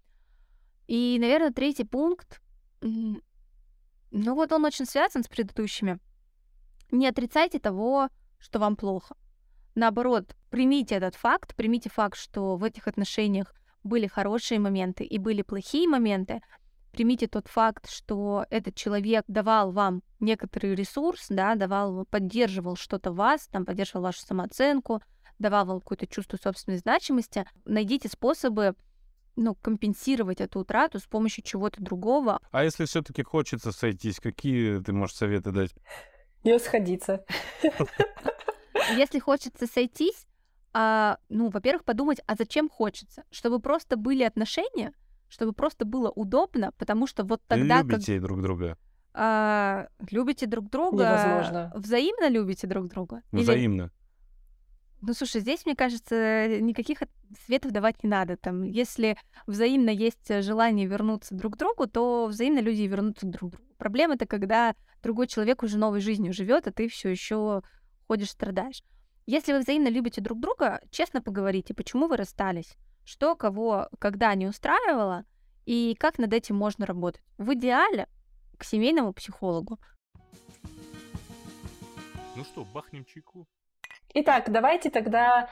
И, 0.86 1.18
наверное, 1.20 1.52
третий 1.52 1.84
пункт, 1.84 2.40
ну 2.80 3.20
вот 4.10 4.52
он 4.52 4.64
очень 4.64 4.86
связан 4.86 5.22
с 5.22 5.28
предыдущими. 5.28 5.98
Не 6.90 7.08
отрицайте 7.08 7.58
того, 7.58 8.08
что 8.38 8.58
вам 8.58 8.76
плохо. 8.76 9.16
Наоборот, 9.78 10.34
примите 10.50 10.96
этот 10.96 11.14
факт, 11.14 11.54
примите 11.54 11.88
факт, 11.88 12.18
что 12.18 12.56
в 12.56 12.64
этих 12.64 12.88
отношениях 12.88 13.54
были 13.84 14.08
хорошие 14.08 14.58
моменты 14.58 15.04
и 15.04 15.18
были 15.18 15.42
плохие 15.42 15.86
моменты, 15.86 16.40
примите 16.90 17.28
тот 17.28 17.46
факт, 17.46 17.88
что 17.88 18.44
этот 18.50 18.74
человек 18.74 19.24
давал 19.28 19.70
вам 19.70 20.02
некоторый 20.18 20.74
ресурс, 20.74 21.26
да, 21.28 21.54
давал, 21.54 22.06
поддерживал 22.06 22.74
что-то 22.74 23.12
вас, 23.12 23.46
там, 23.52 23.64
поддерживал 23.64 24.02
вашу 24.02 24.22
самооценку, 24.22 25.00
давал 25.38 25.64
вам 25.64 25.78
какое-то 25.78 26.08
чувство 26.08 26.38
собственной 26.42 26.78
значимости. 26.78 27.44
Найдите 27.64 28.08
способы 28.08 28.74
ну, 29.36 29.54
компенсировать 29.54 30.40
эту 30.40 30.58
утрату 30.58 30.98
с 30.98 31.04
помощью 31.04 31.44
чего-то 31.44 31.80
другого. 31.80 32.40
А 32.50 32.64
если 32.64 32.84
все-таки 32.84 33.22
хочется 33.22 33.70
сойтись, 33.70 34.18
какие 34.18 34.80
ты 34.80 34.92
можешь 34.92 35.14
советы 35.14 35.52
дать? 35.52 35.70
Не 36.42 36.58
сходиться. 36.58 37.24
Если 38.96 39.18
хочется 39.18 39.66
сойтись, 39.66 40.26
а, 40.72 41.18
ну, 41.28 41.50
во-первых, 41.50 41.84
подумать, 41.84 42.20
а 42.26 42.34
зачем 42.36 42.68
хочется? 42.68 43.24
Чтобы 43.30 43.60
просто 43.60 43.96
были 43.96 44.22
отношения, 44.22 44.92
чтобы 45.28 45.52
просто 45.52 45.84
было 45.84 46.10
удобно, 46.10 46.72
потому 46.78 47.06
что 47.06 47.24
вот 47.24 47.42
тогда... 47.46 47.82
Любите 47.82 48.14
как... 48.14 48.22
друг 48.22 48.42
друга. 48.42 48.78
А, 49.14 49.88
любите 50.10 50.46
друг 50.46 50.70
друга. 50.70 51.04
Невозможно. 51.04 51.72
Взаимно 51.74 52.28
любите 52.28 52.66
друг 52.66 52.88
друга. 52.88 53.22
Взаимно. 53.32 53.82
Или... 53.82 53.90
Ну, 55.00 55.14
слушай, 55.14 55.40
здесь, 55.40 55.64
мне 55.64 55.76
кажется, 55.76 56.60
никаких 56.60 56.98
светов 57.46 57.72
давать 57.72 58.02
не 58.02 58.10
надо. 58.10 58.36
Там, 58.36 58.64
если 58.64 59.16
взаимно 59.46 59.90
есть 59.90 60.42
желание 60.42 60.86
вернуться 60.86 61.34
друг 61.34 61.54
к 61.54 61.56
другу, 61.56 61.86
то 61.86 62.26
взаимно 62.26 62.58
люди 62.58 62.82
вернутся 62.82 63.26
друг 63.26 63.52
к 63.52 63.56
другу. 63.56 63.68
Проблема 63.78 64.14
это 64.14 64.26
когда 64.26 64.74
другой 65.02 65.28
человек 65.28 65.62
уже 65.62 65.78
новой 65.78 66.00
жизнью 66.00 66.32
живет, 66.32 66.66
а 66.66 66.72
ты 66.72 66.88
все 66.88 67.08
еще 67.10 67.62
ходишь, 68.08 68.30
страдаешь. 68.30 68.82
Если 69.26 69.52
вы 69.52 69.60
взаимно 69.60 69.88
любите 69.88 70.22
друг 70.22 70.40
друга, 70.40 70.80
честно 70.90 71.20
поговорите, 71.20 71.74
почему 71.74 72.08
вы 72.08 72.16
расстались, 72.16 72.76
что 73.04 73.36
кого 73.36 73.88
когда 73.98 74.34
не 74.34 74.46
устраивало, 74.46 75.24
и 75.66 75.94
как 76.00 76.18
над 76.18 76.32
этим 76.32 76.56
можно 76.56 76.86
работать. 76.86 77.20
В 77.36 77.52
идеале 77.52 78.08
к 78.56 78.64
семейному 78.64 79.12
психологу. 79.12 79.78
Ну 82.34 82.44
что, 82.44 82.64
бахнем 82.64 83.04
чайку? 83.04 83.46
Итак, 84.14 84.50
давайте 84.50 84.88
тогда, 84.88 85.50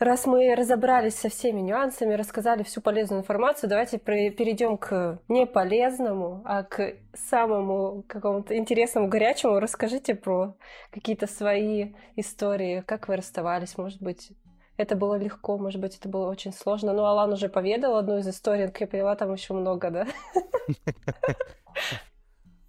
раз 0.00 0.26
мы 0.26 0.54
разобрались 0.54 1.14
со 1.14 1.28
всеми 1.28 1.60
нюансами, 1.60 2.14
рассказали 2.14 2.62
всю 2.62 2.80
полезную 2.80 3.20
информацию, 3.20 3.70
давайте 3.70 3.98
перейдем 3.98 4.78
к 4.78 5.20
не 5.28 5.46
полезному, 5.46 6.42
а 6.44 6.64
к 6.64 6.94
самому 7.14 8.04
какому-то 8.08 8.56
интересному, 8.56 9.08
горячему. 9.08 9.60
Расскажите 9.60 10.14
про 10.14 10.54
какие-то 10.90 11.26
свои 11.26 11.92
истории, 12.16 12.82
как 12.86 13.08
вы 13.08 13.16
расставались, 13.16 13.76
может 13.76 14.02
быть, 14.02 14.32
это 14.76 14.96
было 14.96 15.16
легко, 15.16 15.58
может 15.58 15.80
быть, 15.80 15.98
это 15.98 16.08
было 16.08 16.30
очень 16.30 16.52
сложно. 16.52 16.94
Ну, 16.94 17.04
Алан 17.04 17.32
уже 17.32 17.50
поведал 17.50 17.96
одну 17.96 18.18
из 18.18 18.26
историй, 18.26 18.66
как 18.66 18.80
я 18.80 18.86
поняла, 18.86 19.14
там 19.14 19.34
еще 19.34 19.52
много, 19.52 19.90
да? 19.90 20.06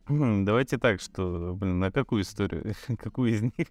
Давайте 0.07 0.77
так, 0.77 1.01
что, 1.01 1.55
блин, 1.55 1.79
на 1.79 1.91
какую 1.91 2.23
историю? 2.23 2.73
Какую 2.97 3.31
из 3.31 3.41
них? 3.41 3.67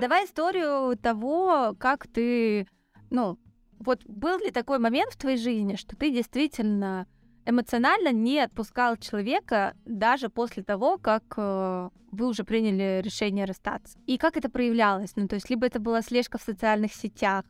Давай 0.00 0.24
историю 0.24 0.96
того, 0.96 1.74
как 1.78 2.06
ты, 2.06 2.66
ну, 3.10 3.38
вот 3.78 4.04
был 4.06 4.38
ли 4.38 4.50
такой 4.50 4.78
момент 4.78 5.12
в 5.12 5.18
твоей 5.18 5.36
жизни, 5.36 5.76
что 5.76 5.96
ты 5.96 6.10
действительно 6.10 7.06
эмоционально 7.44 8.12
не 8.12 8.40
отпускал 8.40 8.96
человека 8.96 9.74
даже 9.84 10.28
после 10.28 10.62
того, 10.62 10.98
как 10.98 11.24
э, 11.36 11.90
вы 12.12 12.28
уже 12.28 12.44
приняли 12.44 13.02
решение 13.02 13.44
расстаться. 13.44 13.98
И 14.06 14.16
как 14.18 14.36
это 14.36 14.48
проявлялось? 14.48 15.12
Ну, 15.16 15.26
то 15.28 15.34
есть, 15.34 15.50
либо 15.50 15.66
это 15.66 15.80
была 15.80 16.02
слежка 16.02 16.38
в 16.38 16.42
социальных 16.42 16.94
сетях, 16.94 17.44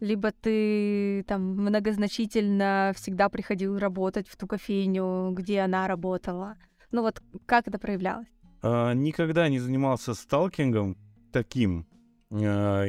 либо 0.00 0.32
ты 0.32 1.24
там 1.26 1.42
многозначительно 1.42 2.92
всегда 2.96 3.28
приходил 3.28 3.78
работать 3.78 4.28
в 4.28 4.36
ту 4.36 4.46
кофейню, 4.46 5.32
где 5.32 5.60
она 5.60 5.88
работала. 5.88 6.56
Ну 6.90 7.02
вот 7.02 7.22
как 7.46 7.68
это 7.68 7.78
проявлялось? 7.78 8.28
А, 8.62 8.92
никогда 8.92 9.48
не 9.48 9.58
занимался 9.58 10.14
сталкингом 10.14 10.96
таким. 11.32 11.86
А, 12.30 12.84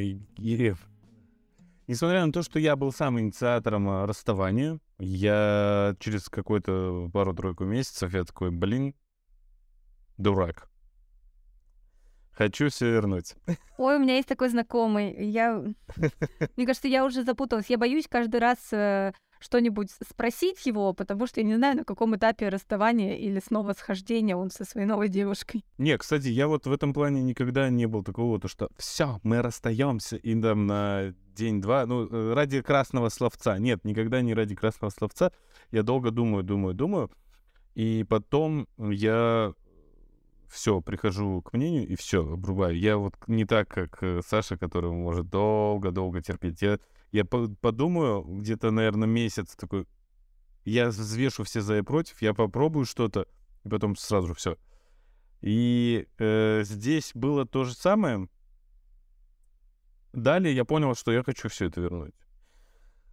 несмотря 1.88 2.26
на 2.26 2.32
то, 2.32 2.44
что 2.44 2.60
я 2.60 2.76
был 2.76 2.92
сам 2.92 3.20
инициатором 3.20 3.90
а, 3.90 4.06
расставания, 4.06 4.80
я 5.00 5.96
через 6.00 6.30
какой-то 6.30 7.10
пару-тройку 7.14 7.64
месяцев 7.66 8.14
я 8.14 8.24
такой, 8.24 8.52
блин, 8.52 8.94
дурак. 10.18 10.69
Хочу 12.40 12.70
все 12.70 12.90
вернуть. 12.90 13.36
Ой, 13.78 13.98
у 13.98 14.00
меня 14.00 14.16
есть 14.16 14.30
такой 14.30 14.48
знакомый. 14.48 15.14
Я... 15.30 15.62
Мне 16.56 16.66
кажется, 16.66 16.88
я 16.88 17.04
уже 17.04 17.24
запуталась. 17.24 17.70
Я 17.70 17.78
боюсь 17.78 18.08
каждый 18.10 18.40
раз 18.40 18.58
э, 18.72 19.12
что-нибудь 19.42 19.90
спросить 20.10 20.66
его, 20.66 20.94
потому 20.94 21.28
что 21.28 21.42
я 21.42 21.46
не 21.46 21.56
знаю, 21.56 21.76
на 21.76 21.84
каком 21.84 22.16
этапе 22.16 22.48
расставания 22.48 23.18
или 23.18 23.42
снова 23.46 23.74
схождения 23.74 24.38
он 24.38 24.52
со 24.52 24.64
своей 24.64 24.88
новой 24.88 25.10
девушкой. 25.10 25.66
Не, 25.78 25.98
кстати, 25.98 26.30
я 26.30 26.48
вот 26.48 26.66
в 26.66 26.72
этом 26.72 26.94
плане 26.94 27.22
никогда 27.24 27.70
не 27.70 27.88
был 27.88 28.06
такого, 28.06 28.40
то 28.40 28.48
что 28.48 28.70
все, 28.78 29.20
мы 29.24 29.42
расстаемся 29.42 30.16
и 30.16 30.42
там 30.42 30.66
на 30.66 31.14
день-два, 31.36 31.86
ну, 31.88 32.08
э, 32.08 32.34
ради 32.34 32.62
красного 32.62 33.10
словца. 33.10 33.60
Нет, 33.60 33.84
никогда 33.84 34.22
не 34.22 34.34
ради 34.34 34.56
красного 34.56 34.92
словца. 34.92 35.34
Я 35.72 35.84
долго 35.84 36.10
думаю, 36.12 36.46
думаю, 36.46 36.74
думаю. 36.74 37.12
И 37.76 38.06
потом 38.08 38.66
я 38.78 39.54
все, 40.50 40.82
прихожу 40.82 41.42
к 41.42 41.54
мнению 41.54 41.88
и 41.88 41.96
все, 41.96 42.34
обрубаю. 42.34 42.78
Я 42.78 42.98
вот 42.98 43.16
не 43.28 43.46
так, 43.46 43.68
как 43.70 44.02
э, 44.02 44.22
Саша, 44.26 44.58
который 44.58 44.92
может 44.92 45.30
долго-долго 45.30 46.22
терпеть. 46.22 46.62
Я 46.62 46.80
я 47.12 47.26
подумаю 47.26 48.22
где-то, 48.22 48.72
наверное, 48.72 49.08
месяц 49.08 49.56
такой, 49.56 49.88
я 50.64 50.90
взвешу 50.90 51.44
все 51.44 51.62
за 51.62 51.80
и 51.80 51.82
против, 51.82 52.22
я 52.22 52.34
попробую 52.34 52.86
что-то, 52.86 53.28
и 53.64 53.70
потом 53.70 53.96
сразу 53.96 54.34
все. 54.36 54.58
И 55.42 56.08
э, 56.18 56.62
здесь 56.64 57.12
было 57.16 57.46
то 57.46 57.64
же 57.64 57.74
самое. 57.74 58.28
Далее 60.14 60.56
я 60.56 60.66
понял, 60.66 60.96
что 60.96 61.12
я 61.12 61.24
хочу 61.24 61.50
все 61.50 61.68
это 61.68 61.82
вернуть. 61.82 62.16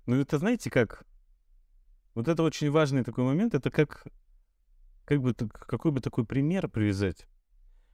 Ну, 0.06 0.16
это 0.16 0.38
знаете 0.38 0.70
как? 0.70 1.06
Вот 2.14 2.28
это 2.28 2.42
очень 2.42 2.70
важный 2.70 3.04
такой 3.04 3.24
момент. 3.24 3.54
Это 3.54 3.70
как, 3.70 4.06
как 5.06 5.22
бы, 5.22 5.32
какой 5.34 5.92
бы 5.92 6.00
такой 6.00 6.26
пример 6.26 6.68
привязать. 6.68 7.26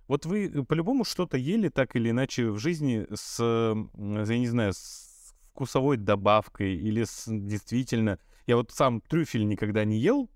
Вот 0.09 0.27
вы 0.27 0.47
э, 0.47 0.63
по-любому 0.65 1.05
что-то 1.05 1.37
ели 1.37 1.69
так 1.69 1.95
или 1.95 2.11
иначе 2.11 2.51
в 2.51 2.59
жизни 2.59 3.07
с, 3.15 3.39
я 3.39 4.39
не 4.39 4.49
знаю, 4.49 4.73
с 4.73 5.35
вкусовой 5.53 5.99
добавкой 5.99 6.75
или 6.75 7.05
с, 7.05 7.25
действительно... 7.29 8.19
Я 8.47 8.57
вот 8.57 8.73
сам 8.73 9.01
трюфель 9.01 9.47
никогда 9.47 9.85
не 9.85 9.99
ел, 9.99 10.29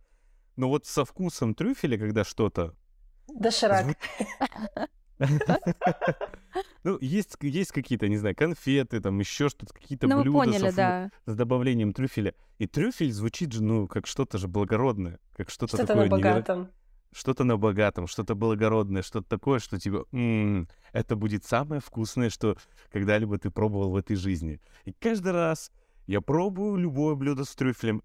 но 0.54 0.68
вот 0.68 0.86
со 0.86 1.04
вкусом 1.04 1.54
трюфеля, 1.54 1.98
когда 1.98 2.22
что-то... 2.22 2.76
Доширак. 3.26 3.96
Ну, 6.84 6.98
есть, 7.00 7.36
есть 7.40 7.72
какие-то, 7.72 8.08
не 8.08 8.16
знаю, 8.16 8.34
конфеты, 8.34 9.00
там 9.00 9.18
еще 9.18 9.48
что-то, 9.48 9.74
какие-то 9.74 10.06
ну, 10.06 10.22
блюда 10.22 10.38
поняли, 10.38 10.70
с, 10.70 10.74
да. 10.74 11.10
с 11.26 11.34
добавлением 11.34 11.92
трюфеля. 11.92 12.32
И 12.58 12.66
трюфель 12.66 13.12
звучит 13.12 13.52
же, 13.52 13.62
ну, 13.62 13.88
как 13.88 14.06
что-то 14.06 14.38
же 14.38 14.48
благородное, 14.48 15.18
как 15.36 15.50
что-то, 15.50 15.76
что-то 15.76 15.86
такое... 15.88 16.04
на 16.04 16.10
богатом. 16.10 16.58
Неверо 16.60 16.72
что-то 17.16 17.44
на 17.44 17.56
богатом, 17.56 18.06
что-то 18.06 18.34
благородное, 18.34 19.00
что-то 19.00 19.26
такое, 19.26 19.58
что 19.58 19.78
типа, 19.78 20.06
м-м, 20.12 20.68
это 20.92 21.16
будет 21.16 21.44
самое 21.44 21.80
вкусное, 21.80 22.28
что 22.28 22.58
когда-либо 22.92 23.38
ты 23.38 23.50
пробовал 23.50 23.90
в 23.90 23.96
этой 23.96 24.16
жизни. 24.16 24.60
И 24.84 24.92
каждый 24.92 25.32
раз 25.32 25.72
я 26.06 26.20
пробую 26.20 26.76
любое 26.76 27.14
блюдо 27.14 27.44
с 27.44 27.54
трюфелем 27.54 28.02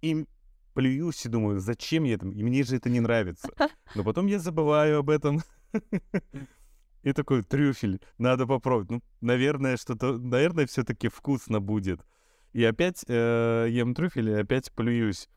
и 0.00 0.24
плююсь 0.72 1.24
и 1.26 1.28
думаю, 1.28 1.60
зачем 1.60 2.04
я 2.04 2.14
это, 2.14 2.26
и 2.26 2.42
мне 2.42 2.62
же 2.62 2.76
это 2.76 2.88
не 2.88 3.00
нравится. 3.00 3.50
Но 3.94 4.04
потом 4.04 4.26
я 4.26 4.38
забываю 4.38 5.00
об 5.00 5.10
этом. 5.10 5.42
И 7.02 7.12
такой 7.12 7.42
трюфель, 7.42 8.00
надо 8.18 8.46
попробовать. 8.46 8.90
Ну, 8.90 9.02
наверное, 9.20 9.76
что-то, 9.76 10.18
наверное, 10.18 10.66
все-таки 10.66 11.08
вкусно 11.08 11.60
будет. 11.60 12.04
И 12.52 12.62
опять 12.64 13.04
э, 13.08 13.68
ем 13.70 13.94
трюфель 13.94 14.30
и 14.30 14.34
опять 14.34 14.70
плююсь. 14.72 15.28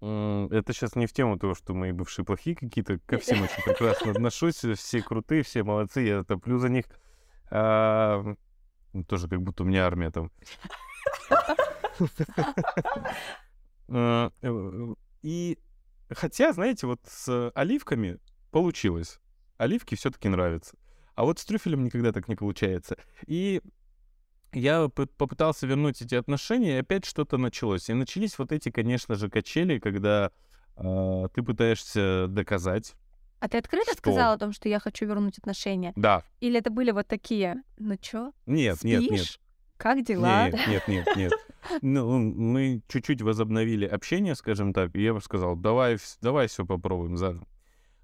Это 0.00 0.64
сейчас 0.68 0.94
не 0.94 1.06
в 1.06 1.12
тему 1.12 1.38
того, 1.38 1.54
что 1.54 1.74
мои 1.74 1.90
бывшие 1.90 2.24
плохие 2.24 2.54
какие-то. 2.54 3.00
Ко 3.00 3.18
всем 3.18 3.42
очень 3.42 3.62
прекрасно 3.64 4.12
отношусь. 4.12 4.64
Все 4.76 5.02
крутые, 5.02 5.42
все 5.42 5.64
молодцы, 5.64 6.02
я 6.02 6.22
топлю 6.22 6.58
за 6.58 6.68
них. 6.68 6.84
А, 7.50 8.22
ну, 8.92 9.04
тоже 9.04 9.28
как 9.28 9.42
будто 9.42 9.64
у 9.64 9.66
меня 9.66 9.86
армия 9.86 10.10
там. 10.10 10.30
А, 13.90 14.30
э, 14.42 14.94
и 15.22 15.58
хотя, 16.10 16.52
знаете, 16.52 16.86
вот 16.86 17.00
с 17.06 17.50
оливками 17.54 18.18
получилось. 18.50 19.18
Оливки 19.58 19.94
все-таки 19.96 20.28
нравятся. 20.28 20.76
А 21.14 21.24
вот 21.24 21.38
с 21.38 21.44
трюфелем 21.44 21.84
никогда 21.84 22.12
так 22.12 22.28
не 22.28 22.36
получается. 22.36 22.96
И 23.26 23.60
я 24.52 24.88
попытался 24.88 25.66
вернуть 25.66 26.00
эти 26.00 26.14
отношения, 26.14 26.76
и 26.76 26.80
опять 26.80 27.04
что-то 27.04 27.36
началось. 27.36 27.90
И 27.90 27.92
начались 27.92 28.38
вот 28.38 28.52
эти, 28.52 28.70
конечно 28.70 29.16
же, 29.16 29.28
качели, 29.28 29.78
когда 29.78 30.30
э, 30.76 31.28
ты 31.34 31.42
пытаешься 31.42 32.26
доказать. 32.28 32.94
А 33.40 33.48
ты 33.48 33.58
открыто 33.58 33.90
что... 33.90 33.98
сказал 33.98 34.34
о 34.34 34.38
том, 34.38 34.52
что 34.52 34.68
я 34.68 34.78
хочу 34.78 35.06
вернуть 35.06 35.38
отношения? 35.38 35.92
Да. 35.96 36.22
Или 36.40 36.58
это 36.60 36.70
были 36.70 36.92
вот 36.92 37.06
такие, 37.06 37.62
ну 37.78 37.96
чё? 37.96 38.32
Нет, 38.46 38.76
спишь? 38.76 39.00
нет, 39.00 39.10
нет. 39.10 39.40
Как 39.76 40.04
дела? 40.04 40.50
Нет, 40.50 40.68
нет, 40.68 40.88
нет, 40.88 41.16
нет. 41.16 41.32
Ну, 41.82 42.18
мы 42.18 42.82
чуть-чуть 42.88 43.22
возобновили 43.22 43.84
общение, 43.84 44.34
скажем 44.34 44.72
так, 44.72 44.94
и 44.94 45.02
я 45.02 45.14
бы 45.14 45.20
сказал, 45.20 45.54
давай, 45.54 45.98
давай 46.20 46.48
все 46.48 46.64
попробуем 46.64 47.16
заново. 47.16 47.46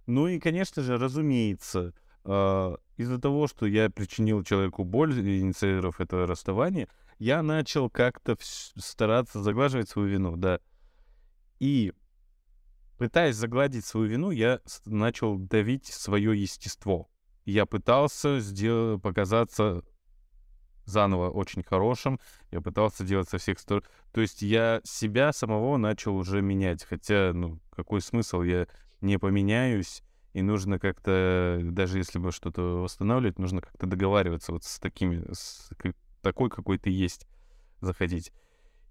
Ну 0.06 0.26
и, 0.26 0.38
конечно 0.38 0.82
же, 0.82 0.98
разумеется, 0.98 1.94
э, 2.24 2.76
из-за 2.96 3.18
того, 3.18 3.46
что 3.46 3.66
я 3.66 3.90
причинил 3.90 4.42
человеку 4.44 4.84
боль, 4.84 5.12
инициировав 5.18 6.00
это 6.00 6.26
расставание, 6.26 6.88
я 7.18 7.42
начал 7.42 7.88
как-то 7.88 8.36
стараться 8.40 9.42
заглаживать 9.42 9.88
свою 9.88 10.08
вину, 10.08 10.36
да. 10.36 10.60
И 11.58 11.92
пытаясь 12.98 13.36
загладить 13.36 13.84
свою 13.84 14.06
вину, 14.06 14.30
я 14.30 14.60
начал 14.84 15.38
давить 15.38 15.86
свое 15.86 16.40
естество. 16.40 17.08
Я 17.44 17.66
пытался 17.66 18.40
сделать, 18.40 19.02
показаться 19.02 19.82
заново 20.86 21.30
очень 21.30 21.62
хорошим. 21.62 22.20
Я 22.50 22.60
пытался 22.60 23.04
делать 23.04 23.28
со 23.28 23.38
всех 23.38 23.58
сторон. 23.58 23.84
То 24.12 24.20
есть 24.20 24.42
я 24.42 24.80
себя 24.84 25.32
самого 25.32 25.76
начал 25.76 26.16
уже 26.16 26.42
менять. 26.42 26.84
Хотя, 26.84 27.32
ну, 27.32 27.58
какой 27.70 28.00
смысл? 28.00 28.42
Я 28.42 28.66
не 29.04 29.18
поменяюсь 29.18 30.02
и 30.32 30.42
нужно 30.42 30.80
как-то, 30.80 31.60
даже 31.62 31.98
если 31.98 32.18
бы 32.18 32.32
что-то 32.32 32.82
восстанавливать, 32.82 33.38
нужно 33.38 33.60
как-то 33.60 33.86
договариваться 33.86 34.52
вот 34.52 34.64
с 34.64 34.80
такими, 34.80 35.24
с 35.32 35.70
такой, 36.22 36.50
какой 36.50 36.78
ты 36.78 36.90
есть, 36.90 37.28
заходить. 37.80 38.32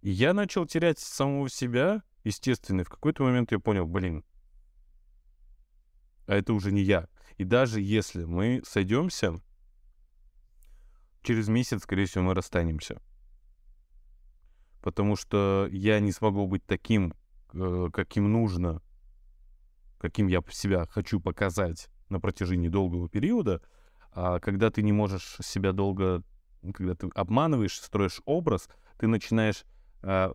И 0.02 0.10
я 0.10 0.34
начал 0.34 0.66
терять 0.66 1.00
самого 1.00 1.50
себя, 1.50 2.02
естественно, 2.24 2.82
и 2.82 2.84
в 2.86 2.90
какой-то 2.90 3.24
момент 3.24 3.52
я 3.52 3.60
понял, 3.60 3.86
блин, 3.86 4.24
а 6.28 6.36
это 6.36 6.54
уже 6.54 6.72
не 6.72 6.82
я. 6.82 7.10
И 7.38 7.44
даже 7.44 7.82
если 7.82 8.24
мы 8.24 8.62
сойдемся, 8.66 9.42
через 11.24 11.50
месяц, 11.50 11.84
скорее 11.84 12.06
всего, 12.06 12.24
мы 12.24 12.36
расстанемся. 12.36 13.02
Потому 14.82 15.16
что 15.16 15.68
я 15.72 16.00
не 16.00 16.12
смогу 16.12 16.48
быть 16.48 16.66
таким, 16.66 17.14
э, 17.54 17.90
каким 17.92 18.32
нужно 18.32 18.82
каким 20.04 20.28
я 20.28 20.42
себя 20.50 20.86
хочу 20.86 21.22
показать 21.22 21.88
на 22.10 22.20
протяжении 22.20 22.68
долгого 22.68 23.08
периода, 23.08 23.62
а 24.12 24.42
когда 24.42 24.70
ты 24.70 24.82
не 24.82 24.92
можешь 24.92 25.38
себя 25.42 25.72
долго, 25.72 26.24
когда 26.74 26.94
ты 26.94 27.10
обманываешь, 27.16 27.80
строишь 27.80 28.22
образ, 28.26 28.68
ты 28.98 29.08
начинаешь, 29.08 29.64
а, 30.02 30.34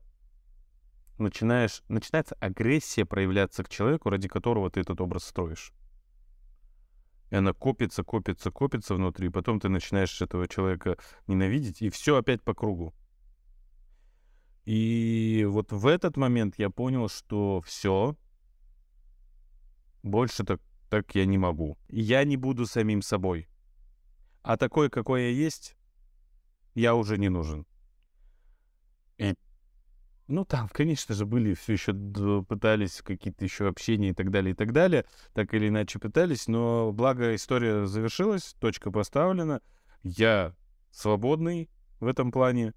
начинаешь, 1.18 1.82
начинается 1.88 2.34
агрессия 2.40 3.04
проявляться 3.04 3.62
к 3.62 3.68
человеку, 3.68 4.08
ради 4.08 4.26
которого 4.26 4.70
ты 4.70 4.80
этот 4.80 5.02
образ 5.02 5.24
строишь. 5.24 5.74
И 7.28 7.36
она 7.36 7.52
копится, 7.52 8.02
копится, 8.02 8.50
копится 8.50 8.94
внутри, 8.94 9.26
и 9.26 9.30
потом 9.30 9.60
ты 9.60 9.68
начинаешь 9.68 10.22
этого 10.22 10.48
человека 10.48 10.96
ненавидеть, 11.26 11.82
и 11.82 11.90
все 11.90 12.16
опять 12.16 12.42
по 12.42 12.54
кругу. 12.54 12.94
И 14.64 15.46
вот 15.46 15.72
в 15.72 15.86
этот 15.86 16.16
момент 16.16 16.54
я 16.56 16.70
понял, 16.70 17.10
что 17.10 17.60
все, 17.60 18.16
больше 20.08 20.44
так, 20.44 20.60
так 20.88 21.14
я 21.14 21.24
не 21.24 21.38
могу. 21.38 21.78
Я 21.88 22.24
не 22.24 22.36
буду 22.36 22.66
самим 22.66 23.02
собой. 23.02 23.48
А 24.42 24.56
такой, 24.56 24.90
какой 24.90 25.22
я 25.22 25.28
есть, 25.28 25.76
я 26.74 26.94
уже 26.94 27.18
не 27.18 27.28
нужен. 27.28 27.66
И, 29.18 29.34
ну, 30.26 30.44
там, 30.44 30.68
конечно 30.72 31.14
же, 31.14 31.26
были 31.26 31.54
все 31.54 31.74
еще 31.74 31.92
пытались 32.44 33.02
какие-то 33.02 33.44
еще 33.44 33.68
общения 33.68 34.10
и 34.10 34.14
так 34.14 34.30
далее, 34.30 34.52
и 34.52 34.56
так 34.56 34.72
далее. 34.72 35.04
Так 35.34 35.54
или 35.54 35.68
иначе 35.68 35.98
пытались, 35.98 36.48
но 36.48 36.92
благо 36.92 37.34
история 37.34 37.86
завершилась, 37.86 38.54
точка 38.60 38.90
поставлена. 38.90 39.60
Я 40.02 40.54
свободный 40.90 41.68
в 42.00 42.06
этом 42.06 42.30
плане. 42.32 42.74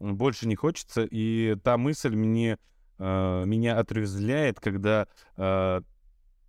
Больше 0.00 0.46
не 0.48 0.56
хочется. 0.56 1.06
И 1.10 1.56
та 1.62 1.78
мысль 1.78 2.14
мне, 2.14 2.58
э, 2.98 3.44
меня 3.46 3.78
отрезвляет, 3.78 4.60
когда 4.60 5.06
э, 5.36 5.80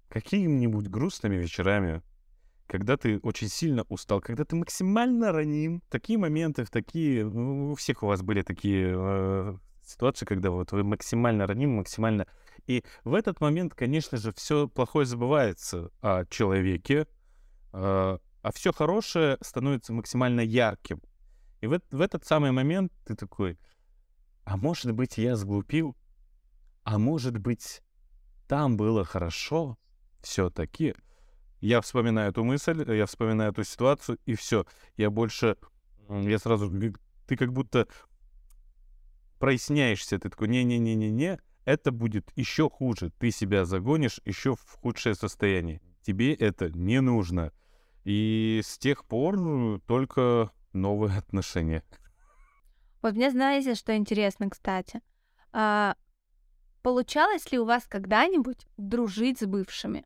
какими-нибудь 0.09 0.87
грустными 0.87 1.35
вечерами, 1.35 2.01
когда 2.67 2.97
ты 2.97 3.19
очень 3.19 3.47
сильно 3.47 3.83
устал, 3.89 4.21
когда 4.21 4.43
ты 4.43 4.55
максимально 4.55 5.31
раним, 5.31 5.81
такие 5.89 6.17
моменты, 6.17 6.63
в 6.63 6.69
такие, 6.69 7.25
ну, 7.25 7.71
у 7.71 7.75
всех 7.75 8.03
у 8.03 8.07
вас 8.07 8.21
были 8.21 8.41
такие 8.41 8.93
э, 8.95 9.57
ситуации, 9.83 10.25
когда 10.25 10.49
вот 10.49 10.71
вы 10.71 10.83
максимально 10.83 11.47
раним, 11.47 11.77
максимально... 11.77 12.25
И 12.65 12.83
в 13.03 13.13
этот 13.13 13.41
момент, 13.41 13.75
конечно 13.75 14.17
же, 14.17 14.31
все 14.33 14.67
плохое 14.67 15.05
забывается 15.05 15.91
о 16.01 16.25
человеке, 16.25 17.07
э, 17.73 18.17
а 18.41 18.51
все 18.51 18.73
хорошее 18.73 19.37
становится 19.41 19.93
максимально 19.93 20.41
ярким. 20.41 21.01
И 21.61 21.67
в, 21.67 21.79
в 21.91 22.01
этот 22.01 22.25
самый 22.25 22.51
момент 22.51 22.91
ты 23.05 23.15
такой, 23.15 23.59
а 24.43 24.57
может 24.57 24.91
быть, 24.91 25.17
я 25.17 25.35
сглупил? 25.35 25.95
А 26.83 26.99
может 26.99 27.37
быть, 27.37 27.81
там 28.47 28.77
было 28.77 29.03
хорошо? 29.03 29.77
Все-таки 30.25 30.95
я 31.61 31.81
вспоминаю 31.81 32.31
эту 32.31 32.43
мысль, 32.43 32.83
я 32.93 33.05
вспоминаю 33.05 33.51
эту 33.51 33.63
ситуацию, 33.63 34.19
и 34.25 34.35
все. 34.35 34.65
Я 34.97 35.09
больше, 35.09 35.57
я 36.09 36.37
сразу, 36.37 36.71
ты 37.27 37.37
как 37.37 37.53
будто 37.53 37.87
проясняешься, 39.39 40.19
ты 40.19 40.29
такой, 40.29 40.47
не-не-не-не-не, 40.47 41.39
это 41.65 41.91
будет 41.91 42.31
еще 42.35 42.69
хуже, 42.69 43.11
ты 43.17 43.31
себя 43.31 43.65
загонишь 43.65 44.21
еще 44.25 44.55
в 44.55 44.79
худшее 44.81 45.15
состояние. 45.15 45.81
Тебе 46.01 46.33
это 46.33 46.69
не 46.69 47.01
нужно. 47.01 47.51
И 48.03 48.61
с 48.63 48.77
тех 48.77 49.05
пор 49.05 49.79
только 49.87 50.51
новые 50.73 51.17
отношения. 51.17 51.83
Вот 53.01 53.15
мне 53.15 53.31
знаете, 53.31 53.75
что 53.75 53.95
интересно, 53.95 54.49
кстати. 54.49 55.01
А, 55.51 55.95
получалось 56.83 57.51
ли 57.51 57.59
у 57.59 57.65
вас 57.65 57.85
когда-нибудь 57.87 58.67
дружить 58.77 59.39
с 59.39 59.45
бывшими? 59.45 60.05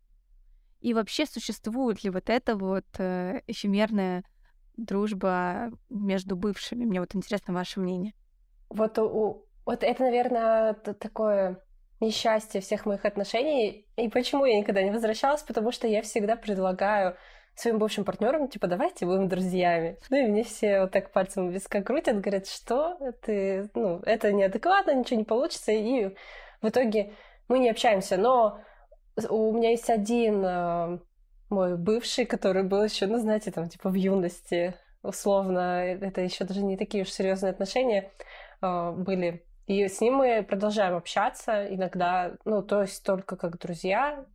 И 0.81 0.93
вообще 0.93 1.25
существует 1.25 2.03
ли 2.03 2.09
вот 2.09 2.29
эта 2.29 2.55
вот 2.55 2.85
э, 2.97 3.41
эфемерная 3.47 4.23
дружба 4.77 5.71
между 5.89 6.35
бывшими? 6.35 6.85
Мне 6.85 6.99
вот 6.99 7.15
интересно 7.15 7.53
ваше 7.53 7.79
мнение. 7.79 8.13
Вот, 8.69 8.97
у, 8.97 9.45
вот 9.65 9.83
это, 9.83 10.03
наверное, 10.03 10.73
такое 10.73 11.61
несчастье 11.99 12.61
всех 12.61 12.85
моих 12.85 13.03
отношений. 13.03 13.87
И 13.97 14.07
почему 14.09 14.45
я 14.45 14.57
никогда 14.57 14.81
не 14.81 14.91
возвращалась? 14.91 15.41
Потому 15.43 15.71
что 15.71 15.87
я 15.87 16.01
всегда 16.01 16.35
предлагаю 16.35 17.17
своим 17.55 17.77
бывшим 17.77 18.05
партнерам, 18.05 18.47
типа, 18.47 18.67
давайте 18.67 19.05
будем 19.05 19.27
друзьями. 19.27 19.97
Ну 20.09 20.17
и 20.17 20.27
мне 20.27 20.43
все 20.43 20.81
вот 20.81 20.91
так 20.91 21.11
пальцем 21.11 21.49
виска 21.49 21.81
крутят, 21.81 22.21
говорят, 22.21 22.47
что 22.47 22.97
ты, 23.21 23.69
ну, 23.73 23.99
это 24.05 24.31
неадекватно, 24.31 24.95
ничего 24.95 25.19
не 25.19 25.25
получится, 25.25 25.73
и 25.73 26.15
в 26.61 26.69
итоге 26.69 27.13
мы 27.49 27.59
не 27.59 27.69
общаемся. 27.69 28.15
Но 28.15 28.61
у 29.25 29.53
меня 29.53 29.71
есть 29.71 29.89
один 29.89 30.43
э, 30.45 30.99
мой 31.49 31.77
бывший, 31.77 32.25
который 32.25 32.63
был 32.63 32.83
еще, 32.83 33.07
ну, 33.07 33.17
знаете, 33.17 33.51
там, 33.51 33.67
типа 33.67 33.89
в 33.89 33.93
юности, 33.93 34.75
условно, 35.01 35.83
это 35.83 36.21
еще 36.21 36.43
даже 36.45 36.63
не 36.63 36.77
такие 36.77 37.03
уж 37.03 37.09
серьезные 37.09 37.51
отношения 37.51 38.11
э, 38.61 38.91
были. 38.91 39.45
И 39.67 39.87
с 39.87 40.01
ним 40.01 40.15
мы 40.15 40.43
продолжаем 40.43 40.95
общаться 40.95 41.67
иногда, 41.73 42.33
ну, 42.45 42.61
то 42.61 42.81
есть 42.81 43.03
только 43.03 43.35
как 43.35 43.59
друзья. 43.59 44.25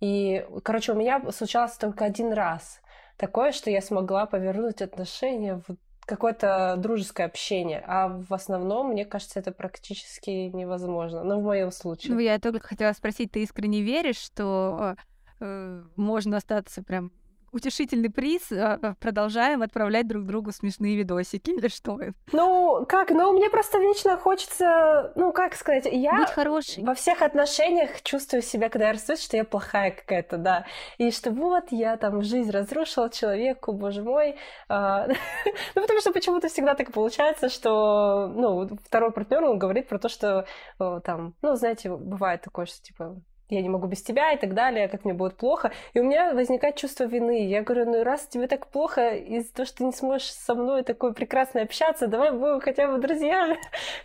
И, 0.00 0.46
короче, 0.62 0.92
у 0.92 0.94
меня 0.94 1.20
случалось 1.32 1.76
только 1.76 2.04
один 2.04 2.32
раз 2.32 2.80
такое, 3.16 3.52
что 3.52 3.70
я 3.70 3.82
смогла 3.82 4.26
повернуть 4.26 4.80
отношения 4.80 5.62
в 5.68 5.76
какое-то 6.10 6.74
дружеское 6.76 7.24
общение, 7.24 7.82
а 7.86 8.08
в 8.08 8.34
основном, 8.34 8.90
мне 8.90 9.04
кажется, 9.04 9.38
это 9.38 9.52
практически 9.52 10.30
невозможно. 10.30 11.22
Ну, 11.22 11.40
в 11.40 11.44
моем 11.44 11.70
случае. 11.70 12.14
Ну, 12.14 12.18
я 12.18 12.38
только 12.38 12.66
хотела 12.66 12.92
спросить, 12.92 13.30
ты 13.30 13.42
искренне 13.42 13.80
веришь, 13.80 14.18
что 14.18 14.96
э, 15.38 15.82
можно 15.96 16.36
остаться 16.36 16.82
прям 16.82 17.12
утешительный 17.52 18.10
приз, 18.10 18.50
а, 18.52 18.94
продолжаем 19.00 19.62
отправлять 19.62 20.06
друг 20.06 20.24
другу 20.24 20.52
смешные 20.52 20.96
видосики 20.96 21.50
или 21.50 21.68
что? 21.68 21.98
Ну, 22.32 22.86
как, 22.88 23.10
ну, 23.10 23.32
мне 23.32 23.50
просто 23.50 23.78
вечно 23.78 24.16
хочется, 24.16 25.12
ну, 25.16 25.32
как 25.32 25.54
сказать, 25.54 25.86
я... 25.90 26.16
Быть 26.16 26.30
хорошей. 26.30 26.84
Во 26.84 26.94
всех 26.94 27.22
отношениях 27.22 28.02
чувствую 28.02 28.42
себя, 28.42 28.68
когда 28.68 28.88
я 28.88 28.92
расту, 28.92 29.16
что 29.16 29.36
я 29.36 29.44
плохая 29.44 29.90
какая-то, 29.90 30.36
да. 30.36 30.66
И 30.98 31.10
что 31.10 31.30
вот, 31.30 31.64
я 31.70 31.96
там 31.96 32.22
жизнь 32.22 32.50
разрушила 32.50 33.10
человеку, 33.10 33.72
боже 33.72 34.02
мой. 34.02 34.36
А, 34.68 35.06
ну, 35.74 35.82
потому 35.82 36.00
что 36.00 36.12
почему-то 36.12 36.48
всегда 36.48 36.74
так 36.74 36.92
получается, 36.92 37.48
что, 37.48 38.28
ну, 38.34 38.68
второй 38.84 39.12
партнер, 39.12 39.44
он 39.44 39.58
говорит 39.58 39.88
про 39.88 39.98
то, 39.98 40.08
что 40.08 40.46
там, 40.78 41.34
ну, 41.42 41.54
знаете, 41.56 41.90
бывает 41.90 42.42
такое, 42.42 42.66
что, 42.66 42.82
типа, 42.82 43.20
я 43.50 43.62
не 43.62 43.68
могу 43.68 43.86
без 43.86 44.02
тебя 44.02 44.32
и 44.32 44.38
так 44.38 44.54
далее, 44.54 44.88
как 44.88 45.04
мне 45.04 45.14
будет 45.14 45.36
плохо. 45.36 45.72
И 45.94 46.00
у 46.00 46.04
меня 46.04 46.34
возникает 46.34 46.76
чувство 46.76 47.04
вины. 47.04 47.48
Я 47.48 47.62
говорю, 47.62 47.86
ну 47.86 48.02
раз 48.04 48.26
тебе 48.26 48.46
так 48.46 48.68
плохо 48.68 49.14
из-за 49.16 49.52
того, 49.52 49.66
что 49.66 49.78
ты 49.78 49.84
не 49.84 49.92
сможешь 49.92 50.30
со 50.30 50.54
мной 50.54 50.82
такой 50.82 51.12
прекрасно 51.12 51.62
общаться, 51.62 52.06
давай 52.06 52.32
будем 52.32 52.60
хотя 52.60 52.90
бы 52.90 52.98
друзьями. 53.00 53.58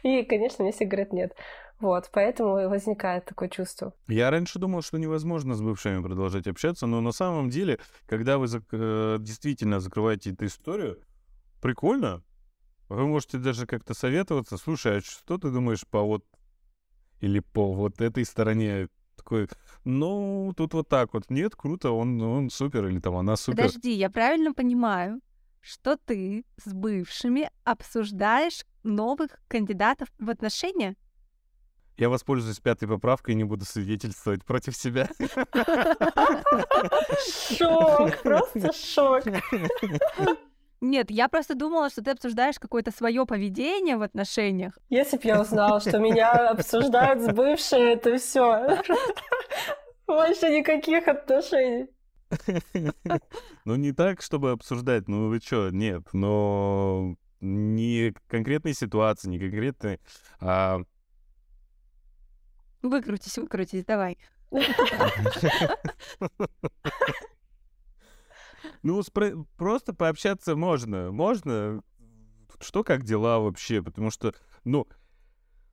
И, 0.04 0.24
конечно, 0.24 0.64
мне 0.64 0.72
все 0.72 0.86
говорят 0.86 1.14
нет. 1.14 1.34
Вот, 1.80 2.10
поэтому 2.14 2.70
возникает 2.70 3.26
такое 3.26 3.50
чувство. 3.50 3.94
Я 4.08 4.32
раньше 4.32 4.60
думал, 4.60 4.82
что 4.82 4.98
невозможно 4.98 5.56
с 5.56 5.62
бывшими 5.62 6.02
продолжать 6.02 6.48
общаться, 6.48 6.88
но 6.88 7.02
на 7.02 7.12
самом 7.12 7.50
деле, 7.50 7.80
когда 8.08 8.38
вы 8.38 8.46
зак- 8.46 8.64
э, 8.72 9.18
действительно 9.20 9.82
закрываете 9.82 10.32
эту 10.32 10.46
историю, 10.46 11.02
прикольно. 11.62 12.24
Вы 12.88 13.08
можете 13.08 13.40
даже 13.40 13.66
как-то 13.66 13.94
советоваться. 13.94 14.58
Слушай, 14.58 15.00
а 15.00 15.02
что 15.02 15.38
ты 15.38 15.50
думаешь 15.50 15.86
по 15.88 16.02
вот 16.02 16.24
или 17.20 17.40
по 17.40 17.74
вот 17.74 18.02
этой 18.02 18.24
стороне 18.24 18.88
такой, 19.26 19.50
ну, 19.84 20.54
тут 20.56 20.74
вот 20.74 20.88
так 20.88 21.14
вот. 21.14 21.30
Нет, 21.30 21.56
круто, 21.56 21.92
он, 21.92 22.22
он 22.22 22.50
супер, 22.50 22.88
или 22.88 23.00
там 23.00 23.16
она 23.16 23.36
супер. 23.36 23.58
Подожди, 23.58 23.92
я 23.94 24.10
правильно 24.10 24.54
понимаю, 24.54 25.20
что 25.62 25.98
ты 25.98 26.46
с 26.64 26.72
бывшими 26.72 27.50
обсуждаешь 27.64 28.66
новых 28.84 29.32
кандидатов 29.48 30.10
в 30.20 30.30
отношения? 30.30 30.96
Я 31.98 32.10
воспользуюсь 32.10 32.60
пятой 32.60 32.88
поправкой 32.88 33.34
и 33.34 33.38
не 33.38 33.46
буду 33.46 33.66
свидетельствовать 33.66 34.44
против 34.44 34.76
себя. 34.76 35.10
Шок, 37.58 38.22
просто 38.22 38.74
шок. 38.74 39.24
Нет, 40.86 41.10
я 41.10 41.28
просто 41.30 41.56
думала, 41.56 41.90
что 41.90 42.04
ты 42.04 42.12
обсуждаешь 42.12 42.60
какое-то 42.60 42.92
свое 42.92 43.26
поведение 43.26 43.98
в 43.98 44.04
отношениях. 44.04 44.78
Если 44.90 45.18
бы 45.18 45.24
я 45.26 45.42
узнала, 45.42 45.80
что 45.80 45.98
меня 45.98 46.50
обсуждают 46.50 47.24
с 47.24 47.34
бывшей, 47.34 47.96
то 47.96 48.16
все. 48.20 48.84
Больше 50.06 50.50
никаких 50.50 51.08
отношений. 51.08 51.88
Ну, 53.66 53.76
не 53.76 53.94
так, 53.94 54.22
чтобы 54.22 54.52
обсуждать, 54.52 55.08
ну 55.08 55.30
вы 55.30 55.40
что, 55.40 55.72
нет, 55.72 56.04
но 56.14 57.16
не 57.42 58.14
конкретной 58.28 58.76
ситуации, 58.76 59.30
не 59.30 59.40
конкретной... 59.40 60.00
А... 60.40 60.82
Выкрутись, 62.84 63.40
выкрутись, 63.40 63.86
давай. 63.86 64.20
Ну, 68.86 69.00
спро- 69.00 69.48
просто 69.58 69.96
пообщаться 69.96 70.56
можно. 70.56 71.12
Можно. 71.12 71.82
Что, 72.60 72.84
как 72.84 73.04
дела 73.04 73.40
вообще? 73.40 73.82
Потому 73.82 74.12
что, 74.12 74.36
ну, 74.64 74.88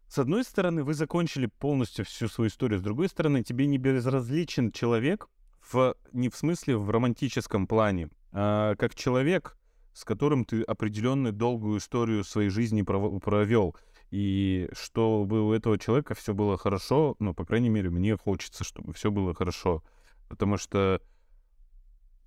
с 0.09 0.19
одной 0.19 0.45
стороны, 0.45 0.83
вы 0.83 0.95
закончили 0.95 1.45
полностью 1.45 2.07
всю 2.07 2.29
свою 2.29 2.49
историю, 2.49 2.79
с 2.79 2.83
другой 2.83 3.11
стороны, 3.11 3.43
тебе 3.43 3.67
не 3.67 3.77
безразличен 3.77 4.73
человек 4.73 5.29
в, 5.61 5.95
не 6.13 6.31
в 6.31 6.37
смысле 6.37 6.79
в 6.79 6.89
романтическом 6.89 7.67
плане, 7.67 8.09
а 8.33 8.77
как 8.77 8.95
человек, 8.95 9.59
с 9.93 10.07
которым 10.07 10.47
ты 10.47 10.63
определенную 10.63 11.35
долгую 11.35 11.81
историю 11.81 12.25
своей 12.25 12.49
жизни 12.49 12.81
провел. 12.81 13.77
И 14.11 14.71
чтобы 14.73 15.47
у 15.47 15.53
этого 15.53 15.79
человека 15.79 16.15
все 16.15 16.33
было 16.33 16.57
хорошо, 16.57 17.15
ну, 17.19 17.35
по 17.35 17.45
крайней 17.45 17.69
мере, 17.69 17.91
мне 17.91 18.17
хочется, 18.17 18.65
чтобы 18.65 18.95
все 18.95 19.11
было 19.11 19.35
хорошо. 19.35 19.83
Потому 20.31 20.57
что 20.57 21.03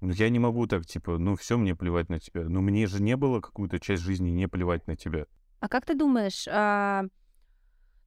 я 0.02 0.30
не 0.30 0.39
могу 0.39 0.68
так, 0.68 0.86
типа, 0.86 1.18
ну, 1.18 1.36
все, 1.36 1.58
мне 1.58 1.76
плевать 1.76 2.10
на 2.10 2.20
тебя. 2.20 2.43
Ну, 2.43 2.62
мне 2.62 2.88
же 2.88 3.02
не 3.02 3.16
было 3.16 3.41
какую-то 3.41 3.80
часть 3.80 4.04
жизни 4.04 4.30
не 4.30 4.48
плевать 4.48 4.88
на 4.88 4.96
тебя. 4.96 5.26
А 5.60 5.68
как 5.68 5.86
ты 5.86 5.96
думаешь, 5.96 6.48
а, 6.48 7.06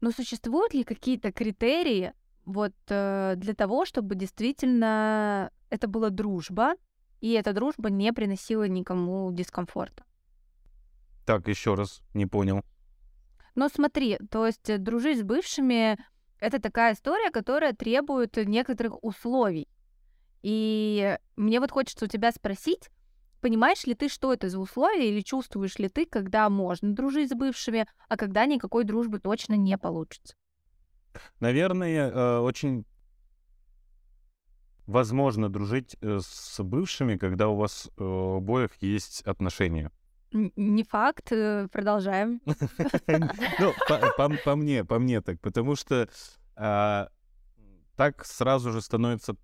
ну, 0.01 0.13
существуют 0.13 0.75
ли 0.75 0.85
какие-то 0.85 1.33
критерии 1.33 2.13
вот 2.45 2.75
э, 2.89 3.35
для 3.37 3.55
того, 3.55 3.85
чтобы 3.85 4.15
действительно 4.15 5.51
это 5.71 5.89
была 5.89 6.11
дружба, 6.11 6.75
и 7.21 7.33
эта 7.33 7.53
дружба 7.53 7.91
не 7.91 8.13
приносила 8.13 8.69
никому 8.69 9.31
дискомфорта? 9.33 10.05
Так, 11.27 11.49
еще 11.49 11.75
раз, 11.75 12.01
не 12.15 12.27
понял. 12.27 12.63
Но 13.55 13.69
смотри, 13.69 14.19
то 14.31 14.47
есть 14.47 14.71
э, 14.71 14.79
дружить 14.79 15.19
с 15.19 15.23
бывшими— 15.23 15.99
это 16.39 16.61
такая 16.61 16.95
история, 16.95 17.31
которая 17.31 17.73
требует 17.73 18.37
некоторых 18.37 19.03
условий. 19.03 19.69
И 20.43 21.19
мне 21.37 21.61
вот 21.61 21.71
хочется 21.71 22.05
у 22.05 22.09
тебя 22.09 22.33
спросить, 22.33 22.91
понимаешь 23.41 23.85
ли 23.85 23.95
ты, 23.95 24.09
что 24.09 24.33
это 24.33 24.49
за 24.49 24.59
условия, 24.59 25.11
или 25.11 25.21
чувствуешь 25.21 25.79
ли 25.79 25.89
ты, 25.89 26.07
когда 26.07 26.49
можно 26.49 26.95
дружить 26.95 27.31
с 27.31 27.35
бывшими, 27.35 27.87
а 28.09 28.17
когда 28.17 28.47
никакой 28.47 28.85
дружбы 28.85 29.19
точно 29.19 29.55
не 29.55 29.77
получится? 29.77 30.35
Наверное, 31.41 32.11
э, 32.11 32.39
очень 32.39 32.85
возможно 34.87 35.49
дружить 35.49 35.97
э, 36.01 36.21
с 36.23 36.63
бывшими, 36.63 37.17
когда 37.17 37.49
у 37.49 37.57
вас 37.57 37.91
э, 37.97 38.37
обоих 38.37 38.71
есть 38.81 39.23
отношения. 39.23 39.91
Не 40.31 40.85
факт, 40.85 41.29
продолжаем. 41.73 42.41
Ну, 43.59 43.73
по 44.45 44.57
мне, 44.57 44.85
по 44.85 44.99
мне 44.99 45.23
так, 45.23 45.41
потому 45.41 45.75
что 45.75 46.09
а, 46.55 47.09
так 47.97 48.25
сразу 48.27 48.71
же 48.73 48.83
становится 48.83 49.37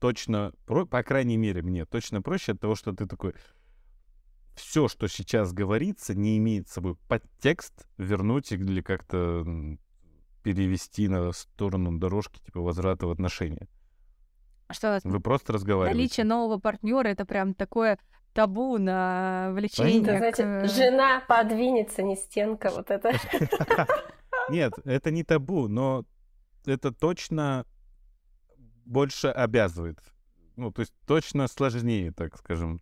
точно, 0.00 0.52
по 0.66 1.02
крайней 1.02 1.36
мере, 1.36 1.62
мне 1.62 1.84
точно 1.84 2.22
проще 2.22 2.52
от 2.52 2.60
того, 2.60 2.74
что 2.74 2.92
ты 2.92 3.06
такой, 3.06 3.34
все, 4.54 4.88
что 4.88 5.06
сейчас 5.08 5.52
говорится, 5.52 6.14
не 6.14 6.38
имеет 6.38 6.68
с 6.68 6.72
собой 6.72 6.96
подтекст, 7.08 7.86
вернуть 7.98 8.50
или 8.52 8.80
как-то 8.80 9.44
перевести 10.42 11.08
на 11.08 11.32
сторону 11.32 11.98
дорожки, 11.98 12.40
типа 12.40 12.60
возврата 12.60 13.06
в 13.06 13.10
отношения. 13.10 13.68
А 14.68 14.72
что 14.72 15.00
Вы 15.04 15.20
просто 15.20 15.52
разговариваете. 15.52 15.96
Наличие 15.96 16.24
нового 16.24 16.58
партнера 16.58 17.08
это 17.08 17.26
прям 17.26 17.54
такое 17.54 17.98
табу 18.32 18.78
на 18.78 19.50
влечение. 19.52 20.00
Это, 20.00 20.16
знаете, 20.16 20.44
к... 20.44 20.70
жена 20.72 21.22
подвинется, 21.26 22.02
не 22.02 22.16
стенка, 22.16 22.70
вот 22.70 22.90
это. 22.90 23.12
Нет, 24.48 24.72
это 24.84 25.10
не 25.10 25.24
табу, 25.24 25.68
но 25.68 26.04
это 26.64 26.92
точно 26.92 27.66
больше 28.90 29.28
обязывает. 29.28 29.98
Ну, 30.56 30.72
то 30.72 30.80
есть 30.80 30.92
точно 31.06 31.46
сложнее, 31.46 32.12
так 32.12 32.36
скажем. 32.36 32.80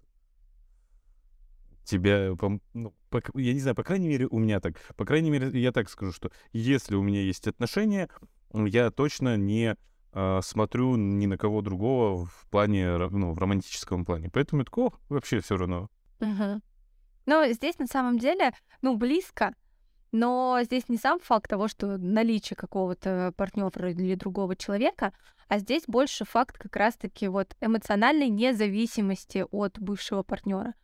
Тебя, 1.84 2.34
ну, 2.74 2.94
по, 3.08 3.22
я 3.34 3.54
не 3.54 3.60
знаю, 3.60 3.74
по 3.74 3.84
крайней 3.84 4.08
мере, 4.08 4.26
у 4.26 4.38
меня 4.38 4.60
так. 4.60 4.76
По 4.96 5.04
крайней 5.04 5.30
мере, 5.30 5.48
я 5.58 5.72
так 5.72 5.88
скажу, 5.88 6.12
что 6.12 6.30
если 6.52 6.96
у 6.96 7.02
меня 7.02 7.22
есть 7.22 7.46
отношения, 7.46 8.08
я 8.52 8.90
точно 8.90 9.36
не 9.36 9.76
э, 10.12 10.40
смотрю 10.42 10.96
ни 10.96 11.26
на 11.26 11.38
кого 11.38 11.62
другого 11.62 12.26
в 12.26 12.46
плане, 12.50 12.96
ну, 12.96 13.32
в 13.32 13.38
романтическом 13.38 14.04
плане. 14.04 14.28
Поэтому 14.30 14.64
такого 14.64 14.98
вообще 15.08 15.40
все 15.40 15.56
равно. 15.56 15.88
Угу. 16.20 16.60
Но 17.26 17.46
здесь 17.52 17.78
на 17.78 17.86
самом 17.86 18.18
деле, 18.18 18.52
ну, 18.82 18.96
близко, 18.96 19.54
но 20.12 20.58
здесь 20.62 20.88
не 20.88 20.96
сам 20.96 21.20
факт 21.20 21.50
того, 21.50 21.68
что 21.68 21.98
наличие 21.98 22.56
какого-то 22.56 23.32
партнера 23.36 23.90
или 23.90 24.14
другого 24.14 24.56
человека, 24.56 25.12
а 25.48 25.58
здесь 25.58 25.84
больше 25.86 26.24
факт 26.24 26.58
как 26.58 26.76
раз-таки 26.76 27.28
вот 27.28 27.56
эмоциональной 27.60 28.28
независимости 28.28 29.44
от 29.50 29.78
бывшего 29.78 30.22
партнера. 30.22 30.74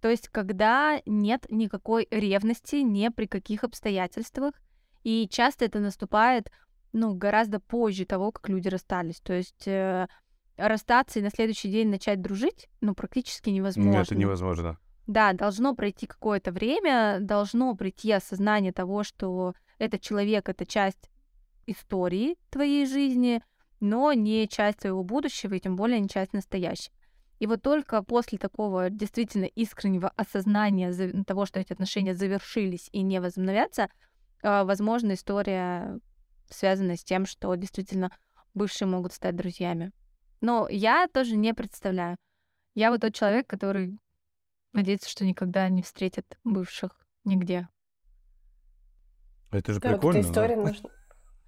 То 0.00 0.10
есть, 0.10 0.28
когда 0.28 1.00
нет 1.06 1.46
никакой 1.48 2.06
ревности 2.10 2.76
ни 2.76 3.08
при 3.08 3.26
каких 3.26 3.64
обстоятельствах, 3.64 4.54
и 5.02 5.28
часто 5.30 5.64
это 5.64 5.80
наступает, 5.80 6.50
ну, 6.92 7.14
гораздо 7.14 7.60
позже 7.60 8.04
того, 8.04 8.32
как 8.32 8.48
люди 8.48 8.68
расстались. 8.68 9.20
То 9.20 9.32
есть 9.32 9.66
э, 9.66 10.06
расстаться 10.56 11.18
и 11.18 11.22
на 11.22 11.30
следующий 11.30 11.70
день 11.70 11.88
начать 11.88 12.20
дружить, 12.20 12.68
ну, 12.80 12.94
практически 12.94 13.50
невозможно. 13.50 13.90
Нет, 13.90 14.06
это 14.06 14.14
невозможно. 14.14 14.78
Да, 15.06 15.32
должно 15.32 15.74
пройти 15.74 16.06
какое-то 16.06 16.50
время, 16.50 17.18
должно 17.20 17.74
прийти 17.74 18.12
осознание 18.12 18.72
того, 18.72 19.02
что 19.04 19.54
этот 19.78 20.00
человек— 20.00 20.48
это 20.50 20.64
часть 20.64 21.10
истории 21.66 22.36
твоей 22.50 22.86
жизни, 22.86 23.42
но 23.80 24.12
не 24.12 24.48
часть 24.48 24.78
твоего 24.78 25.02
будущего 25.02 25.54
и 25.54 25.60
тем 25.60 25.76
более 25.76 26.00
не 26.00 26.08
часть 26.08 26.32
настоящего. 26.32 26.94
И 27.38 27.46
вот 27.46 27.62
только 27.62 28.02
после 28.02 28.38
такого 28.38 28.88
действительно 28.88 29.44
искреннего 29.44 30.10
осознания 30.16 30.92
того, 31.24 31.46
что 31.46 31.60
эти 31.60 31.72
отношения 31.72 32.14
завершились 32.14 32.88
и 32.92 33.02
не 33.02 33.20
возобновятся, 33.20 33.90
а, 34.42 34.64
возможно, 34.64 35.12
история 35.12 35.98
связана 36.48 36.96
с 36.96 37.04
тем, 37.04 37.26
что 37.26 37.54
действительно 37.56 38.10
бывшие 38.54 38.88
могут 38.88 39.12
стать 39.12 39.36
друзьями. 39.36 39.92
Но 40.40 40.68
я 40.70 41.08
тоже 41.12 41.36
не 41.36 41.52
представляю. 41.54 42.16
Я 42.74 42.90
вот 42.90 43.00
тот 43.00 43.14
человек, 43.14 43.46
который 43.46 43.98
надеется, 44.74 45.08
что 45.08 45.24
никогда 45.24 45.68
не 45.68 45.82
встретит 45.82 46.38
бывших 46.44 46.92
нигде. 47.24 47.68
Это 49.50 49.72
же 49.72 49.80
Да, 49.80 49.90
прикольно. 49.92 50.18
эта 50.18 50.26
да. 50.26 50.32
история 50.32 50.56
нужно... 50.56 50.90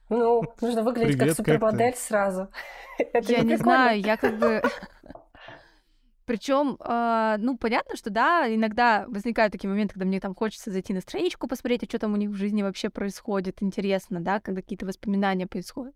Ну, 0.09 0.43
нужно 0.61 0.83
выглядеть 0.85 1.19
Привет, 1.19 1.37
как 1.37 1.47
как 1.47 1.47
супермодель 1.47 1.97
сразу. 1.97 2.49
Это 2.99 3.33
Я 3.33 3.43
не 3.43 3.57
знаю, 3.57 4.01
я 4.01 4.17
как 4.17 4.39
бы... 4.39 4.63
Причем, 6.27 6.77
ну, 6.81 7.57
понятно, 7.57 7.97
что 7.97 8.11
да, 8.11 8.53
иногда 8.53 9.05
возникают 9.09 9.53
такие 9.53 9.69
моменты, 9.69 9.95
когда 9.95 10.07
мне 10.07 10.19
там 10.19 10.35
хочется 10.35 10.73
зайти 10.73 10.93
на 10.93 11.01
страничку, 11.01 11.47
посмотреть, 11.47 11.85
а 11.85 11.87
что 11.87 12.01
там 12.01 12.15
у 12.15 12.17
них 12.17 12.31
в 12.31 12.35
жизни 12.35 12.63
вообще 12.63 12.91
происходит, 12.91 13.63
интересно, 13.63 14.21
да, 14.21 14.41
когда 14.41 14.61
какие-то 14.61 14.87
воспоминания 14.87 15.47
происходят. 15.47 15.95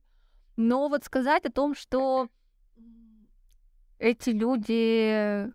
Но 0.56 0.88
вот 0.88 1.04
сказать 1.04 1.46
о 1.46 1.50
том, 1.52 1.74
что 1.74 2.28
эти 3.98 4.30
люди 4.30 5.50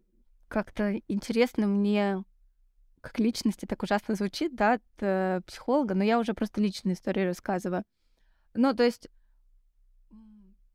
как-то 0.55 1.01
интересны 1.09 1.67
мне 1.67 2.23
как 3.01 3.19
личности, 3.19 3.65
так 3.65 3.83
ужасно 3.83 4.15
звучит, 4.15 4.55
да, 4.55 4.75
от 4.75 4.83
э, 5.01 5.41
психолога, 5.45 5.95
но 5.95 6.03
я 6.05 6.17
уже 6.17 6.33
просто 6.33 6.61
личные 6.61 6.93
истории 6.93 7.25
рассказываю. 7.25 7.83
Ну, 8.53 8.73
то 8.73 8.83
есть 8.83 9.09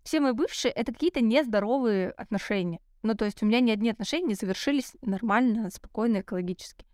все 0.05 0.21
мои 0.21 0.33
бывшие— 0.33 0.71
это 0.77 0.93
какие-то 0.93 1.23
нездоровые 1.23 2.11
отношения. 2.11 2.81
Ну, 3.03 3.15
то 3.15 3.25
есть 3.25 3.43
у 3.43 3.47
меня 3.47 3.61
ни 3.61 3.71
одни 3.71 3.89
отношения 3.89 4.35
завершились 4.35 4.93
нормально, 5.01 5.71
спокойно, 5.71 6.21
экологически. 6.21 6.85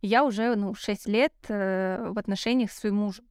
Я 0.00 0.24
уже, 0.24 0.54
ну, 0.54 0.72
6 0.72 1.08
лет 1.08 1.34
э, 1.48 2.10
в 2.10 2.16
отношениях 2.16 2.70
с 2.70 2.78
своим 2.78 2.94
мужем. 2.98 3.26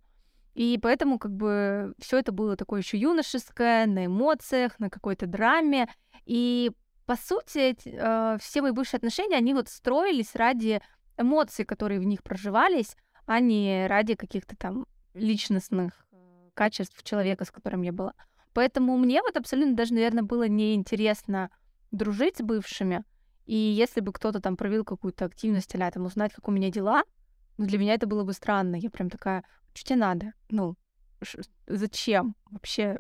И 0.56 0.78
поэтому 0.82 1.20
как 1.20 1.32
бы 1.32 1.94
все 2.00 2.18
это 2.20 2.34
было 2.34 2.58
такое 2.58 2.82
еще 2.82 2.98
юношеское, 2.98 3.86
на 3.86 4.08
эмоциях, 4.08 4.78
на 4.78 4.90
какой-то 4.90 5.26
драме. 5.26 5.88
И 6.26 6.74
по 7.06 7.16
сути, 7.16 7.76
э, 7.86 8.38
все 8.40 8.62
мои 8.62 8.72
бывшие 8.72 8.98
отношения, 8.98 9.38
они 9.38 9.54
вот 9.54 9.70
строились 9.70 10.36
ради 10.36 10.82
эмоций, 11.18 11.66
которые 11.66 12.00
в 12.00 12.06
них 12.06 12.24
проживались, 12.24 12.96
а 13.26 13.40
не 13.40 13.88
ради 13.88 14.16
каких-то 14.16 14.56
там 14.56 14.86
личностных 15.14 16.06
э, 16.12 16.50
качеств 16.54 17.04
человека, 17.04 17.46
с 17.46 17.52
которым 17.52 17.84
я 17.84 17.92
была. 17.92 18.14
Поэтому 18.54 18.98
мне 18.98 19.22
вот 19.22 19.38
абсолютно 19.38 19.76
даже, 19.76 19.94
наверное, 19.94 20.24
было 20.24 20.48
неинтересно 20.48 21.50
дружить 21.92 22.38
с 22.38 22.42
бывшими. 22.42 23.04
И 23.46 23.56
если 23.56 24.02
бы 24.02 24.12
кто-то 24.12 24.40
там 24.40 24.58
провел 24.58 24.84
какую-то 24.84 25.26
активность, 25.26 25.76
а 25.76 25.92
там 25.92 26.06
узнать, 26.06 26.34
как 26.34 26.48
у 26.48 26.52
меня 26.52 26.72
дела, 26.72 27.04
ну, 27.58 27.66
для 27.66 27.78
меня 27.78 27.94
это 27.94 28.08
было 28.08 28.24
бы 28.24 28.34
странно. 28.34 28.76
Я 28.76 28.90
прям 28.90 29.10
такая, 29.10 29.44
что 29.74 29.90
тебе 29.90 30.00
надо? 30.00 30.34
Ну, 30.50 30.76
зачем? 31.68 32.36
Вообще, 32.50 33.00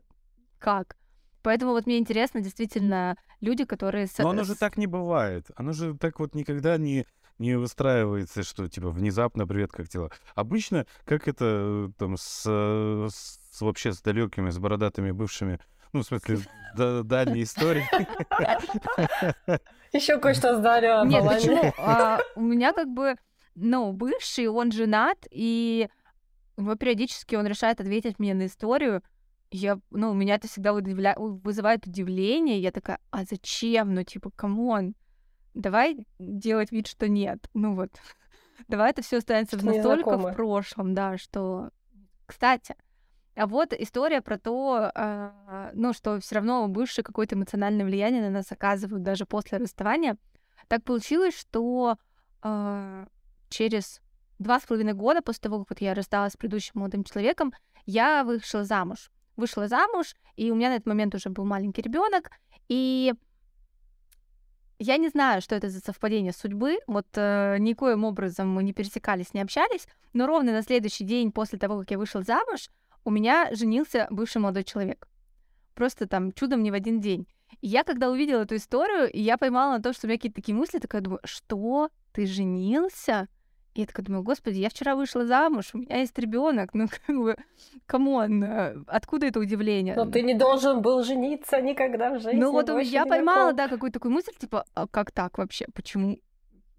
как? 0.59 0.97
Поэтому 1.45 1.73
вот 1.73 1.85
мне 1.85 1.99
интересно 1.99 2.41
действительно 2.41 3.15
люди, 3.39 3.65
которые... 3.65 4.07
с- 4.07 4.17
Но 4.17 4.29
оно 4.29 4.43
же 4.43 4.55
с- 4.55 4.57
так 4.57 4.77
не 4.77 4.87
бывает. 4.87 5.45
Оно 5.55 5.73
же 5.73 5.95
так 5.95 6.19
вот 6.19 6.33
никогда 6.33 6.75
не, 6.77 7.05
не 7.37 7.55
выстраивается, 7.55 8.41
что 8.41 8.67
типа 8.67 8.89
внезапно 8.89 9.45
привет, 9.45 9.71
как 9.71 9.87
дела. 9.87 10.09
Обычно, 10.33 10.87
как 11.05 11.27
это 11.27 11.45
э, 11.45 11.89
там 11.99 12.17
с, 12.17 12.43
э, 12.47 13.07
с- 13.11 13.61
вообще 13.61 13.93
с 13.93 14.01
далекими, 14.01 14.49
с 14.49 14.57
бородатыми 14.57 15.11
бывшими, 15.11 15.59
ну, 15.93 16.01
в 16.01 16.05
смысле, 16.07 16.39
да- 16.75 17.03
дальние 17.03 17.43
истории. 17.43 17.85
Еще 19.93 20.17
кое-что 20.19 20.57
о 20.57 21.05
Нет, 21.05 21.23
почему? 21.23 21.73
А, 21.77 22.19
у 22.35 22.41
меня 22.41 22.73
как 22.73 22.89
бы, 22.89 23.15
ну, 23.53 23.93
бывший, 23.93 24.47
он 24.47 24.71
женат, 24.71 25.19
и 25.29 25.89
его 26.57 26.75
периодически 26.75 27.35
он 27.35 27.45
решает 27.45 27.79
ответить 27.81 28.17
мне 28.17 28.33
на 28.33 28.47
историю. 28.47 29.03
Я, 29.55 29.79
ну, 29.91 30.13
меня 30.13 30.35
это 30.35 30.47
всегда 30.47 30.71
удивля- 30.71 31.17
вызывает 31.17 31.87
удивление. 31.87 32.59
Я 32.59 32.71
такая, 32.71 32.99
а 33.11 33.23
зачем? 33.23 33.93
Ну, 33.93 34.03
типа, 34.03 34.31
come 34.31 34.68
on, 34.68 34.95
давай 35.53 36.05
делать 36.19 36.71
вид, 36.71 36.87
что 36.87 37.07
нет. 37.07 37.49
Ну 37.53 37.75
вот, 37.75 37.89
давай 38.67 38.91
это 38.91 39.01
все 39.01 39.17
останется 39.17 39.57
Что 39.57 39.67
настолько 39.67 40.17
в 40.17 40.33
прошлом, 40.33 40.93
да, 40.93 41.17
что... 41.17 41.69
Кстати, 42.25 42.75
а 43.35 43.47
вот 43.47 43.73
история 43.73 44.21
про 44.21 44.37
то, 44.37 44.91
а, 44.95 45.71
ну, 45.73 45.93
что 45.93 46.19
все 46.19 46.35
равно 46.35 46.67
бывшие 46.67 47.03
какое-то 47.03 47.35
эмоциональное 47.35 47.85
влияние 47.85 48.21
на 48.21 48.29
нас 48.29 48.51
оказывают 48.51 49.03
даже 49.03 49.25
после 49.25 49.57
расставания. 49.57 50.17
Так 50.67 50.83
получилось, 50.83 51.37
что 51.37 51.97
а, 52.41 53.07
через 53.49 54.01
два 54.39 54.59
с 54.59 54.63
половиной 54.63 54.93
года 54.93 55.21
после 55.21 55.41
того, 55.41 55.59
как 55.59 55.69
вот 55.71 55.81
я 55.81 55.93
рассталась 55.93 56.33
с 56.33 56.37
предыдущим 56.37 56.73
молодым 56.75 57.03
человеком, 57.03 57.53
я 57.85 58.23
вышла 58.23 58.63
замуж. 58.63 59.11
Вышла 59.35 59.67
замуж, 59.67 60.15
и 60.35 60.51
у 60.51 60.55
меня 60.55 60.69
на 60.69 60.75
этот 60.75 60.87
момент 60.87 61.15
уже 61.15 61.29
был 61.29 61.45
маленький 61.45 61.81
ребенок, 61.81 62.31
и 62.69 63.13
я 64.79 64.97
не 64.97 65.09
знаю, 65.09 65.41
что 65.41 65.55
это 65.55 65.69
за 65.69 65.79
совпадение 65.79 66.33
судьбы. 66.33 66.79
Вот 66.87 67.07
э, 67.15 67.57
никоим 67.59 68.03
образом 68.03 68.49
мы 68.49 68.63
не 68.63 68.73
пересекались, 68.73 69.33
не 69.33 69.41
общались, 69.41 69.87
но 70.13 70.27
ровно 70.27 70.51
на 70.51 70.61
следующий 70.63 71.05
день 71.05 71.31
после 71.31 71.57
того, 71.57 71.79
как 71.79 71.91
я 71.91 71.97
вышла 71.97 72.23
замуж, 72.23 72.69
у 73.05 73.11
меня 73.11 73.49
женился 73.53 74.07
бывший 74.09 74.39
молодой 74.39 74.63
человек. 74.63 75.07
Просто 75.75 76.07
там 76.07 76.31
чудом 76.33 76.63
не 76.63 76.71
в 76.71 76.73
один 76.73 76.99
день. 76.99 77.27
И 77.61 77.67
я, 77.67 77.83
когда 77.83 78.09
увидела 78.09 78.41
эту 78.41 78.55
историю, 78.55 79.09
я 79.13 79.37
поймала 79.37 79.77
на 79.77 79.83
то, 79.83 79.93
что 79.93 80.07
у 80.07 80.09
меня 80.09 80.17
какие-то 80.17 80.41
такие 80.41 80.55
мысли, 80.55 80.79
такая 80.79 81.01
думаю, 81.01 81.19
что 81.23 81.89
ты 82.11 82.25
женился? 82.25 83.27
Я 83.75 83.85
такая 83.85 84.05
думаю, 84.05 84.23
господи, 84.23 84.59
я 84.59 84.69
вчера 84.69 84.95
вышла 84.95 85.25
замуж, 85.25 85.71
у 85.73 85.79
меня 85.79 85.97
есть 85.97 86.17
ребенок, 86.17 86.73
ну 86.73 86.87
как 87.05 87.17
бы, 87.17 87.35
come 87.85 88.18
on, 88.18 88.43
э, 88.43 88.77
откуда 88.87 89.27
это 89.27 89.39
удивление? 89.39 89.95
Но 89.95 90.05
ты 90.05 90.21
не 90.21 90.33
должен 90.33 90.81
был 90.81 91.03
жениться 91.03 91.59
никогда 91.61 92.11
в 92.11 92.21
жизни. 92.21 92.39
Ну 92.39 92.51
вот 92.53 92.69
я 92.81 93.05
поймала, 93.05 93.51
да, 93.51 93.67
какую-то 93.67 93.99
такую 93.99 94.13
мысль, 94.13 94.31
типа, 94.37 94.65
а 94.73 94.87
как 94.87 95.11
так 95.11 95.37
вообще? 95.37 95.65
Почему? 95.73 96.17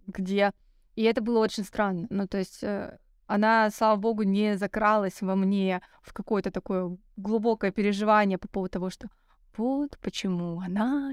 Где? 0.07 0.53
И 0.94 1.03
это 1.03 1.20
было 1.20 1.40
очень 1.40 1.64
странно. 1.64 2.07
Ну, 2.09 2.26
то 2.26 2.38
есть 2.38 2.64
э, 2.64 2.97
она, 3.26 3.70
слава 3.70 3.97
богу, 3.97 4.22
не 4.22 4.57
закралась 4.57 5.20
во 5.20 5.36
мне 5.36 5.82
в 6.03 6.12
какое-то 6.12 6.51
такое 6.51 6.97
глубокое 7.16 7.72
переживание 7.72 8.38
по 8.38 8.49
поводу 8.49 8.72
того, 8.72 8.90
что 8.90 9.09
вот 9.57 9.99
почему 10.01 10.61
она, 10.61 11.12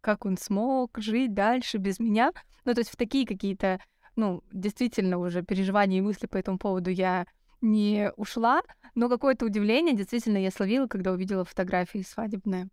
как 0.00 0.24
он 0.24 0.36
смог 0.36 0.98
жить 0.98 1.34
дальше 1.34 1.78
без 1.78 1.98
меня. 1.98 2.32
Ну, 2.64 2.74
то 2.74 2.80
есть 2.80 2.90
в 2.90 2.96
такие 2.96 3.26
какие-то, 3.26 3.80
ну, 4.16 4.42
действительно 4.52 5.18
уже 5.18 5.42
переживания 5.42 5.98
и 5.98 6.02
мысли 6.02 6.26
по 6.26 6.36
этому 6.36 6.58
поводу 6.58 6.90
я 6.90 7.26
не 7.60 8.10
ушла, 8.16 8.62
но 8.94 9.08
какое-то 9.08 9.46
удивление 9.46 9.94
действительно 9.94 10.38
я 10.38 10.50
словила, 10.50 10.86
когда 10.86 11.12
увидела 11.12 11.44
фотографии 11.44 12.02
свадебные. 12.02 12.68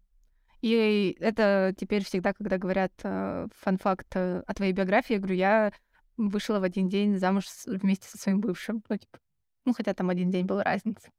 И 0.61 1.17
это 1.19 1.73
теперь 1.77 2.05
всегда, 2.05 2.33
когда 2.33 2.57
говорят 2.57 2.93
э, 3.03 3.47
фан-факт 3.59 4.07
э, 4.15 4.43
о 4.47 4.53
твоей 4.53 4.71
биографии, 4.71 5.13
я 5.13 5.19
говорю, 5.19 5.35
я 5.35 5.73
вышла 6.15 6.59
в 6.59 6.63
один 6.63 6.87
день 6.87 7.17
замуж 7.17 7.45
вместе 7.65 8.07
со 8.07 8.17
своим 8.17 8.39
бывшим. 8.39 8.81
Ну, 8.87 8.97
типа, 8.97 9.19
ну, 9.65 9.73
хотя 9.73 9.93
там 9.93 10.09
один 10.09 10.31
день 10.31 10.45
была 10.45 10.63
разница. 10.63 11.09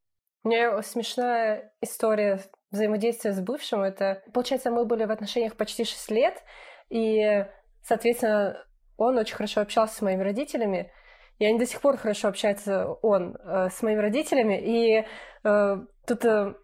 У 0.44 0.48
меня 0.48 0.82
смешная 0.82 1.72
история 1.82 2.40
взаимодействия 2.70 3.32
с 3.32 3.40
бывшим. 3.40 3.80
Это, 3.80 4.22
получается, 4.32 4.70
мы 4.70 4.86
были 4.86 5.04
в 5.04 5.10
отношениях 5.10 5.56
почти 5.56 5.84
6 5.84 6.10
лет, 6.10 6.42
и, 6.88 7.46
соответственно, 7.82 8.64
он 8.96 9.18
очень 9.18 9.34
хорошо 9.34 9.60
общался 9.60 9.96
с 9.96 10.02
моими 10.02 10.22
родителями, 10.22 10.92
и 11.38 11.46
они 11.46 11.58
до 11.58 11.66
сих 11.66 11.80
пор 11.80 11.96
хорошо 11.96 12.28
общаются, 12.28 12.86
он, 13.02 13.36
э, 13.36 13.68
с 13.70 13.82
моими 13.82 14.00
родителями, 14.00 14.60
и 14.60 15.04
э, 15.44 15.76
тут 16.06 16.24
э, 16.24 16.54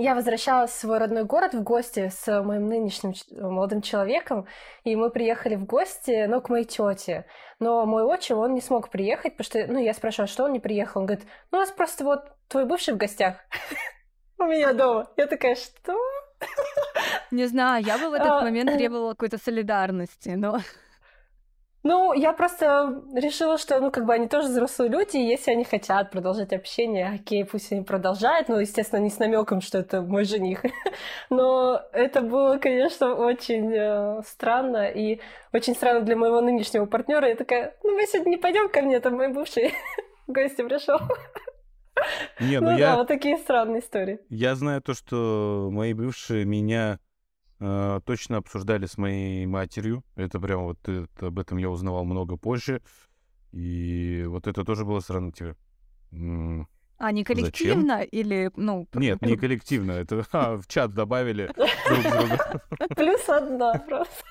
я 0.00 0.14
возвращалась 0.14 0.70
в 0.70 0.78
свой 0.78 0.98
родной 0.98 1.24
город 1.24 1.54
в 1.54 1.62
гости 1.64 2.08
с 2.08 2.42
моим 2.42 2.68
нынешним 2.68 3.14
молодым 3.32 3.82
человеком, 3.82 4.46
и 4.84 4.94
мы 4.94 5.10
приехали 5.10 5.56
в 5.56 5.64
гости, 5.64 6.26
ну, 6.26 6.40
к 6.40 6.50
моей 6.50 6.64
тете. 6.64 7.26
Но 7.58 7.84
мой 7.84 8.04
отчим, 8.04 8.38
он 8.38 8.54
не 8.54 8.60
смог 8.60 8.90
приехать, 8.90 9.36
потому 9.36 9.44
что, 9.44 9.72
ну, 9.72 9.80
я 9.80 9.92
спрашивала, 9.92 10.28
что 10.28 10.44
он 10.44 10.52
не 10.52 10.60
приехал. 10.60 11.00
Он 11.00 11.06
говорит, 11.06 11.26
ну, 11.50 11.58
у 11.58 11.60
нас 11.60 11.72
просто 11.72 12.04
вот 12.04 12.20
твой 12.46 12.64
бывший 12.64 12.94
в 12.94 12.96
гостях 12.96 13.38
у 14.38 14.44
меня 14.44 14.72
дома. 14.72 15.08
Я 15.16 15.26
такая, 15.26 15.56
что? 15.56 15.98
Не 17.32 17.46
знаю, 17.46 17.84
я 17.84 17.98
бы 17.98 18.10
в 18.10 18.12
этот 18.12 18.28
А, 18.28 18.42
момент 18.42 18.70
э. 18.70 18.76
требовала 18.76 19.10
какой-то 19.10 19.38
солидарности, 19.38 20.28
но 20.30 20.60
Ну, 21.84 22.12
я 22.12 22.32
просто 22.32 23.02
решила, 23.14 23.56
что, 23.56 23.78
ну, 23.80 23.90
как 23.90 24.04
бы 24.04 24.12
они 24.12 24.26
тоже 24.26 24.48
взрослые 24.48 24.90
люди, 24.90 25.16
и 25.16 25.28
если 25.28 25.52
они 25.52 25.64
хотят 25.64 26.10
продолжать 26.10 26.52
общение, 26.52 27.12
окей, 27.14 27.44
пусть 27.44 27.70
они 27.72 27.82
продолжают, 27.82 28.48
ну, 28.48 28.58
естественно, 28.58 29.00
не 29.00 29.10
с 29.10 29.18
намеком, 29.18 29.60
что 29.60 29.78
это 29.78 30.02
мой 30.02 30.24
жених. 30.24 30.62
Но 31.30 31.80
это 31.92 32.20
было, 32.22 32.58
конечно, 32.58 33.14
очень 33.14 33.72
э, 33.72 34.22
странно, 34.26 34.88
и 34.88 35.20
очень 35.52 35.74
странно 35.74 36.00
для 36.00 36.16
моего 36.16 36.40
нынешнего 36.40 36.86
партнера. 36.86 37.28
Я 37.28 37.36
такая, 37.36 37.76
ну, 37.84 37.94
мы 37.94 38.06
сегодня 38.06 38.30
не 38.30 38.36
пойдем 38.38 38.68
ко 38.68 38.82
мне, 38.82 38.98
там 38.98 39.14
мой 39.14 39.32
бывший 39.32 39.72
в 40.26 40.32
гости 40.32 40.62
пришел. 40.62 40.98
Не, 42.40 42.60
Ну 42.60 42.70
ну 42.70 42.76
да, 42.76 42.76
я, 42.76 42.96
вот 42.96 43.08
такие 43.08 43.36
странные 43.38 43.80
истории. 43.80 44.20
я 44.30 44.54
знаю 44.54 44.82
то, 44.82 44.94
что 44.94 45.68
мои 45.72 45.94
бывшие 45.94 46.44
меня 46.44 46.98
э, 47.60 48.00
точно 48.04 48.38
обсуждали 48.38 48.86
с 48.86 48.98
моей 48.98 49.46
матерью. 49.46 50.04
Это 50.16 50.40
прям 50.40 50.64
вот 50.64 50.88
это- 50.88 51.26
об 51.26 51.38
этом 51.38 51.58
я 51.58 51.70
узнавал 51.70 52.04
много 52.04 52.36
позже. 52.36 52.82
И 53.52 54.24
вот 54.26 54.46
это 54.46 54.64
тоже 54.64 54.84
было 54.84 55.00
странно. 55.00 55.32
М, 56.12 56.68
а 56.98 57.12
не 57.12 57.22
Зачем? 57.22 57.36
коллективно 57.36 58.02
или, 58.02 58.50
ну... 58.56 58.88
Нет, 58.92 59.22
не 59.22 59.36
коллективно. 59.36 59.92
Это 59.92 60.26
а, 60.32 60.56
в 60.56 60.66
чат 60.66 60.92
добавили 60.92 61.50
друг 61.54 62.02
друга. 62.02 62.62
Плюс 62.96 63.28
одна 63.28 63.74
просто. 63.78 64.24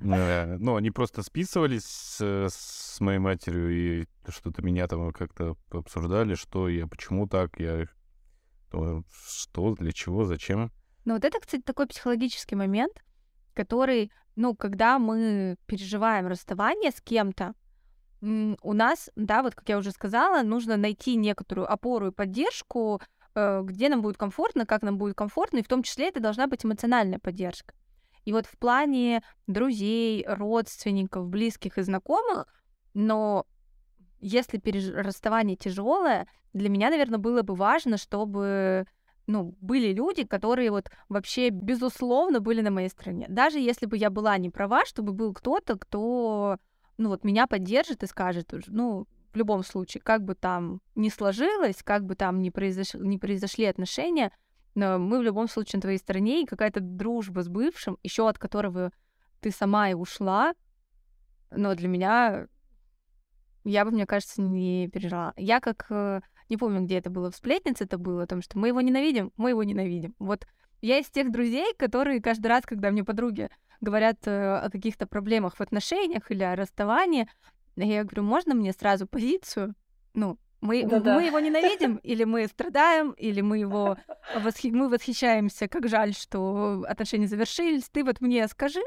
Э, 0.00 0.56
ну, 0.58 0.76
они 0.76 0.90
просто 0.90 1.22
списывались 1.22 2.16
с 2.20 3.00
моей 3.00 3.18
матерью 3.18 3.70
и 3.70 4.06
что-то 4.28 4.62
меня 4.62 4.86
там 4.86 5.12
как-то 5.12 5.56
обсуждали, 5.70 6.34
что 6.34 6.68
я, 6.68 6.86
почему 6.86 7.26
так, 7.26 7.58
я 7.58 7.86
что, 8.70 9.74
для 9.74 9.92
чего, 9.92 10.24
зачем. 10.24 10.72
Ну 11.04 11.14
вот 11.14 11.24
это, 11.24 11.40
кстати, 11.40 11.62
такой 11.62 11.86
психологический 11.86 12.54
момент, 12.54 13.02
который, 13.54 14.12
ну, 14.36 14.54
когда 14.54 14.98
мы 14.98 15.56
переживаем 15.66 16.26
расставание 16.26 16.90
с 16.90 17.00
кем-то, 17.00 17.54
у 18.20 18.72
нас, 18.72 19.10
да, 19.16 19.42
вот 19.42 19.56
как 19.56 19.68
я 19.68 19.78
уже 19.78 19.90
сказала, 19.90 20.42
нужно 20.42 20.76
найти 20.76 21.16
некоторую 21.16 21.70
опору 21.70 22.08
и 22.08 22.12
поддержку, 22.12 23.00
э, 23.34 23.62
где 23.64 23.88
нам 23.88 24.00
будет 24.00 24.16
комфортно, 24.16 24.64
как 24.64 24.82
нам 24.82 24.96
будет 24.96 25.16
комфортно, 25.16 25.58
и 25.58 25.62
в 25.62 25.68
том 25.68 25.82
числе 25.82 26.08
это 26.08 26.20
должна 26.20 26.46
быть 26.46 26.64
эмоциональная 26.64 27.18
поддержка. 27.18 27.74
И 28.24 28.32
вот 28.32 28.46
в 28.46 28.56
плане 28.58 29.24
друзей, 29.48 30.24
родственников, 30.28 31.26
близких 31.26 31.78
и 31.78 31.82
знакомых, 31.82 32.46
но 32.94 33.44
если 34.20 34.58
переж... 34.58 34.90
расставание 34.90 35.56
тяжелое, 35.56 36.28
для 36.52 36.68
меня, 36.68 36.90
наверное, 36.90 37.18
было 37.18 37.42
бы 37.42 37.56
важно, 37.56 37.96
чтобы 37.96 38.86
ну, 39.26 39.54
были 39.60 39.92
люди, 39.92 40.24
которые 40.24 40.70
вот 40.70 40.90
вообще 41.08 41.50
безусловно 41.50 42.40
были 42.40 42.60
на 42.60 42.70
моей 42.70 42.88
стороне. 42.88 43.26
Даже 43.28 43.58
если 43.58 43.86
бы 43.86 43.96
я 43.96 44.10
была 44.10 44.36
не 44.38 44.50
права, 44.50 44.84
чтобы 44.84 45.12
был 45.12 45.32
кто-то, 45.32 45.78
кто, 45.78 46.58
ну, 46.98 47.08
вот 47.08 47.24
меня 47.24 47.46
поддержит 47.46 48.02
и 48.02 48.06
скажет, 48.06 48.52
ну, 48.66 49.06
в 49.32 49.36
любом 49.36 49.62
случае, 49.62 50.02
как 50.02 50.24
бы 50.24 50.34
там 50.34 50.80
ни 50.94 51.08
сложилось, 51.08 51.82
как 51.82 52.04
бы 52.04 52.14
там 52.14 52.40
ни, 52.40 52.50
произош... 52.50 52.94
ни 52.94 53.16
произошли 53.16 53.64
отношения, 53.64 54.30
но 54.74 54.98
мы 54.98 55.18
в 55.18 55.22
любом 55.22 55.48
случае 55.48 55.78
на 55.78 55.82
твоей 55.82 55.98
стороне, 55.98 56.42
и 56.42 56.46
какая-то 56.46 56.80
дружба 56.80 57.42
с 57.42 57.48
бывшим, 57.48 57.98
еще 58.02 58.28
от 58.28 58.38
которого 58.38 58.92
ты 59.40 59.50
сама 59.50 59.90
и 59.90 59.94
ушла, 59.94 60.54
но 61.50 61.74
для 61.74 61.88
меня 61.88 62.46
я 63.64 63.84
бы, 63.84 63.90
мне 63.90 64.06
кажется, 64.06 64.42
не 64.42 64.88
пережила. 64.88 65.32
Я 65.36 65.60
как 65.60 65.86
э, 65.90 66.20
не 66.52 66.58
помню, 66.58 66.82
где 66.82 66.98
это 66.98 67.08
было, 67.08 67.30
в 67.30 67.34
сплетнице 67.34 67.84
это 67.84 67.96
было, 67.96 68.24
о 68.24 68.26
том, 68.26 68.42
что 68.42 68.58
мы 68.58 68.68
его 68.68 68.82
ненавидим, 68.82 69.32
мы 69.38 69.50
его 69.50 69.62
ненавидим. 69.62 70.14
Вот 70.18 70.46
я 70.82 70.98
из 70.98 71.08
тех 71.08 71.32
друзей, 71.32 71.72
которые 71.78 72.20
каждый 72.20 72.48
раз, 72.48 72.64
когда 72.66 72.90
мне 72.90 73.04
подруги 73.04 73.48
говорят 73.80 74.18
э, 74.26 74.56
о 74.58 74.68
каких-то 74.70 75.06
проблемах 75.06 75.56
в 75.56 75.62
отношениях 75.62 76.30
или 76.30 76.42
о 76.42 76.54
расставании, 76.54 77.26
я 77.76 78.04
говорю, 78.04 78.24
можно 78.24 78.54
мне 78.54 78.72
сразу 78.74 79.06
позицию? 79.06 79.74
Ну, 80.12 80.38
мы, 80.60 80.84
мы 80.84 81.24
его 81.24 81.40
ненавидим, 81.40 81.96
или 81.96 82.24
мы 82.24 82.46
страдаем, 82.46 83.12
или 83.12 83.40
мы 83.40 83.58
его 83.58 83.96
восхи... 84.36 84.70
мы 84.70 84.90
восхищаемся, 84.90 85.68
как 85.68 85.88
жаль, 85.88 86.12
что 86.12 86.84
отношения 86.86 87.28
завершились. 87.28 87.88
Ты 87.88 88.04
вот 88.04 88.20
мне 88.20 88.46
скажи, 88.46 88.82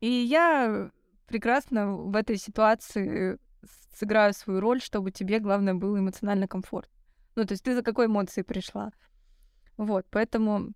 и 0.00 0.10
я 0.10 0.90
прекрасно 1.26 1.96
в 1.96 2.14
этой 2.14 2.36
ситуации 2.36 3.38
сыграю 3.96 4.34
свою 4.34 4.60
роль, 4.60 4.80
чтобы 4.80 5.10
тебе, 5.10 5.38
главное, 5.38 5.74
был 5.74 5.98
эмоционально 5.98 6.46
комфорт. 6.46 6.88
Ну, 7.38 7.46
то 7.46 7.52
есть 7.52 7.62
ты 7.62 7.72
за 7.72 7.84
какой 7.84 8.06
эмоцией 8.06 8.44
пришла? 8.44 8.90
Вот, 9.76 10.04
поэтому 10.10 10.72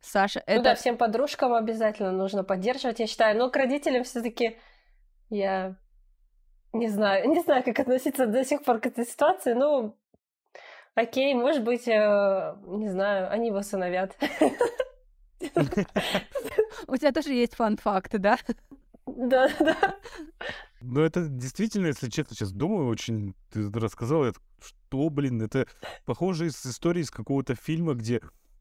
Саша, 0.00 0.38
это... 0.46 0.58
Ну 0.58 0.62
да, 0.62 0.76
всем 0.76 0.96
подружкам 0.96 1.52
обязательно 1.52 2.12
нужно 2.12 2.44
поддерживать, 2.44 3.00
я 3.00 3.08
считаю. 3.08 3.36
Но 3.36 3.50
к 3.50 3.56
родителям 3.56 4.04
все 4.04 4.22
таки 4.22 4.56
я 5.30 5.74
не 6.72 6.86
знаю, 6.88 7.28
не 7.34 7.40
знаю, 7.40 7.64
как 7.64 7.80
относиться 7.80 8.28
до 8.28 8.44
сих 8.44 8.62
пор 8.62 8.78
к 8.78 8.86
этой 8.86 9.04
ситуации. 9.04 9.52
Ну, 9.54 9.96
окей, 10.94 11.34
может 11.34 11.64
быть, 11.64 11.88
э, 11.88 12.56
не 12.68 12.88
знаю, 12.88 13.28
они 13.32 13.48
его 13.48 13.58
усыновят. 13.58 14.16
У 16.86 16.96
тебя 16.96 17.10
тоже 17.10 17.32
есть 17.32 17.56
фан-факты, 17.56 18.18
да? 18.18 18.38
Да, 19.06 19.48
да. 19.58 19.96
Ну, 20.80 21.00
это 21.00 21.28
действительно, 21.28 21.86
если 21.86 22.08
честно, 22.08 22.34
сейчас 22.34 22.52
думаю, 22.52 22.88
очень 22.88 23.34
ты 23.52 23.70
рассказал, 23.70 24.24
это, 24.24 24.40
что, 24.64 25.10
блин, 25.10 25.42
это 25.42 25.66
похоже 26.04 26.46
из 26.46 26.64
истории 26.64 27.02
из 27.02 27.10
какого-то 27.10 27.54
фильма, 27.54 27.94
где 27.94 28.20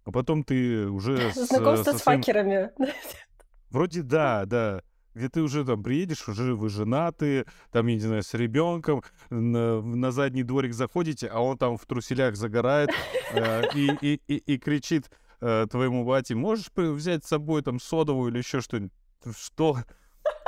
а 0.10 0.12
потом 0.12 0.44
ты 0.44 0.88
уже... 0.88 1.32
Знакомство 1.34 1.94
с, 1.94 2.00
с 2.00 2.02
своим... 2.02 2.22
факерами. 2.22 2.72
Вроде 3.70 4.02
да, 4.02 4.46
да. 4.46 4.82
Где 5.14 5.30
ты 5.30 5.42
уже 5.42 5.64
там 5.66 5.84
приедешь, 5.84 6.28
уже 6.28 6.56
вы 6.56 6.70
женаты, 6.70 7.46
там, 7.72 7.86
я 7.88 7.96
не 7.96 8.00
знаю, 8.00 8.24
с 8.24 8.34
ребенком, 8.34 9.04
на, 9.30 9.82
на 9.82 10.12
задний 10.12 10.44
дворик 10.44 10.74
заходите, 10.74 11.28
а 11.28 11.42
он 11.42 11.58
там 11.58 11.78
в 11.78 11.86
труселях 11.86 12.36
загорает 12.36 12.90
э, 13.34 13.64
и, 13.76 13.92
и, 14.02 14.22
и, 14.28 14.38
и 14.38 14.58
кричит 14.58 15.12
э, 15.42 15.68
твоему 15.70 16.06
бате, 16.06 16.36
можешь 16.36 16.72
взять 16.76 17.26
с 17.26 17.28
собой 17.28 17.62
там 17.62 17.80
содовую 17.80 18.32
или 18.32 18.40
еще 18.40 18.62
что-нибудь? 18.62 18.94
Что? 19.36 19.78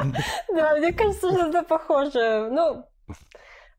Да, 0.54 0.76
мне 0.78 0.94
кажется, 0.94 1.32
что 1.32 1.48
это 1.48 1.64
похоже. 1.64 2.50
Ну, 2.52 2.86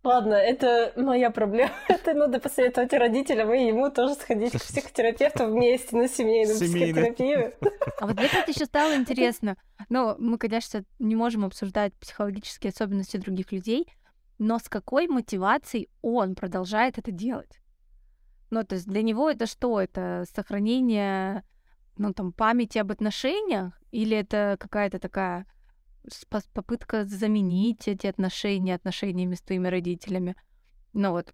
Ладно, 0.04 0.34
это 0.34 0.92
моя 0.96 1.30
проблема. 1.30 1.70
Это 1.88 2.12
надо 2.14 2.40
посоветовать 2.40 2.92
родителям 2.92 3.52
и 3.54 3.68
ему 3.68 3.88
тоже 3.88 4.14
сходить 4.14 4.52
к 4.52 4.60
психотерапевту 4.60 5.46
вместе 5.46 5.96
на 5.96 6.08
семейную 6.08 6.58
психотерапию. 6.58 7.54
А 8.00 8.06
вот 8.06 8.18
это 8.18 8.50
еще 8.50 8.64
стало 8.64 8.96
интересно. 8.96 9.56
Но 9.88 10.16
мы, 10.18 10.38
конечно, 10.38 10.84
не 10.98 11.14
можем 11.14 11.44
обсуждать 11.44 11.94
психологические 11.94 12.70
особенности 12.70 13.16
других 13.16 13.52
людей, 13.52 13.86
но 14.38 14.58
с 14.58 14.68
какой 14.68 15.06
мотивацией 15.06 15.88
он 16.00 16.34
продолжает 16.34 16.98
это 16.98 17.12
делать? 17.12 17.60
Ну, 18.50 18.64
то 18.64 18.74
есть 18.74 18.88
для 18.88 19.02
него 19.02 19.30
это 19.30 19.46
что? 19.46 19.80
Это 19.80 20.24
сохранение, 20.34 21.44
ну, 21.96 22.12
там, 22.12 22.32
памяти 22.32 22.78
об 22.78 22.90
отношениях? 22.90 23.72
Или 23.92 24.16
это 24.16 24.56
какая-то 24.58 24.98
такая 24.98 25.46
попытка 26.52 27.04
заменить 27.04 27.88
эти 27.88 28.06
отношения 28.06 28.74
отношениями 28.74 29.34
с 29.34 29.40
твоими 29.40 29.68
родителями. 29.68 30.36
Ну 30.92 31.10
вот. 31.12 31.32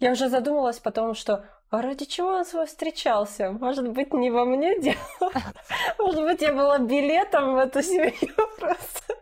Я 0.00 0.12
уже 0.12 0.28
задумалась 0.28 0.78
потом, 0.78 1.14
что 1.14 1.44
а 1.70 1.82
ради 1.82 2.04
чего 2.04 2.28
он 2.28 2.44
с 2.44 2.52
вами 2.52 2.66
встречался? 2.66 3.50
Может 3.50 3.88
быть, 3.88 4.12
не 4.12 4.30
во 4.30 4.44
мне 4.44 4.80
дело? 4.80 4.96
Может 5.98 6.22
быть, 6.22 6.40
я 6.40 6.54
была 6.54 6.78
билетом 6.78 7.54
в 7.54 7.56
эту 7.56 7.82
семью 7.82 8.34
просто? 8.58 9.14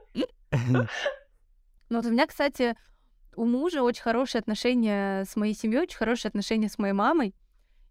Ну 1.88 1.98
вот 1.98 2.06
у 2.06 2.10
меня, 2.10 2.26
кстати, 2.26 2.74
у 3.36 3.44
мужа 3.44 3.82
очень 3.82 4.02
хорошие 4.02 4.40
отношения 4.40 5.24
с 5.24 5.36
моей 5.36 5.54
семьей, 5.54 5.82
очень 5.82 5.98
хорошие 5.98 6.30
отношения 6.30 6.70
с 6.70 6.78
моей 6.78 6.94
мамой. 6.94 7.34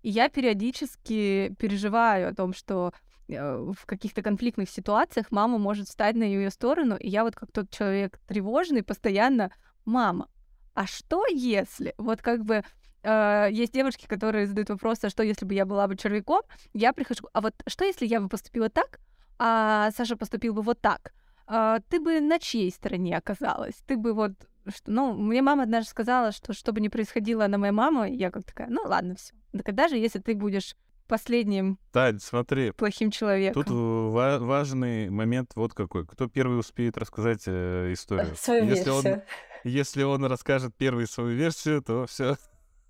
И 0.02 0.10
я 0.10 0.28
периодически 0.28 1.56
переживаю 1.60 2.30
о 2.30 2.34
том, 2.34 2.54
что 2.54 2.94
в 3.40 3.86
каких-то 3.86 4.22
конфликтных 4.22 4.70
ситуациях 4.70 5.28
мама 5.32 5.58
может 5.58 5.88
встать 5.88 6.16
на 6.16 6.24
ее 6.24 6.50
сторону, 6.50 6.96
и 6.98 7.10
я 7.10 7.24
вот 7.24 7.36
как 7.36 7.52
тот 7.52 7.70
человек 7.70 8.20
тревожный 8.28 8.84
постоянно, 8.84 9.52
мама, 9.86 10.30
а 10.74 10.86
что 10.86 11.26
если? 11.28 11.94
Вот 11.98 12.22
как 12.22 12.44
бы 12.44 12.64
э, 13.04 13.48
есть 13.52 13.74
девушки, 13.74 14.08
которые 14.08 14.48
задают 14.48 14.70
вопрос, 14.70 15.04
а 15.04 15.10
что 15.10 15.24
если 15.24 15.46
бы 15.46 15.54
я 15.54 15.66
была 15.66 15.88
бы 15.88 15.98
червяком? 15.98 16.42
Я 16.74 16.94
прихожу, 16.94 17.28
а 17.34 17.42
вот 17.42 17.54
что 17.68 17.86
если 17.86 18.06
я 18.06 18.22
бы 18.22 18.30
поступила 18.30 18.70
так, 18.70 19.00
а 19.38 19.92
Саша 19.92 20.16
поступил 20.16 20.54
бы 20.54 20.62
вот 20.62 20.80
так? 20.80 21.14
А, 21.48 21.80
ты 21.90 22.00
бы 22.00 22.22
на 22.22 22.40
чьей 22.40 22.72
стороне 22.72 23.18
оказалась? 23.18 23.76
Ты 23.88 23.98
бы 23.98 24.14
вот 24.14 24.34
что, 24.68 24.91
ну, 24.91 25.14
мне 25.14 25.41
мама 25.41 25.64
однажды 25.64 25.90
сказала, 25.90 26.32
что 26.32 26.53
что 26.53 26.72
бы 26.72 26.80
ни 26.80 26.88
происходило, 26.88 27.45
она 27.45 27.58
моя 27.58 27.74
мама, 27.74 28.08
я 28.08 28.32
как 28.32 28.44
такая, 28.44 28.68
ну 28.70 28.82
ладно, 28.86 29.16
все. 29.16 29.34
Так 29.52 29.74
даже 29.74 29.98
если 29.98 30.20
ты 30.20 30.36
будешь 30.36 30.76
последним 31.12 31.78
Тань, 31.92 32.20
смотри. 32.22 32.72
плохим 32.72 33.12
человеком. 33.12 33.62
Тут 33.62 33.74
ва- 33.74 34.40
важный 34.40 35.10
момент 35.10 35.52
вот 35.56 35.74
какой. 35.74 36.08
Кто 36.08 36.30
первый 36.30 36.58
успеет 36.58 36.98
рассказать 36.98 37.44
э, 37.48 37.92
историю? 37.92 38.34
Свою 38.38 38.64
если 38.64 38.76
версию. 38.86 39.16
Он, 39.16 39.22
если 39.66 40.04
он 40.04 40.24
расскажет 40.24 40.74
первый 40.78 41.06
свою 41.08 41.36
версию, 41.36 41.82
то 41.82 42.06
все. 42.06 42.38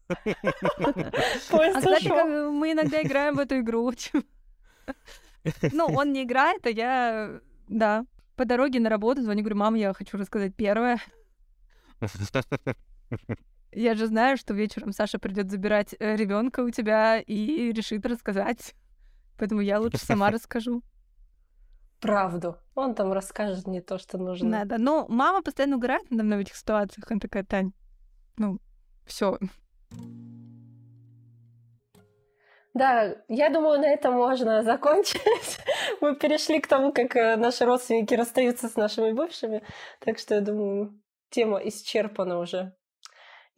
А 0.07 0.14
кстати, 1.80 2.49
мы 2.52 2.73
иногда 2.73 3.02
играем 3.02 3.38
в 3.38 3.39
эту 3.39 3.60
игру. 3.60 3.91
Ну, 5.72 5.85
он 5.88 6.14
не 6.14 6.22
играет, 6.23 6.64
а 6.68 6.69
я, 6.69 7.39
да, 7.68 8.06
по 8.35 8.45
дороге 8.45 8.80
на 8.80 8.89
работу 8.89 9.23
звоню, 9.23 9.41
говорю, 9.41 9.57
мам, 9.57 9.73
я 9.73 9.93
хочу 9.93 10.15
рассказать 10.15 10.56
первое. 10.56 10.99
Я 13.73 13.95
же 13.95 14.07
знаю, 14.07 14.38
что 14.38 14.53
вечером 14.53 14.91
Саша 14.91 15.18
придет 15.18 15.49
забирать 15.49 15.95
э, 15.99 16.15
ребенка 16.15 16.61
у 16.61 16.69
тебя 16.69 17.19
и 17.19 17.72
решит 17.72 18.06
рассказать. 18.06 18.76
Поэтому 19.38 19.61
я 19.61 19.80
лучше 19.80 19.98
сама 19.98 20.30
расскажу. 20.31 20.81
Правду. 22.02 22.57
Он 22.76 22.95
там 22.95 23.14
расскажет 23.14 23.68
не 23.68 23.80
то, 23.80 23.98
что 23.98 24.18
нужно. 24.18 24.49
Надо. 24.49 24.77
Но 24.77 25.06
мама 25.07 25.41
постоянно 25.41 25.77
угорает 25.77 26.10
надо 26.10 26.23
мной 26.23 26.39
в 26.39 26.41
этих 26.41 26.56
ситуациях. 26.56 27.10
Она 27.10 27.19
такая, 27.19 27.43
Тань, 27.43 27.72
ну, 28.38 28.60
все. 29.06 29.38
Да, 32.73 33.15
я 33.27 33.49
думаю, 33.49 33.80
на 33.80 33.88
этом 33.88 34.15
можно 34.15 34.64
закончить. 34.64 35.22
Мы 36.02 36.15
перешли 36.15 36.60
к 36.60 36.68
тому, 36.68 36.91
как 36.91 37.15
э, 37.15 37.35
наши 37.35 37.65
родственники 37.65 38.15
расстаются 38.15 38.68
с 38.68 38.76
нашими 38.76 39.11
бывшими. 39.11 39.61
Так 39.99 40.19
что 40.19 40.35
я 40.35 40.41
думаю, 40.41 40.99
тема 41.30 41.60
исчерпана 41.60 42.39
уже. 42.39 42.73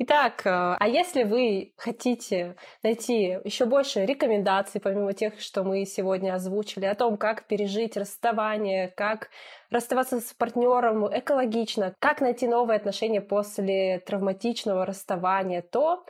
Итак, 0.06 0.46
э, 0.46 0.50
а 0.50 0.86
если 0.86 1.24
вы 1.24 1.72
хотите 1.78 2.58
найти 2.84 3.40
еще 3.46 3.64
больше 3.64 4.06
рекомендаций, 4.06 4.82
помимо 4.82 5.14
тех, 5.14 5.40
что 5.40 5.64
мы 5.64 5.86
сегодня 5.86 6.34
озвучили, 6.36 6.84
о 6.84 6.94
том, 6.94 7.16
как 7.16 7.48
пережить 7.48 7.96
расставание, 7.96 8.90
как 8.90 9.30
расставаться 9.70 10.20
с 10.20 10.34
партнером 10.34 11.08
экологично, 11.08 11.96
как 12.00 12.20
найти 12.20 12.50
новые 12.50 12.76
отношения 12.76 13.22
после 13.22 14.00
травматичного 14.00 14.86
расставания, 14.86 15.62
то 15.62 16.04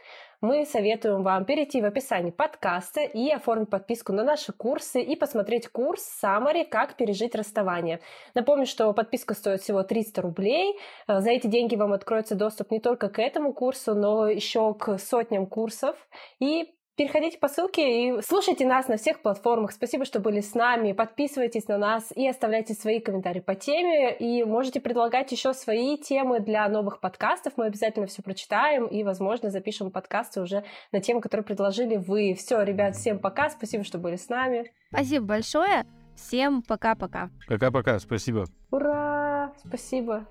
мы 0.44 0.66
советуем 0.66 1.24
вам 1.24 1.46
перейти 1.46 1.82
в 1.82 1.86
описание 1.86 2.34
подкаста 2.34 3.00
и 3.00 3.30
оформить 3.30 3.70
подписку 3.70 4.12
на 4.12 4.26
наши 4.26 4.52
курсы 4.52 5.02
и 5.02 5.16
посмотреть 5.16 5.70
курс 5.70 6.06
Summary 6.22 6.66
«Как 6.66 6.98
пережить 6.98 7.34
расставание». 7.34 8.02
Напомню, 8.34 8.66
что 8.66 8.92
подписка 8.92 9.36
стоит 9.36 9.62
всего 9.62 9.84
300 9.84 10.22
рублей. 10.22 10.78
Э, 11.08 11.22
за 11.22 11.30
эти 11.30 11.48
деньги 11.48 11.78
вам 11.78 11.94
откроется 11.94 12.36
доступ 12.36 12.72
не 12.72 12.82
только 12.82 13.08
к 13.08 13.20
этому 13.20 13.54
курсу, 13.54 13.96
но 13.96 14.28
еще 14.28 14.74
к 14.74 14.98
сотням 14.98 15.48
курсов. 15.48 15.96
И 16.42 16.76
Переходите 16.96 17.40
по 17.40 17.48
ссылке 17.48 18.18
и 18.20 18.22
слушайте 18.22 18.68
нас 18.68 18.88
на 18.88 18.98
всех 18.98 19.22
платформах. 19.22 19.72
Спасибо, 19.72 20.06
что 20.06 20.20
были 20.20 20.42
с 20.42 20.54
нами. 20.54 20.92
Подписывайтесь 20.92 21.68
на 21.68 21.80
нас 21.80 22.12
и 22.16 22.28
оставляйте 22.28 22.76
свои 22.76 23.00
комментарии 23.00 23.40
по 23.40 23.56
теме. 23.56 24.16
И 24.16 24.44
можете 24.44 24.80
предлагать 24.80 25.32
еще 25.32 25.56
свои 25.56 25.98
темы 25.98 26.40
для 26.40 26.70
новых 26.70 27.00
подкастов. 27.00 27.54
Мы 27.58 27.66
обязательно 27.66 28.06
все 28.06 28.22
прочитаем 28.22 28.86
и, 28.86 29.04
возможно, 29.04 29.50
запишем 29.50 29.90
подкасты 29.90 30.42
уже 30.42 30.64
на 30.92 31.02
темы, 31.02 31.22
которые 31.22 31.44
предложили 31.44 31.96
вы. 31.96 32.36
Все, 32.36 32.62
ребят, 32.62 32.96
всем 32.96 33.18
пока. 33.18 33.50
Спасибо, 33.50 33.84
что 33.84 33.98
были 33.98 34.16
с 34.16 34.30
нами. 34.30 34.72
Спасибо 34.90 35.26
большое. 35.26 35.86
Всем 36.16 36.62
пока-пока. 36.62 37.32
Пока-пока. 37.48 37.98
Спасибо. 37.98 38.46
Ура! 38.70 39.52
Спасибо. 39.66 40.28